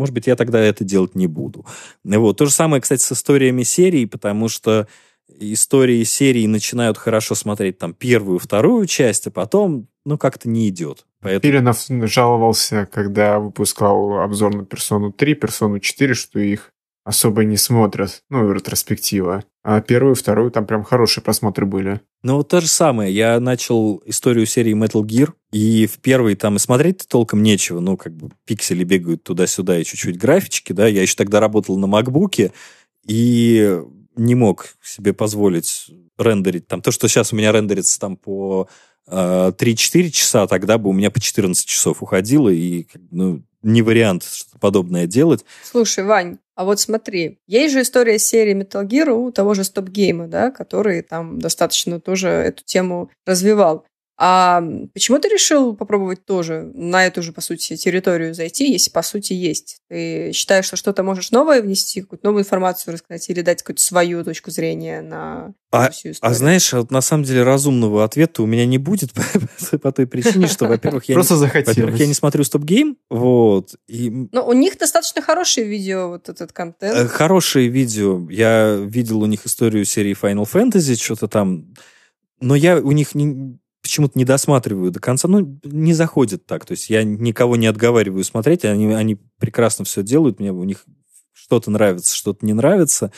[0.00, 1.66] может быть, я тогда это делать не буду.
[2.04, 2.38] Вот.
[2.38, 4.88] То же самое, кстати, с историями серий, потому что
[5.38, 11.04] истории серии начинают хорошо смотреть там первую, вторую часть, а потом, ну, как-то не идет.
[11.20, 11.52] Поэтому...
[11.52, 16.72] Пиринов жаловался, когда выпускал обзор на персону 3, персону 4, что их
[17.04, 19.44] особо не смотрят, ну, ретроспектива.
[19.62, 22.00] А первую, вторую там прям хорошие просмотры были.
[22.22, 23.14] Ну, вот то же самое.
[23.14, 27.80] Я начал историю серии Metal Gear, и в первой там и смотреть толком нечего.
[27.80, 30.86] Ну, как бы пиксели бегают туда-сюда и чуть-чуть графички, да.
[30.86, 32.52] Я еще тогда работал на макбуке,
[33.06, 33.80] и
[34.16, 38.68] не мог себе позволить рендерить там то, что сейчас у меня рендерится там по
[39.10, 44.58] 3-4 часа, тогда бы у меня по 14 часов уходило, и ну, не вариант что-то
[44.58, 45.44] подобное делать.
[45.64, 49.90] Слушай, Вань, а вот смотри, есть же история серии Metal Gear у того же Stop
[49.90, 53.84] Game, да, который там достаточно тоже эту тему развивал.
[54.22, 59.00] А почему ты решил попробовать тоже на эту же, по сути, территорию зайти, если, по
[59.00, 59.78] сути, есть?
[59.88, 64.22] Ты считаешь, что что-то можешь новое внести, какую-то новую информацию рассказать или дать какую-то свою
[64.22, 66.32] точку зрения на а, всю историю?
[66.32, 69.10] А знаешь, на самом деле разумного ответа у меня не будет
[69.70, 73.74] по, по той причине, что, во-первых, я, Просто не, во-первых, я не смотрю стоп-гейм, вот.
[73.88, 74.10] И...
[74.32, 76.94] Но у них достаточно хорошие видео, вот этот контент.
[76.94, 78.28] Э, хорошие видео.
[78.28, 81.72] Я видел у них историю серии Final Fantasy, что-то там...
[82.42, 83.58] Но я у них не,
[83.90, 85.26] почему-то не досматриваю до конца.
[85.26, 86.64] Ну, не заходит так.
[86.64, 88.64] То есть я никого не отговариваю смотреть.
[88.64, 90.38] Они, они прекрасно все делают.
[90.38, 90.84] Мне у них
[91.32, 93.10] что-то нравится, что-то не нравится.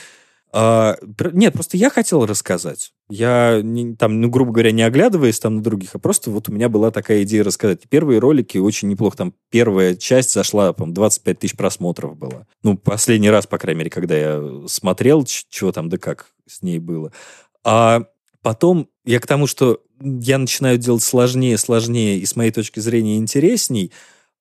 [0.51, 0.97] А,
[1.33, 2.93] нет, просто я хотел рассказать.
[3.11, 6.53] Я, не, там, ну, грубо говоря, не оглядываясь там на других, а просто вот у
[6.53, 7.87] меня была такая идея рассказать.
[7.91, 9.19] Первые ролики очень неплохо.
[9.19, 12.47] Там первая часть зашла, по 25 тысяч просмотров было.
[12.63, 16.79] Ну, последний раз, по крайней мере, когда я смотрел, чего там да как с ней
[16.79, 17.13] было.
[17.63, 18.05] А
[18.43, 23.17] потом я к тому, что я начинаю делать сложнее, сложнее и с моей точки зрения
[23.17, 23.93] интересней,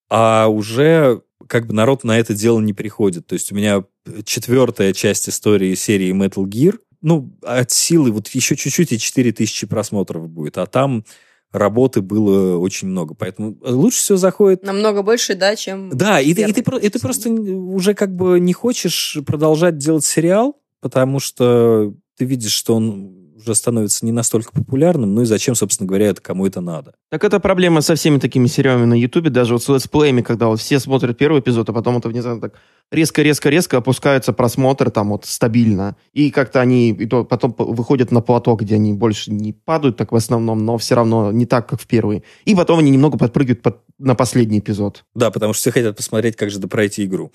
[0.09, 3.27] а уже как бы народ на это дело не приходит.
[3.27, 3.83] То есть у меня
[4.25, 10.29] четвертая часть истории серии Metal Gear, ну, от силы вот еще чуть-чуть и 4000 просмотров
[10.29, 11.03] будет, а там
[11.51, 13.13] работы было очень много.
[13.13, 14.63] Поэтому лучше всего заходит...
[14.63, 15.89] Намного больше, да, чем...
[15.89, 20.05] Да, и ты, и, ты, и ты просто уже как бы не хочешь продолжать делать
[20.05, 25.55] сериал, потому что ты видишь, что он уже становится не настолько популярным, ну и зачем,
[25.55, 26.93] собственно говоря, это кому это надо.
[27.09, 30.59] Так это проблема со всеми такими сериалами на Ютубе, даже вот с летсплеями, когда вот
[30.59, 32.59] все смотрят первый эпизод, а потом это внезапно так
[32.91, 35.95] резко-резко-резко опускаются просмотры там вот стабильно.
[36.13, 39.97] И как-то они и то потом по- выходят на плато, где они больше не падают
[39.97, 42.23] так в основном, но все равно не так, как в первый.
[42.45, 45.05] И потом они немного подпрыгивают под- на последний эпизод.
[45.15, 47.31] Да, потому что все хотят посмотреть, как же пройти игру.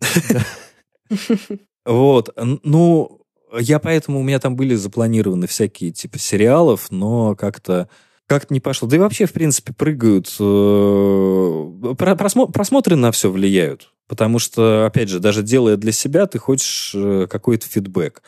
[1.86, 2.28] Вот,
[2.62, 3.19] ну,
[3.58, 7.88] я поэтому, у меня там были запланированы всякие типа сериалов, но как-то
[8.26, 8.86] как-то не пошло.
[8.88, 10.28] Да и вообще, в принципе, прыгают.
[10.38, 13.92] э, про- просмо- Просмотры на все влияют.
[14.06, 18.22] Потому что, опять же, даже делая для себя, ты хочешь э, какой-то фидбэк.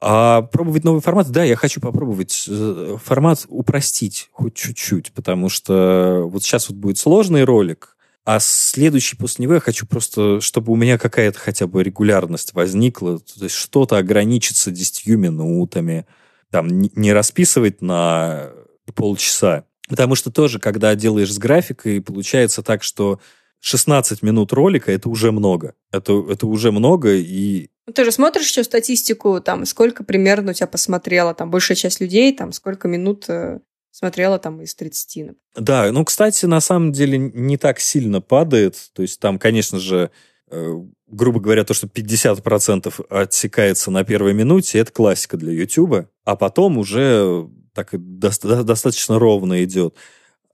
[0.00, 6.22] А пробовать новый формат, да, я хочу попробовать э, формат упростить хоть чуть-чуть, потому что
[6.26, 7.96] вот сейчас вот будет сложный ролик,
[8.28, 13.20] а следующий после него я хочу просто, чтобы у меня какая-то хотя бы регулярность возникла,
[13.20, 16.04] то есть что-то ограничиться 10 минутами,
[16.50, 18.50] там не расписывать на
[18.94, 19.64] полчаса.
[19.88, 23.18] Потому что тоже, когда делаешь с графикой, получается так, что
[23.60, 25.72] 16 минут ролика это уже много.
[25.90, 30.54] Это, это уже много, и Ну, Ты же смотришь еще статистику, там, сколько примерно у
[30.54, 33.60] тебя посмотрела, там, большая часть людей, там, сколько минут э,
[33.98, 35.16] смотрела там из 30.
[35.16, 35.36] например.
[35.56, 38.76] Да, ну, кстати, на самом деле не так сильно падает.
[38.92, 40.10] То есть там, конечно же,
[40.50, 40.74] э,
[41.08, 46.78] грубо говоря, то, что 50% отсекается на первой минуте, это классика для YouTube, а потом
[46.78, 49.96] уже так доста- достаточно ровно идет.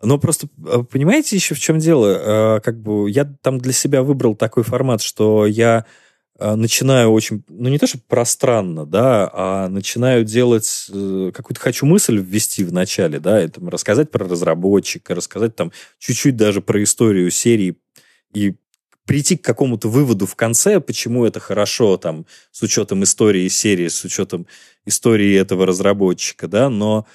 [0.02, 2.56] Но просто, э, понимаете, еще в чем дело?
[2.56, 5.84] Э, Как бы я там для себя выбрал такой формат, что я
[6.38, 12.18] начинаю очень, ну не то, что пространно, да, а начинаю делать, э, какую-то хочу мысль
[12.18, 17.30] ввести в начале, да, и там рассказать про разработчика, рассказать там чуть-чуть даже про историю
[17.30, 17.76] серии
[18.32, 18.56] и
[19.06, 24.04] прийти к какому-то выводу в конце, почему это хорошо, там, с учетом истории серии, с
[24.04, 24.46] учетом
[24.86, 27.06] истории этого разработчика, да, но,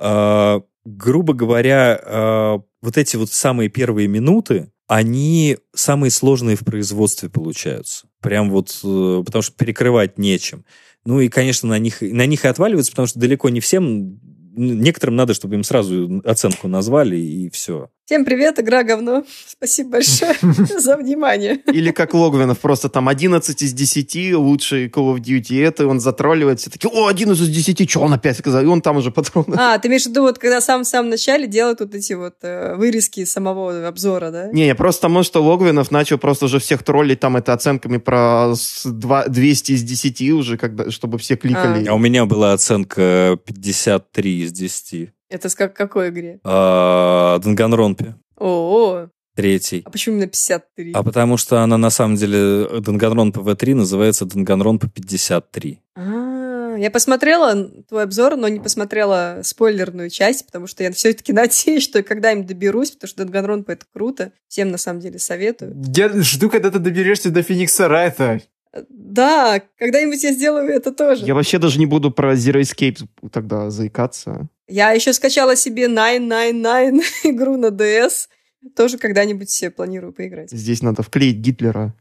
[0.00, 7.30] э, грубо говоря, э, вот эти вот самые первые минуты, они самые сложные в производстве
[7.30, 8.06] получаются.
[8.24, 10.64] Прям вот, э, потому что перекрывать нечем.
[11.04, 14.18] Ну и, конечно, на них, на них и отваливаются, потому что далеко не всем,
[14.56, 17.90] некоторым надо, чтобы им сразу оценку назвали, и все.
[18.06, 19.24] Всем привет, игра говно.
[19.46, 20.34] Спасибо большое
[20.78, 21.62] за внимание.
[21.72, 25.64] Или как Логвинов, просто там 11 из 10 лучший Call of Duty.
[25.64, 28.62] Это он затролливает, все такие, о, 11 из 10, что он опять сказал?
[28.62, 29.54] И он там уже патроны.
[29.58, 32.34] А, ты имеешь в виду, вот когда сам в самом начале делают вот эти вот
[32.42, 34.52] э, вырезки самого обзора, да?
[34.52, 38.52] Не, я просто потому, что Логвинов начал просто уже всех троллить там это оценками про
[38.54, 41.86] с два- 200 из 10 уже, когда, чтобы все кликали.
[41.86, 45.10] А у меня была оценка 53 из 10.
[45.34, 46.38] Это с как, какой игре?
[46.44, 49.82] А, Данганронпе, О, третий.
[49.84, 50.92] а почему именно 53?
[50.92, 55.80] А потому что она на самом деле Данганронпа V3 называется Данганронпа 53.
[55.96, 61.82] А, я посмотрела твой обзор, но не посмотрела спойлерную часть, потому что я все-таки надеюсь,
[61.82, 64.30] что когда-нибудь доберусь, потому что Данганронпа это круто.
[64.46, 65.74] Всем на самом деле советую.
[65.96, 68.40] Я жду, когда ты доберешься до Феникса Райта.
[68.88, 71.24] Да, когда-нибудь я сделаю это тоже.
[71.26, 74.48] Я вообще даже не буду про Zero Escape тогда заикаться.
[74.68, 78.28] Я еще скачала себе 999 игру на DS.
[78.74, 80.50] Тоже когда-нибудь себе планирую поиграть.
[80.50, 81.94] Здесь надо вклеить Гитлера.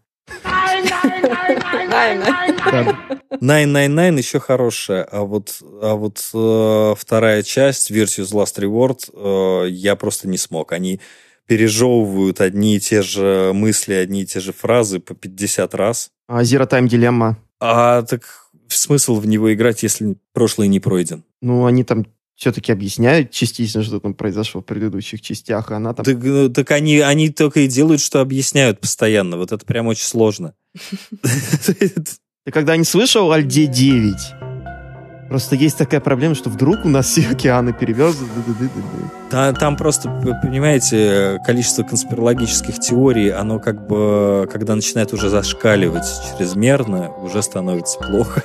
[1.89, 2.25] Правильно.
[2.71, 3.19] Да.
[3.41, 9.95] 999 еще хорошая, а вот, а вот э, вторая часть, Versus Last Reward, э, я
[9.95, 10.71] просто не смог.
[10.71, 11.01] Они
[11.45, 16.09] пережевывают одни и те же мысли, одни и те же фразы по 50 раз.
[16.27, 17.35] А Zero Time Dilemma.
[17.59, 18.23] А так
[18.69, 21.23] смысл в него играть, если прошлый не пройден?
[21.41, 26.03] Ну, они там все-таки объясняют частично, что там произошло в предыдущих частях, а она там...
[26.05, 29.37] Так, э, так они, они только и делают, что объясняют постоянно.
[29.37, 30.53] Вот это прям очень сложно.
[31.21, 34.15] Ты когда не слышал о Льде 9?
[35.29, 38.19] Просто есть такая проблема, что вдруг у нас все океаны перевернуты.
[39.31, 40.09] Та- Там просто,
[40.43, 46.05] понимаете, количество конспирологических теорий, оно как бы, когда начинает уже зашкаливать
[46.37, 48.43] чрезмерно, уже становится плохо.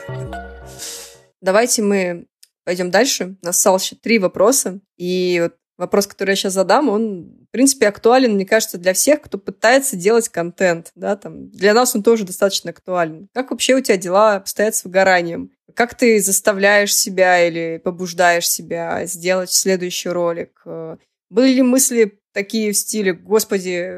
[1.43, 2.27] Давайте мы
[2.69, 3.39] пойдем дальше.
[3.41, 4.81] У нас осталось еще три вопроса.
[4.99, 9.23] И вот вопрос, который я сейчас задам, он, в принципе, актуален, мне кажется, для всех,
[9.23, 10.91] кто пытается делать контент.
[10.95, 11.49] Да, там.
[11.49, 13.29] Для нас он тоже достаточно актуален.
[13.33, 15.51] Как вообще у тебя дела обстоят с выгоранием?
[15.75, 20.61] Как ты заставляешь себя или побуждаешь себя сделать следующий ролик?
[20.67, 20.99] Э,
[21.31, 23.95] Были ли мысли такие в стиле, господи,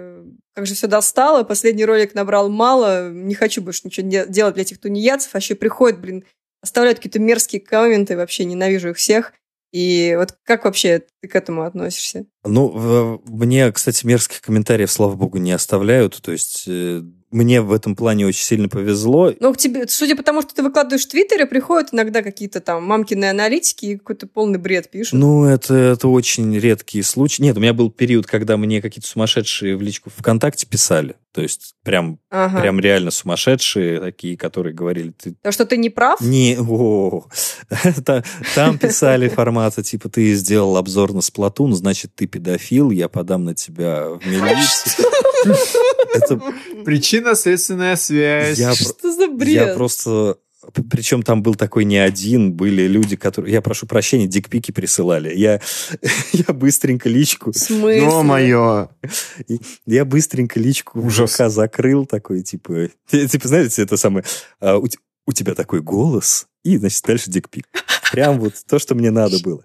[0.54, 4.80] как же все достало, последний ролик набрал мало, не хочу больше ничего делать для этих
[4.80, 6.24] тунеядцев, а еще приходят, блин,
[6.62, 9.32] оставляют какие-то мерзкие комменты, вообще ненавижу их всех.
[9.72, 12.26] И вот как вообще ты к этому относишься?
[12.44, 16.20] Ну, мне, кстати, мерзких комментариев, слава богу, не оставляют.
[16.22, 19.32] То есть э, мне в этом плане очень сильно повезло.
[19.38, 22.84] Ну, к тебе, судя по тому, что ты выкладываешь в Твиттере, приходят иногда какие-то там
[22.84, 25.14] мамкины аналитики и какой-то полный бред пишут.
[25.14, 27.42] Ну, это, это очень редкие случаи.
[27.42, 31.14] Нет, у меня был период, когда мне какие-то сумасшедшие в личку ВКонтакте писали.
[31.32, 32.60] То есть прям, Ага.
[32.60, 36.20] прям реально сумасшедшие такие, которые говорили, ты То, что ты не прав?
[36.20, 37.26] Не, о,
[38.04, 38.24] Та-
[38.56, 43.54] там писали формата, типа, ты сделал обзор на Сплатун, значит, ты педофил, я подам на
[43.54, 45.06] тебя в милицию.
[46.14, 46.40] Это
[46.84, 48.58] Причинно-следственная связь.
[48.58, 49.74] я, Что за я бред?
[49.74, 50.38] просто...
[50.90, 53.52] Причем там был такой не один, были люди, которые...
[53.52, 55.34] Я прошу прощения, дикпики присылали.
[55.34, 55.60] Я,
[56.32, 57.52] я быстренько личку...
[57.52, 58.02] В смысле?
[58.04, 58.88] Ё-моё.
[59.86, 61.08] Я быстренько личку.
[61.08, 62.88] ЖК закрыл, такой, типа...
[63.10, 64.24] Типа, знаете, это самое...
[64.60, 64.86] а, у,
[65.26, 67.66] у тебя такой голос, и, значит, дальше дикпик.
[68.12, 69.64] Прям вот то, что мне надо было.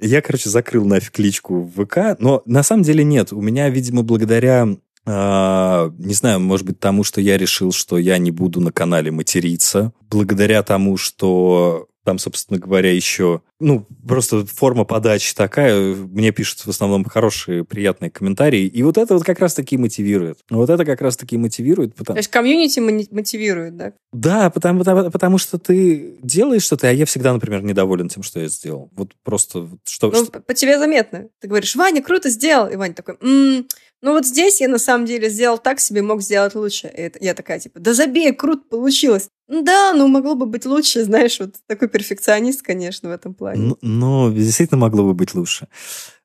[0.00, 3.32] Я, короче, закрыл нафиг личку в ВК, но на самом деле нет.
[3.32, 4.66] У меня, видимо, благодаря,
[5.06, 9.10] а, не знаю, может быть, тому, что я решил, что я не буду на канале
[9.10, 16.60] материться, благодаря тому, что там, собственно говоря, еще, ну, просто форма подачи такая, мне пишут
[16.60, 20.38] в основном хорошие, приятные комментарии, и вот это вот как раз-таки мотивирует.
[20.50, 23.92] Вот это как раз-таки мотивирует, потому То есть комьюнити мотивирует, да?
[24.12, 28.40] да, потому, потому, потому что ты делаешь что-то, а я всегда, например, недоволен тем, что
[28.40, 28.88] я сделал.
[28.92, 30.10] Вот просто что...
[30.10, 31.28] Ну, что- по тебе заметно.
[31.40, 32.68] Ты говоришь, Ваня, круто сделал.
[32.68, 33.66] И Ваня такой, «М,
[34.02, 36.90] ну вот здесь я на самом деле сделал так себе, мог сделать лучше.
[36.96, 39.28] И я такая, типа, да забей, круто получилось.
[39.50, 43.60] «Ну Да, ну могло бы быть лучше, знаешь, вот такой перфекционист, конечно, в этом плане.
[43.60, 45.66] Ну, ну, действительно могло бы быть лучше.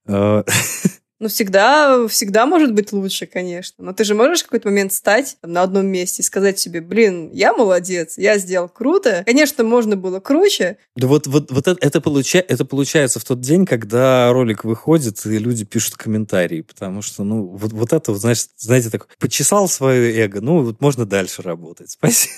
[1.25, 3.83] Э, Ну, всегда, всегда может быть лучше, конечно.
[3.83, 6.81] Но ты же можешь в какой-то момент стать там, на одном месте и сказать себе,
[6.81, 9.23] блин, я молодец, я сделал круто.
[9.25, 10.77] Конечно, можно было круче.
[10.95, 15.25] Да вот, вот, вот это, это, получа- это получается в тот день, когда ролик выходит,
[15.25, 19.67] и люди пишут комментарии, потому что, ну, вот, вот это, вот, знаешь, знаете, так, почесал
[19.67, 21.89] свое эго, ну, вот можно дальше работать.
[21.99, 22.35] Спасибо.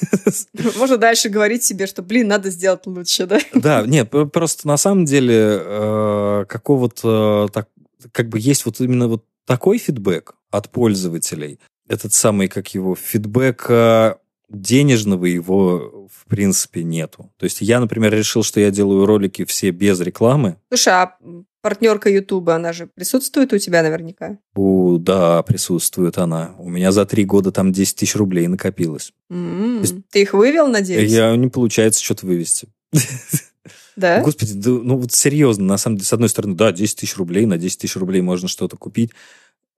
[0.78, 3.40] Можно дальше говорить себе, что, блин, надо сделать лучше, да?
[3.54, 7.68] Да, нет, просто на самом деле э, какого-то так,
[8.12, 11.60] как бы есть вот именно вот такой фидбэк от пользователей.
[11.88, 14.20] Этот самый, как его, фидбэка
[14.50, 17.32] денежного его в принципе нету.
[17.38, 20.58] То есть я, например, решил, что я делаю ролики все без рекламы.
[20.70, 21.18] Слушай, а
[21.62, 24.38] партнерка Ютуба, она же присутствует у тебя наверняка?
[24.56, 26.56] У, да, присутствует она.
[26.60, 29.12] У меня за три года там 10 тысяч рублей накопилось.
[29.30, 31.12] М, есть- Ты их вывел, надеюсь?
[31.12, 32.70] Я не получается что-то вывести.
[33.98, 34.22] Да?
[34.22, 37.46] Господи, да, ну вот серьезно, на самом деле, с одной стороны, да, 10 тысяч рублей,
[37.46, 39.10] на 10 тысяч рублей можно что-то купить.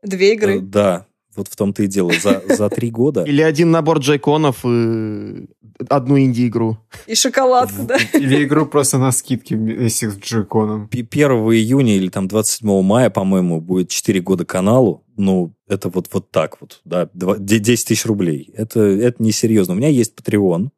[0.04, 0.60] Две Э, игры.
[0.62, 1.06] Да,
[1.36, 2.12] вот в том-то и дело.
[2.22, 3.24] За, за три года.
[3.24, 5.48] Или один набор джейконов и
[5.88, 6.78] одну инди-игру.
[7.08, 7.98] И шоколадку, да?
[8.14, 10.90] Или игру просто на скидке если с джеконом.
[10.90, 15.06] П- 1 июня или там 27 мая, по-моему, будет 4 года каналу.
[15.16, 18.52] Ну, это вот, вот так вот, да, два- де- 10 тысяч рублей.
[18.56, 19.74] Это, это несерьезно.
[19.74, 20.70] У меня есть Patreon,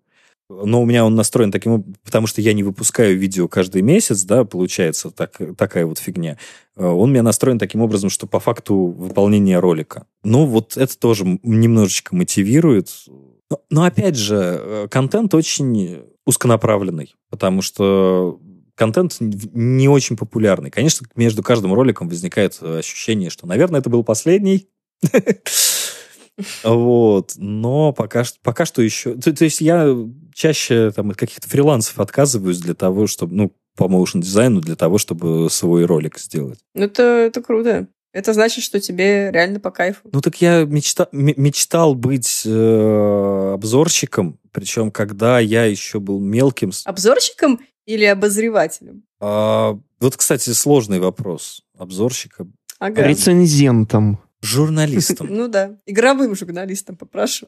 [0.64, 4.44] но у меня он настроен таким потому что я не выпускаю видео каждый месяц, да,
[4.44, 6.38] получается так, такая вот фигня.
[6.76, 10.06] Э, Он у меня настроен таким образом, что по факту выполнения ролика.
[10.24, 12.90] Ну, вот это тоже немножечко мотивирует.
[13.50, 18.40] Но, но опять же, э, контент очень узконаправленный, потому что
[18.76, 20.72] контент не очень популярный.
[20.72, 24.68] Конечно, между каждым роликом возникает э, ощущение, что, наверное, это был последний.
[26.64, 29.16] Вот, но пока, что- пока что еще...
[29.16, 29.96] То, то есть я
[30.34, 34.98] чаще там, от каких-то фрилансов отказываюсь для того, чтобы, ну, по моушн дизайну, для того,
[34.98, 36.60] чтобы свой ролик сделать.
[36.74, 37.88] Ну, это, это круто.
[38.14, 40.10] Это значит, что тебе реально по кайфу.
[40.12, 46.72] Ну, так я мечта, мечтал быть э, обзорщиком, причем когда я еще был мелким.
[46.84, 49.04] Обзорщиком или обозревателем?
[49.22, 51.64] А, вот, кстати, сложный вопрос.
[51.78, 52.48] Обзорщика.
[52.80, 53.08] Ага.
[53.08, 54.20] Рецензентом.
[54.42, 55.28] Журналистом.
[55.30, 57.48] Ну да, игровым журналистом попрошу.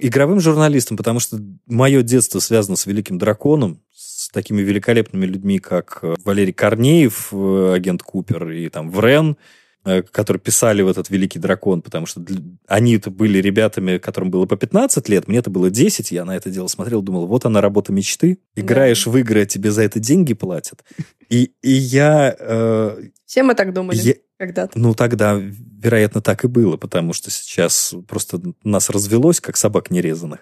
[0.00, 6.00] Игровым журналистом, потому что мое детство связано с Великим Драконом, с такими великолепными людьми, как
[6.02, 9.36] э, Валерий Корнеев, э, агент Купер, и там Врен,
[9.84, 14.46] э, которые писали в этот Великий Дракон, потому что для- они-то были ребятами, которым было
[14.46, 17.60] по 15 лет, мне это было 10, я на это дело смотрел, думал, вот она
[17.60, 20.82] работа мечты, играешь в игры, а тебе за это деньги платят.
[21.28, 24.78] И, и я, э, Все мы так думали я- когда-то.
[24.78, 30.40] ну, тогда, вероятно, так и было, потому что сейчас просто нас развелось, как собак нерезанных.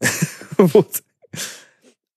[0.58, 1.02] Вот.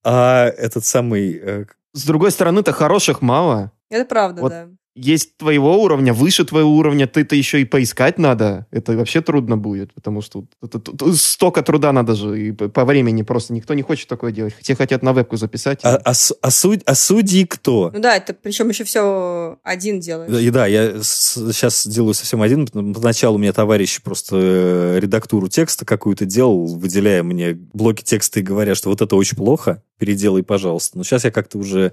[0.04, 1.34] А этот самый...
[1.42, 3.72] э, С другой стороны-то хороших мало.
[3.90, 4.70] Это правда, Вот да.
[4.96, 8.66] Есть твоего уровня, выше твоего уровня, ты-то еще и поискать надо.
[8.72, 12.86] Это вообще трудно будет, потому что тут- тут- тут столько труда надо же, и по
[12.86, 14.56] времени просто никто не хочет такое делать.
[14.62, 15.80] Все хотят на вебку записать.
[15.84, 17.92] А, а с- а суд- а судьи кто?
[17.94, 20.32] Ну да, это причем еще все один делает.
[20.32, 22.66] И да, я сейчас делаю совсем один.
[22.68, 28.44] Поначалу у меня товарищ просто э, редактуру текста какую-то делал, выделяя мне блоки текста и
[28.44, 30.98] говоря, что вот это очень плохо, переделай, пожалуйста.
[30.98, 31.92] Но сейчас я как-то уже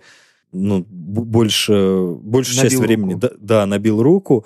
[0.52, 3.20] ну, больше, большую часть Набил времени руку.
[3.20, 4.44] да, да, набил руку.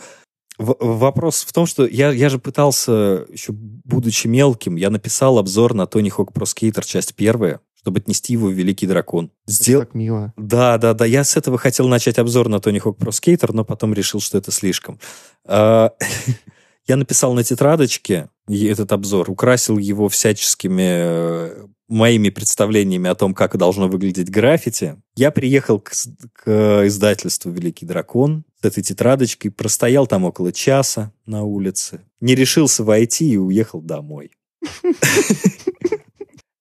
[0.58, 5.74] В- вопрос в том, что я, я же пытался, еще будучи мелким, я написал обзор
[5.74, 9.30] на Тони Хок Про Скейтер, часть первая, чтобы отнести его в Великий Дракон.
[9.44, 10.32] Это Сдел- так мило.
[10.38, 11.04] да, да, да.
[11.04, 14.38] Я с этого хотел начать обзор на Тони Хок Про Скейтер, но потом решил, что
[14.38, 14.98] это слишком.
[15.44, 15.92] А,
[16.88, 23.56] Я написал на тетрадочке этот обзор, украсил его всяческими э, моими представлениями о том, как
[23.56, 24.96] должно выглядеть граффити.
[25.14, 25.92] Я приехал к,
[26.32, 32.82] к издательству «Великий дракон» с этой тетрадочкой, простоял там около часа на улице, не решился
[32.82, 34.32] войти и уехал домой.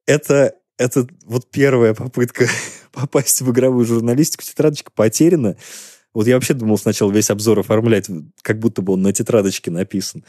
[0.07, 2.47] Это, это вот первая попытка
[2.91, 4.43] попасть в игровую журналистику.
[4.43, 5.57] Тетрадочка потеряна.
[6.13, 8.07] Вот я вообще думал сначала весь обзор оформлять,
[8.43, 10.23] как будто бы он на тетрадочке написан.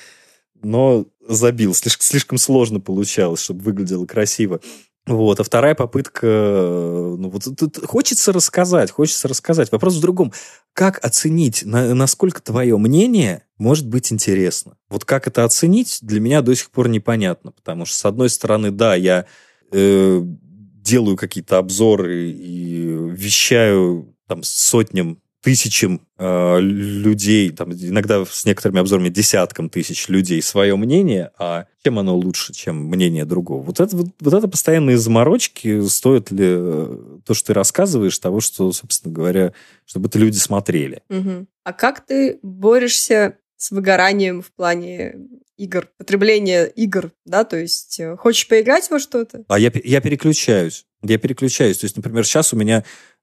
[0.63, 1.75] Но забил.
[1.75, 4.61] Слишком, слишком сложно получалось, чтобы выглядело красиво.
[5.07, 5.39] Вот.
[5.39, 6.27] А вторая попытка...
[6.27, 9.71] э, Ну, вот тут хочется рассказать, хочется рассказать.
[9.71, 10.33] Вопрос в другом.
[10.73, 14.77] Как оценить, на- насколько твое мнение может быть интересно?
[14.89, 17.53] Вот как это оценить, для меня до сих пор непонятно.
[17.53, 19.27] Потому что, с одной стороны, да, я
[19.71, 28.81] э, делаю какие-то обзоры и вещаю там сотням, тысячам э, людей, там, иногда с некоторыми
[28.81, 33.63] обзорами десяткам тысяч людей свое мнение, а чем оно лучше, чем мнение другого?
[33.63, 38.41] Вот это, вот, вот это постоянные заморочки, стоит ли э, то, что ты рассказываешь, того,
[38.41, 39.53] что, собственно говоря,
[39.85, 41.03] чтобы это люди смотрели.
[41.09, 41.47] Мгм.
[41.63, 45.15] А как ты борешься с выгоранием в плане
[45.57, 49.45] игр, потребления игр, да, то есть э, хочешь поиграть во что-то?
[49.47, 50.87] А я, я переключаюсь.
[51.03, 51.79] Я переключаюсь.
[51.79, 52.83] То есть, например, сейчас у меня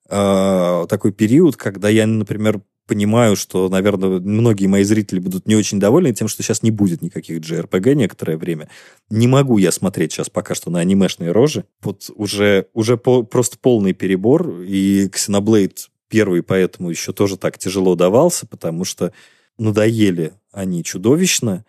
[0.10, 5.80] э, такой период, когда я, например, понимаю, что, наверное, многие мои зрители будут не очень
[5.80, 8.70] довольны тем, что сейчас не будет никаких JRPG некоторое время.
[9.10, 11.66] Не могу я смотреть сейчас пока что на анимешные рожи.
[11.82, 17.96] Вот уже, уже по- просто полный перебор, и Xenoblade первый поэтому еще тоже так тяжело
[17.96, 19.14] давался, потому что
[19.58, 21.66] надоели они чудовищно.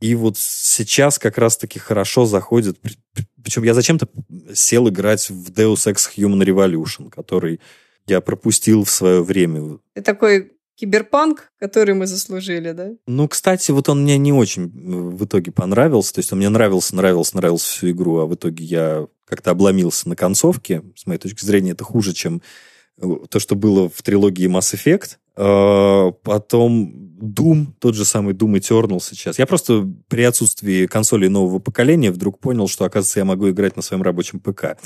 [0.00, 2.78] И вот сейчас как раз-таки хорошо заходит.
[2.80, 4.08] При- при- Причем я зачем-то
[4.54, 7.60] сел играть в Deus Ex Human Revolution, который
[8.06, 9.78] я пропустил в свое время.
[9.94, 12.90] Ты такой киберпанк, который мы заслужили, да?
[13.06, 14.68] Ну, кстати, вот он мне не очень
[15.16, 16.12] в итоге понравился.
[16.14, 20.08] То есть он мне нравился, нравился, нравился всю игру, а в итоге я как-то обломился
[20.08, 20.82] на концовке.
[20.94, 22.42] С моей точки зрения, это хуже, чем
[23.00, 25.16] то, что было в трилогии Mass Effect.
[25.36, 29.38] Э, Потом Doom, тот же самый Doom Eternal сейчас.
[29.38, 33.82] Я просто при отсутствии консолей нового поколения вдруг понял, что, оказывается, я могу играть на
[33.82, 34.76] своем рабочем ПК.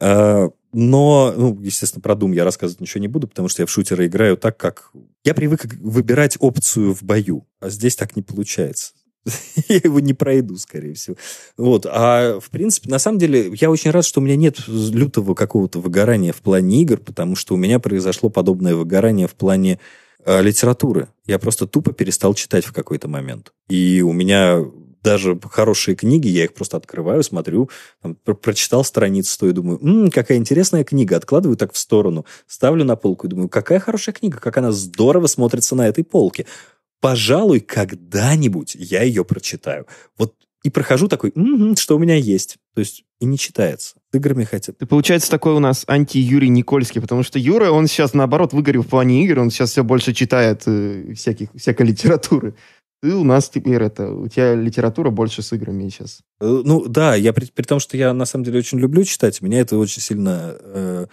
[0.00, 3.70] Э, Но, ну, естественно, про Doom я рассказывать ничего не буду, потому что я в
[3.70, 4.90] шутеры играю так, как...
[5.22, 8.92] Я привык выбирать опцию в бою, а здесь так не получается.
[9.68, 11.16] Я его не пройду, скорее всего.
[11.56, 11.86] Вот.
[11.88, 15.80] А, в принципе, на самом деле, я очень рад, что у меня нет лютого какого-то
[15.80, 19.78] выгорания в плане игр, потому что у меня произошло подобное выгорание в плане
[20.24, 21.08] э, литературы.
[21.26, 23.52] Я просто тупо перестал читать в какой-то момент.
[23.68, 24.64] И у меня
[25.04, 27.68] даже хорошие книги, я их просто открываю, смотрю,
[28.02, 32.84] там, про- прочитал страницу, стою, думаю, «М, какая интересная книга, откладываю так в сторону, ставлю
[32.84, 36.46] на полку и думаю, какая хорошая книга, как она здорово смотрится на этой полке.
[37.04, 39.86] Пожалуй, когда-нибудь я ее прочитаю.
[40.16, 40.32] Вот
[40.62, 42.56] и прохожу такой, «Мгм, что у меня есть.
[42.74, 43.96] То есть и не читается.
[44.10, 44.78] С играми хотя бы.
[44.78, 48.86] Ты, получается, такой у нас анти-Юрий Никольский, потому что Юра, он сейчас, наоборот, выгорел в
[48.86, 52.54] плане игр, он сейчас все больше читает э, всяких, всякой литературы.
[53.02, 56.20] Ты у нас теперь это, у тебя литература больше с играми сейчас.
[56.40, 59.42] Э, Ну да, я при, при том, что я на самом деле очень люблю читать,
[59.42, 61.06] меня это очень сильно э,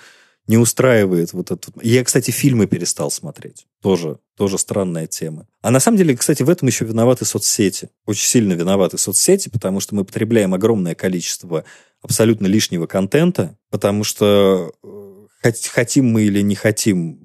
[0.48, 1.34] не устраивает.
[1.34, 1.72] Вот это.
[1.82, 3.68] Я, кстати, фильмы перестал смотреть.
[3.82, 5.48] Тоже, тоже странная тема.
[5.62, 7.90] А на самом деле, кстати, в этом еще виноваты соцсети.
[8.06, 11.64] Очень сильно виноваты соцсети, потому что мы потребляем огромное количество
[12.02, 17.20] абсолютно лишнего контента, потому что э, хот- хотим мы или не хотим,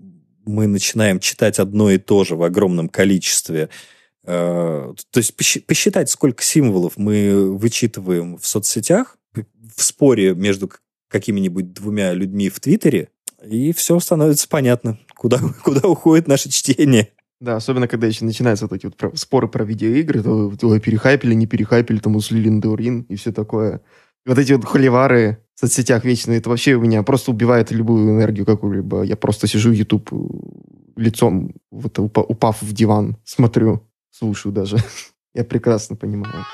[0.45, 3.71] мы начинаем читать одно и то же в огромном количестве.
[4.25, 10.71] Э, То есть посчи- посчитать, сколько символов мы вычитываем в соцсетях, в споре между
[11.09, 13.09] какими-нибудь двумя людьми в Твиттере,
[13.45, 17.09] и все становится понятно, куда, куда уходит наше чтение.
[17.41, 21.35] Да, особенно когда еще начинаются вот эти вот про- споры про видеоигры, то ой, перехайпили,
[21.35, 23.83] не перехайпили, там услили Ендурин и все такое.
[24.25, 28.11] И вот эти вот холивары в соцсетях вечные, это вообще у меня просто убивает любую
[28.11, 29.03] энергию какую-либо.
[29.03, 30.11] Я просто сижу, YouTube
[30.97, 34.79] лицом, вот упа- упав в диван, смотрю, слушаю даже.
[35.35, 36.45] Я прекрасно понимаю.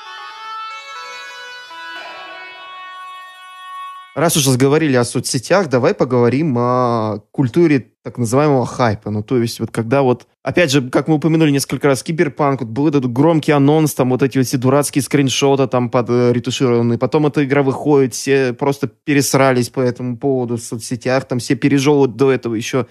[4.14, 9.10] Раз уж разговорили о соцсетях, давай поговорим о культуре так называемого хайпа.
[9.10, 12.68] Ну, то есть, вот когда вот, опять же, как мы упомянули несколько раз, киберпанк, вот
[12.68, 16.98] был этот громкий анонс, там вот эти вот все дурацкие скриншоты там под э, ретушированные,
[16.98, 22.14] потом эта игра выходит, все просто пересрались по этому поводу в соцсетях, там все пережевывают
[22.14, 22.86] до этого еще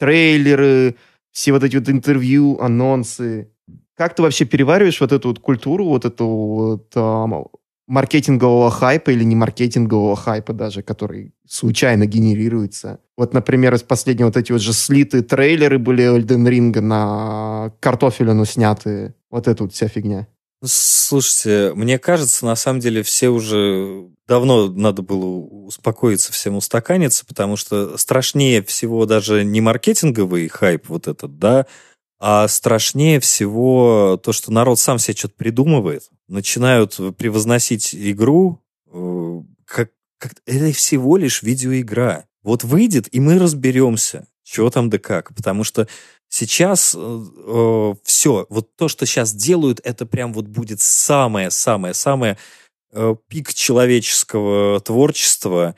[0.00, 0.96] трейлеры,
[1.30, 3.48] все вот эти вот интервью, анонсы.
[3.96, 7.44] Как ты вообще перевариваешь вот эту вот культуру, вот эту вот а,
[7.86, 13.00] маркетингового хайпа или не маркетингового хайпа даже, который случайно генерируется.
[13.16, 18.44] Вот, например, из последнего вот эти вот же слитые трейлеры были Эльден Ринга на картофелину
[18.44, 19.14] снятые.
[19.30, 20.26] Вот эта вот вся фигня.
[20.64, 27.56] Слушайте, мне кажется, на самом деле все уже давно надо было успокоиться, всем устаканиться, потому
[27.56, 31.66] что страшнее всего даже не маркетинговый хайп вот этот, да,
[32.18, 38.60] а страшнее всего то, что народ сам себе что-то придумывает, начинают превозносить игру,
[38.92, 42.26] э, как, как это всего лишь видеоигра.
[42.42, 45.34] Вот выйдет, и мы разберемся, что там да как.
[45.34, 45.88] Потому что
[46.28, 52.38] сейчас э, э все, вот то, что сейчас делают, это прям вот будет самое-самое-самое
[52.92, 55.74] э, пик человеческого творчества,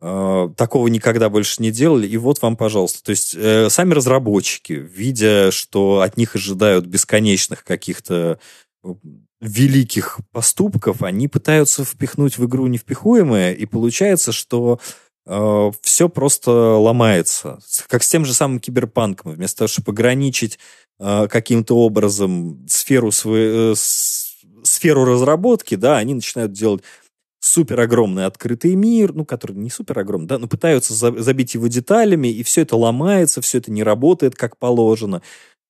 [0.00, 3.02] Uh, такого никогда больше не делали, и вот вам, пожалуйста.
[3.02, 8.38] То есть э, сами разработчики, видя, что от них ожидают бесконечных каких-то
[8.84, 8.94] э,
[9.40, 14.80] великих поступков, они пытаются впихнуть в игру невпихуемое, и получается, что
[15.26, 17.58] э, все просто ломается.
[17.88, 19.32] Как с тем же самым киберпанком.
[19.32, 20.58] Вместо того, чтобы ограничить
[20.98, 23.74] э, каким-то образом сферу, своей, э,
[24.64, 26.82] сферу разработки, да, они начинают делать
[27.40, 31.68] супер огромный открытый мир, ну, который не супер огромный, да, но пытаются за, забить его
[31.68, 35.22] деталями, и все это ломается, все это не работает как положено.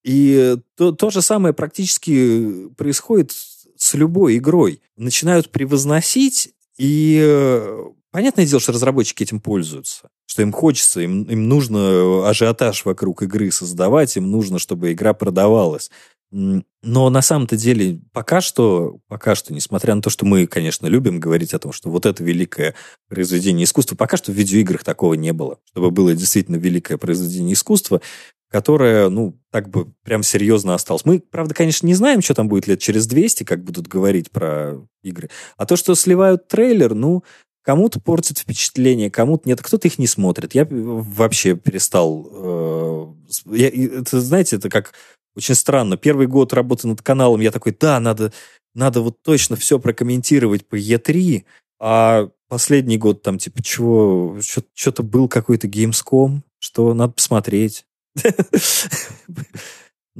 [0.05, 3.33] И то, то же самое практически происходит
[3.79, 4.83] с любой игрой.
[4.97, 11.49] Начинают превозносить, и э, понятное дело, что разработчики этим пользуются, что им хочется, им, им
[11.49, 15.91] нужно ажиотаж вокруг игры создавать, им нужно, чтобы игра продавалась.
[16.31, 21.21] Но на самом-то деле пока что, пока что, несмотря на то, что мы, конечно, любим
[21.21, 22.75] говорить о том, что вот это великое
[23.09, 28.03] произведение искусства, пока что в видеоиграх такого не было, чтобы было действительно великое произведение искусства,
[28.51, 31.05] которое, ну, так бы прям серьезно осталось.
[31.05, 34.81] Мы, правда, конечно, не знаем, что там будет лет через 200, как будут говорить про
[35.03, 35.31] игры.
[35.57, 37.25] А то, что сливают трейлер, ну,
[37.63, 40.55] кому-то портит впечатление, кому-то нет, кто-то их не смотрит.
[40.55, 42.29] Я вообще перестал...
[42.33, 43.07] Э,
[43.55, 44.95] я, это, знаете, это как
[45.37, 45.97] очень странно.
[45.97, 48.33] Первый год работы над каналом я такой, да, надо,
[48.75, 51.45] надо вот точно все прокомментировать по Е3,
[51.79, 54.39] а последний год там типа чего,
[54.75, 57.85] что-то был какой-то Gamescom, что надо посмотреть.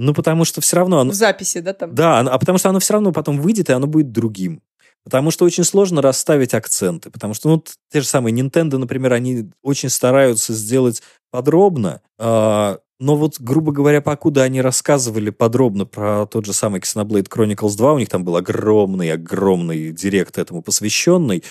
[0.01, 1.01] Ну, потому что все равно...
[1.01, 1.11] Оно...
[1.11, 1.93] В записи, да, там?
[1.93, 4.63] Да, а потому что оно все равно потом выйдет, и оно будет другим.
[5.03, 7.11] Потому что очень сложно расставить акценты.
[7.11, 11.03] Потому что, ну, те же самые Nintendo, например, они очень стараются сделать
[11.33, 17.29] подробно, а, но вот, грубо говоря, покуда они рассказывали подробно про тот же самый Xenoblade
[17.29, 21.45] Chronicles 2, у них там был огромный-огромный директ этому посвященный,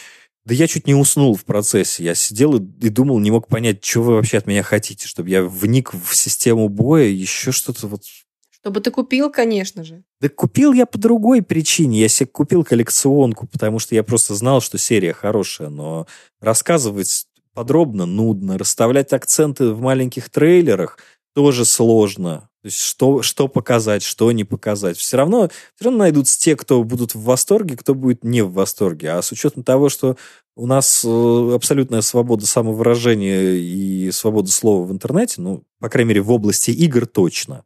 [0.48, 2.06] да я чуть не уснул в процессе.
[2.06, 5.30] Я сидел и, и думал, не мог понять, что вы вообще от меня хотите, чтобы
[5.30, 8.04] я вник в систему боя, еще что-то вот...
[8.50, 10.04] Чтобы ты купил, конечно же.
[10.22, 12.00] Да купил я по другой причине.
[12.00, 16.08] Я себе купил коллекционку, потому что я просто знал, что серия хорошая, но
[16.40, 20.98] рассказывать подробно нудно, расставлять акценты в маленьких трейлерах–
[21.38, 22.50] тоже сложно.
[22.68, 24.98] То есть что, что показать, что не показать.
[24.98, 29.12] Все равно, все равно найдутся те, кто будут в восторге, кто будет не в восторге.
[29.12, 30.18] А с учетом того, что
[30.54, 36.22] у нас э, абсолютная свобода самовыражения и свобода слова в интернете, ну, по крайней мере,
[36.22, 37.64] в области игр точно.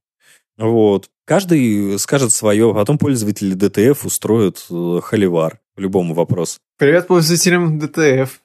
[0.60, 1.10] Вот.
[1.26, 6.60] Каждый скажет свое, а потом пользователи DTF устроят э, холивар по любому вопросу.
[6.78, 8.40] Привет пользователям DTF.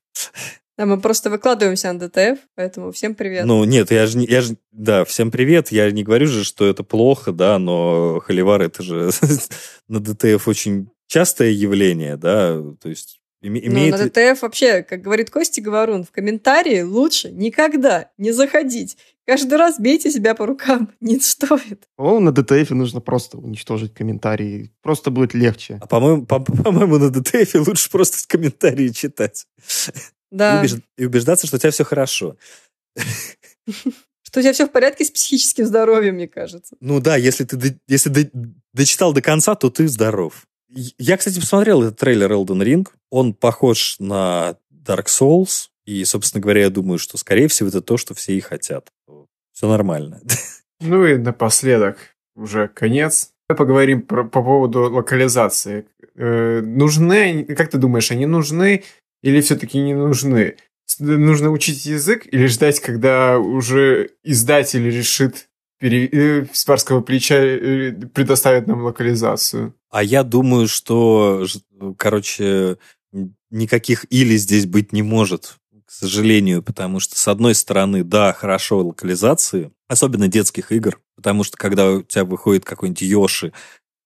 [0.76, 3.46] Да, мы просто выкладываемся на DTF, поэтому всем привет.
[3.46, 5.72] Ну, нет, я же, я же, да, всем привет.
[5.72, 9.10] Я не говорю же, что это плохо, да, но холивар это же
[9.88, 13.72] на DTF очень частое явление, да, то есть имеет...
[13.72, 18.96] Ну, на DTF вообще, как говорит Костя Говорун, в комментарии лучше никогда не заходить.
[19.26, 21.88] Каждый раз бейте себя по рукам, не стоит.
[21.96, 24.72] О, на DTF нужно просто уничтожить комментарии.
[24.82, 25.78] Просто будет легче.
[25.80, 29.46] А по-моему, по- по-моему на DTF лучше просто комментарии читать.
[30.36, 30.56] Да.
[30.56, 30.82] И, убеж...
[30.98, 32.36] и убеждаться, что у тебя все хорошо.
[34.22, 36.76] Что у тебя все в порядке с психическим здоровьем, мне кажется.
[36.80, 38.30] Ну да, если ты если до,
[38.74, 40.46] дочитал до конца, то ты здоров.
[40.68, 42.88] Я, кстати, посмотрел этот трейлер Elden Ring.
[43.10, 45.68] Он похож на Dark Souls.
[45.86, 48.88] И, собственно говоря, я думаю, что, скорее всего, это то, что все и хотят.
[49.52, 50.20] Все нормально.
[50.80, 51.96] Ну и напоследок,
[52.34, 53.30] уже конец.
[53.48, 55.86] Давай поговорим про, по поводу локализации.
[56.16, 58.84] Э, нужны, как ты думаешь, они нужны
[59.26, 60.56] или все-таки не нужны?
[61.00, 65.48] Нужно учить язык или ждать, когда уже издатель решит
[65.80, 66.06] пере...
[66.06, 69.74] э, с барского плеча э, предоставит нам локализацию?
[69.90, 71.44] А я думаю, что,
[71.98, 72.78] короче,
[73.50, 78.78] никаких или здесь быть не может, к сожалению, потому что, с одной стороны, да, хорошо
[78.86, 83.52] локализации, особенно детских игр, потому что, когда у тебя выходит какой-нибудь Йоши,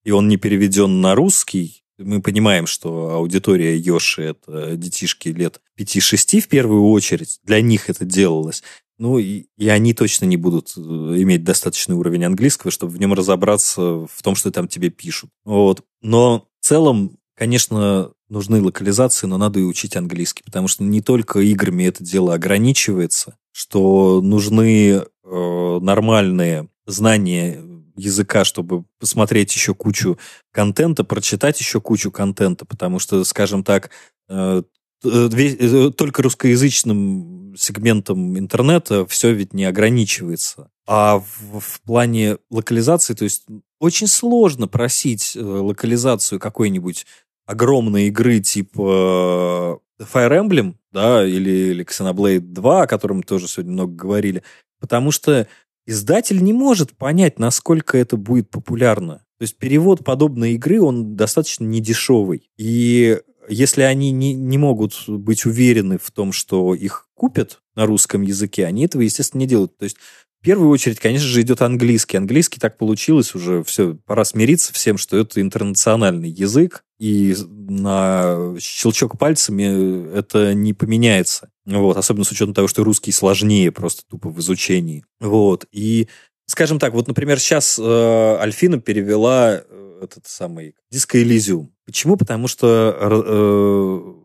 [0.02, 6.40] и он не переведен на русский, мы понимаем, что аудитория Йоши— это детишки лет 5-6
[6.40, 8.62] в первую очередь, для них это делалось.
[8.98, 13.14] Ну, и, и они точно не будут э, иметь достаточный уровень английского, чтобы в нем
[13.14, 15.30] разобраться в том, что там тебе пишут.
[15.44, 15.82] Вот.
[16.02, 21.40] Но в целом, конечно, нужны локализации, но надо и учить английский, потому что не только
[21.40, 27.62] играми это дело ограничивается, что нужны э, нормальные знания
[28.00, 30.18] языка, чтобы посмотреть еще кучу
[30.52, 33.90] контента, прочитать еще кучу контента, потому что, скажем так,
[34.28, 34.62] э,
[35.04, 40.70] э, э, только русскоязычным сегментом интернета все ведь не ограничивается.
[40.86, 43.44] А в, в плане локализации, то есть
[43.78, 47.06] очень сложно просить локализацию какой-нибудь
[47.46, 53.94] огромной игры типа Fire Emblem, да, или, или Xenoblade 2, о котором тоже сегодня много
[53.94, 54.42] говорили,
[54.80, 55.46] потому что
[55.90, 59.24] издатель не может понять, насколько это будет популярно.
[59.38, 62.50] То есть перевод подобной игры, он достаточно недешевый.
[62.56, 63.18] И
[63.48, 68.66] если они не, не могут быть уверены в том, что их купят на русском языке,
[68.66, 69.76] они этого, естественно, не делают.
[69.76, 69.96] То есть
[70.40, 72.16] в первую очередь, конечно же, идет английский.
[72.16, 79.18] Английский так получилось уже, все, пора смириться всем, что это интернациональный язык, и на щелчок
[79.18, 81.50] пальцами это не поменяется.
[81.66, 85.04] Вот, особенно с учетом того, что русский сложнее просто тупо в изучении.
[85.20, 86.08] Вот, и
[86.46, 91.68] скажем так, вот, например, сейчас э, Альфина перевела э, этот самый Disco Elysium.
[91.84, 92.16] Почему?
[92.16, 94.20] Потому что э,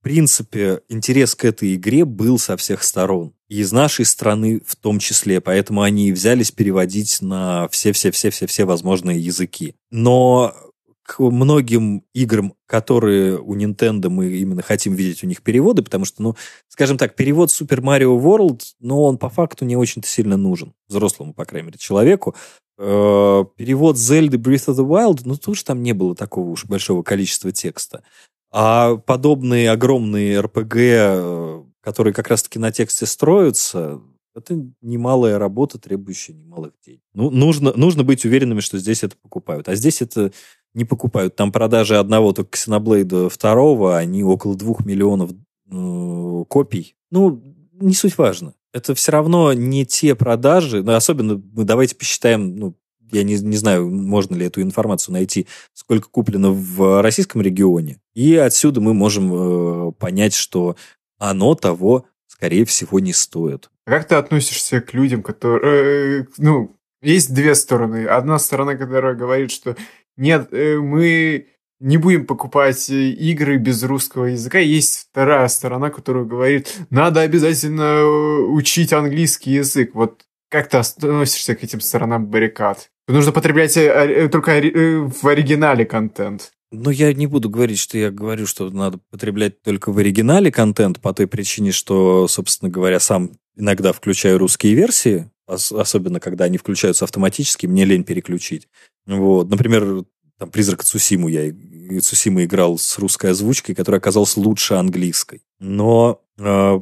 [0.00, 3.34] в принципе, интерес к этой игре был со всех сторон.
[3.50, 5.40] Из нашей страны в том числе.
[5.40, 9.74] Поэтому они взялись переводить на все-все-все-все-все возможные языки.
[9.90, 10.54] Но
[11.02, 16.22] к многим играм, которые у Nintendo мы именно хотим видеть у них переводы, потому что,
[16.22, 16.36] ну,
[16.68, 20.72] скажем так, перевод Super Mario World, ну, он по факту не очень-то сильно нужен.
[20.88, 22.36] Взрослому, по крайней мере, человеку.
[22.78, 27.02] Э, Перевод Zelda Breath of the Wild, ну, тоже там не было такого уж большого
[27.02, 28.04] количества текста.
[28.52, 34.00] А подобные огромные э, которые как раз-таки на тексте строятся,
[34.34, 37.00] это немалая работа, требующая немалых денег.
[37.14, 39.68] Ну, нужно, нужно быть уверенными, что здесь это покупают.
[39.68, 40.32] А здесь это
[40.74, 41.36] не покупают.
[41.36, 46.94] Там продажи одного только Xenoblade второго, они около двух миллионов э, копий.
[47.10, 47.42] Ну,
[47.72, 48.54] не суть важно.
[48.72, 52.76] Это все равно не те продажи, ну, особенно мы давайте посчитаем, ну,
[53.10, 58.00] я не, не знаю, можно ли эту информацию найти, сколько куплено в российском регионе.
[58.14, 60.76] И отсюда мы можем э, понять, что
[61.20, 63.70] оно того, скорее всего, не стоит.
[63.86, 66.22] Как ты относишься к людям, которые...
[66.22, 68.06] э, ну, есть две стороны.
[68.06, 69.76] Одна сторона, которая говорит, что
[70.16, 71.46] нет, э, мы
[71.78, 74.58] не будем покупать э, игры без русского языка.
[74.58, 79.94] Есть вторая сторона, которая говорит, надо обязательно э, учить английский язык.
[79.94, 82.90] Вот как ты относишься к этим сторонам баррикад?
[83.08, 86.52] Нужно потреблять э, только в оригинале контент.
[86.72, 91.00] Но я не буду говорить, что я говорю, что надо потреблять только в оригинале контент
[91.00, 96.58] по той причине, что, собственно говоря, сам иногда включаю русские версии, ос- особенно когда они
[96.58, 98.68] включаются автоматически, мне лень переключить.
[99.06, 99.50] Вот.
[99.50, 100.04] Например,
[100.38, 101.52] там «Призрак Цусиму» я
[102.00, 105.42] Цусима играл с русской озвучкой, которая оказалась лучше английской.
[105.58, 106.80] Но э,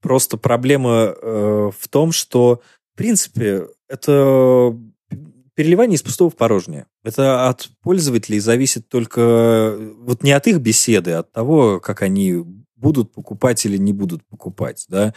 [0.00, 2.62] просто проблема э, в том, что,
[2.94, 4.74] в принципе, это
[5.58, 6.86] переливание из пустого в порожнее.
[7.02, 12.44] Это от пользователей зависит только вот не от их беседы, а от того, как они
[12.76, 15.14] будут покупать или не будут покупать, да.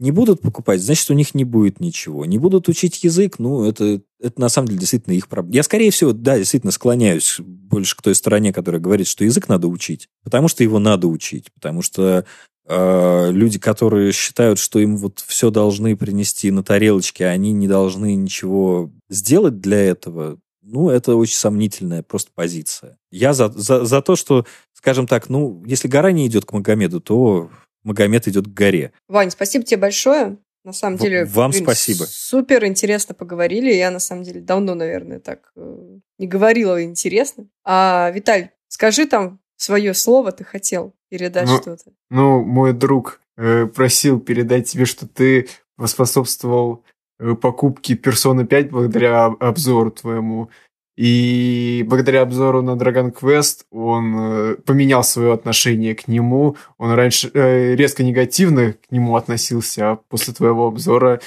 [0.00, 2.24] Не будут покупать, значит, у них не будет ничего.
[2.24, 5.54] Не будут учить язык, ну, это, это на самом деле действительно их проблема.
[5.54, 9.68] Я, скорее всего, да, действительно склоняюсь больше к той стороне, которая говорит, что язык надо
[9.68, 12.26] учить, потому что его надо учить, потому что
[12.66, 18.14] люди, которые считают, что им вот все должны принести на тарелочке, а они не должны
[18.14, 22.96] ничего сделать для этого, ну, это очень сомнительная просто позиция.
[23.10, 27.00] Я за, за, за то, что, скажем так, ну, если гора не идет к Магомеду,
[27.00, 27.50] то
[27.82, 28.92] Магомед идет к горе.
[29.08, 30.38] Вань, спасибо тебе большое.
[30.64, 32.04] На самом В- деле, вам спасибо.
[32.08, 33.74] Супер интересно поговорили.
[33.74, 37.46] Я на самом деле давно, наверное, так э, не говорила интересно.
[37.64, 41.92] А Виталь, скажи там свое слово, ты хотел передать Ну, что-то.
[42.10, 46.82] Ну, мой друг э, просил передать тебе, что ты поспособствовал
[47.20, 50.50] э, покупки Persona 5 благодаря обзору твоему.
[50.96, 56.56] И благодаря обзору на Dragon Quest он э, поменял свое отношение к нему.
[56.78, 61.20] Он раньше э, резко негативно к нему относился, а после твоего обзора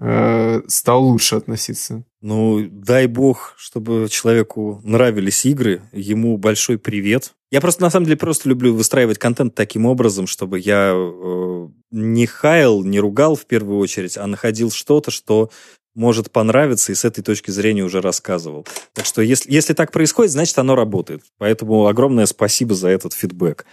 [0.00, 2.04] э, стал лучше относиться.
[2.20, 5.82] Ну, дай бог, чтобы человеку нравились игры.
[5.92, 7.32] Ему большой привет.
[7.50, 12.26] Я просто, на самом деле, просто люблю выстраивать контент таким образом, чтобы я э, не
[12.26, 15.50] хаял, не ругал в первую очередь, а находил что-то, что
[15.94, 18.66] может понравиться, и с этой точки зрения уже рассказывал.
[18.94, 21.22] Так что если, если так происходит, значит, оно работает.
[21.38, 23.66] Поэтому огромное спасибо за этот фидбэк.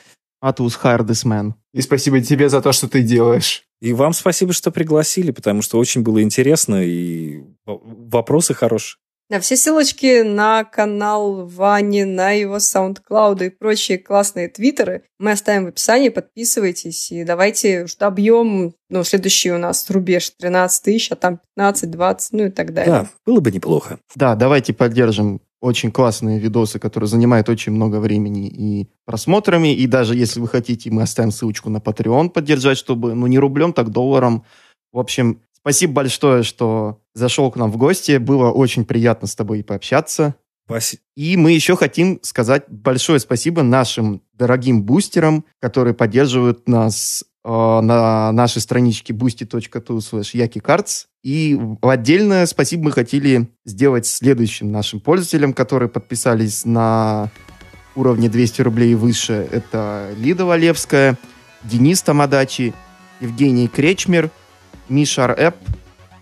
[0.43, 1.53] This man.
[1.73, 3.66] И спасибо тебе за то, что ты делаешь.
[3.81, 8.99] И вам спасибо, что пригласили, потому что очень было интересно, и вопросы хорошие.
[9.29, 15.65] Да, все ссылочки на канал Вани, на его SoundCloud и прочие классные твиттеры мы оставим
[15.65, 16.07] в описании.
[16.07, 21.91] Подписывайтесь и давайте уж добьем, ну, следующий у нас рубеж 13 тысяч, а там 15,
[21.91, 22.91] 20, ну и так далее.
[22.91, 23.99] Да, было бы неплохо.
[24.15, 29.73] Да, давайте поддержим очень классные видосы, которые занимают очень много времени и просмотрами.
[29.73, 33.73] И даже если вы хотите, мы оставим ссылочку на Patreon поддержать, чтобы, ну, не рублем,
[33.73, 34.44] так долларом.
[34.91, 38.18] В общем, спасибо большое, что зашел к нам в гости.
[38.18, 40.35] Было очень приятно с тобой пообщаться.
[40.65, 41.02] Спасибо.
[41.15, 48.61] И мы еще хотим сказать большое спасибо нашим дорогим бустерам, которые поддерживают нас на нашей
[48.61, 51.05] страничке boosty.tu slash yakicards.
[51.23, 57.29] И отдельное спасибо мы хотели сделать следующим нашим пользователям, которые подписались на
[57.95, 59.47] уровне 200 рублей и выше.
[59.51, 61.17] Это Лида Валевская,
[61.63, 62.73] Денис Тамадачи,
[63.21, 64.29] Евгений Кречмер,
[64.89, 65.55] Мишар Эп,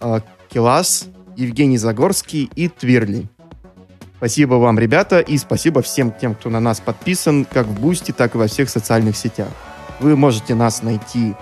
[0.02, 0.20] э,
[0.50, 3.28] Келас, Евгений Загорский и Твирли.
[4.18, 8.36] Спасибо вам, ребята, и спасибо всем тем, кто на нас подписан, как в Boosty, так
[8.36, 9.50] и во всех социальных сетях.
[10.00, 11.36] Вы можете нас найти, э,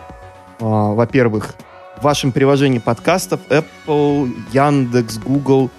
[0.59, 1.55] во-первых,
[1.97, 5.69] в вашем приложении подкастов Apple, Яндекс, Google.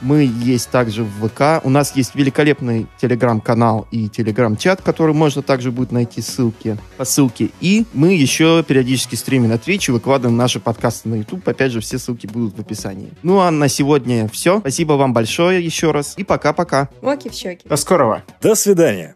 [0.00, 1.64] Мы есть также в ВК.
[1.64, 7.50] У нас есть великолепный телеграм-канал и телеграм-чат, который можно также будет найти ссылки, по ссылке.
[7.60, 11.46] И мы еще периодически стримим на Twitch и выкладываем наши подкасты на YouTube.
[11.46, 13.12] Опять же, все ссылки будут в описании.
[13.22, 14.58] Ну а на сегодня все.
[14.58, 16.14] Спасибо вам большое еще раз.
[16.16, 16.88] И пока-пока.
[17.00, 17.68] Моки в щеки.
[17.68, 18.24] До скорого.
[18.40, 19.14] До свидания.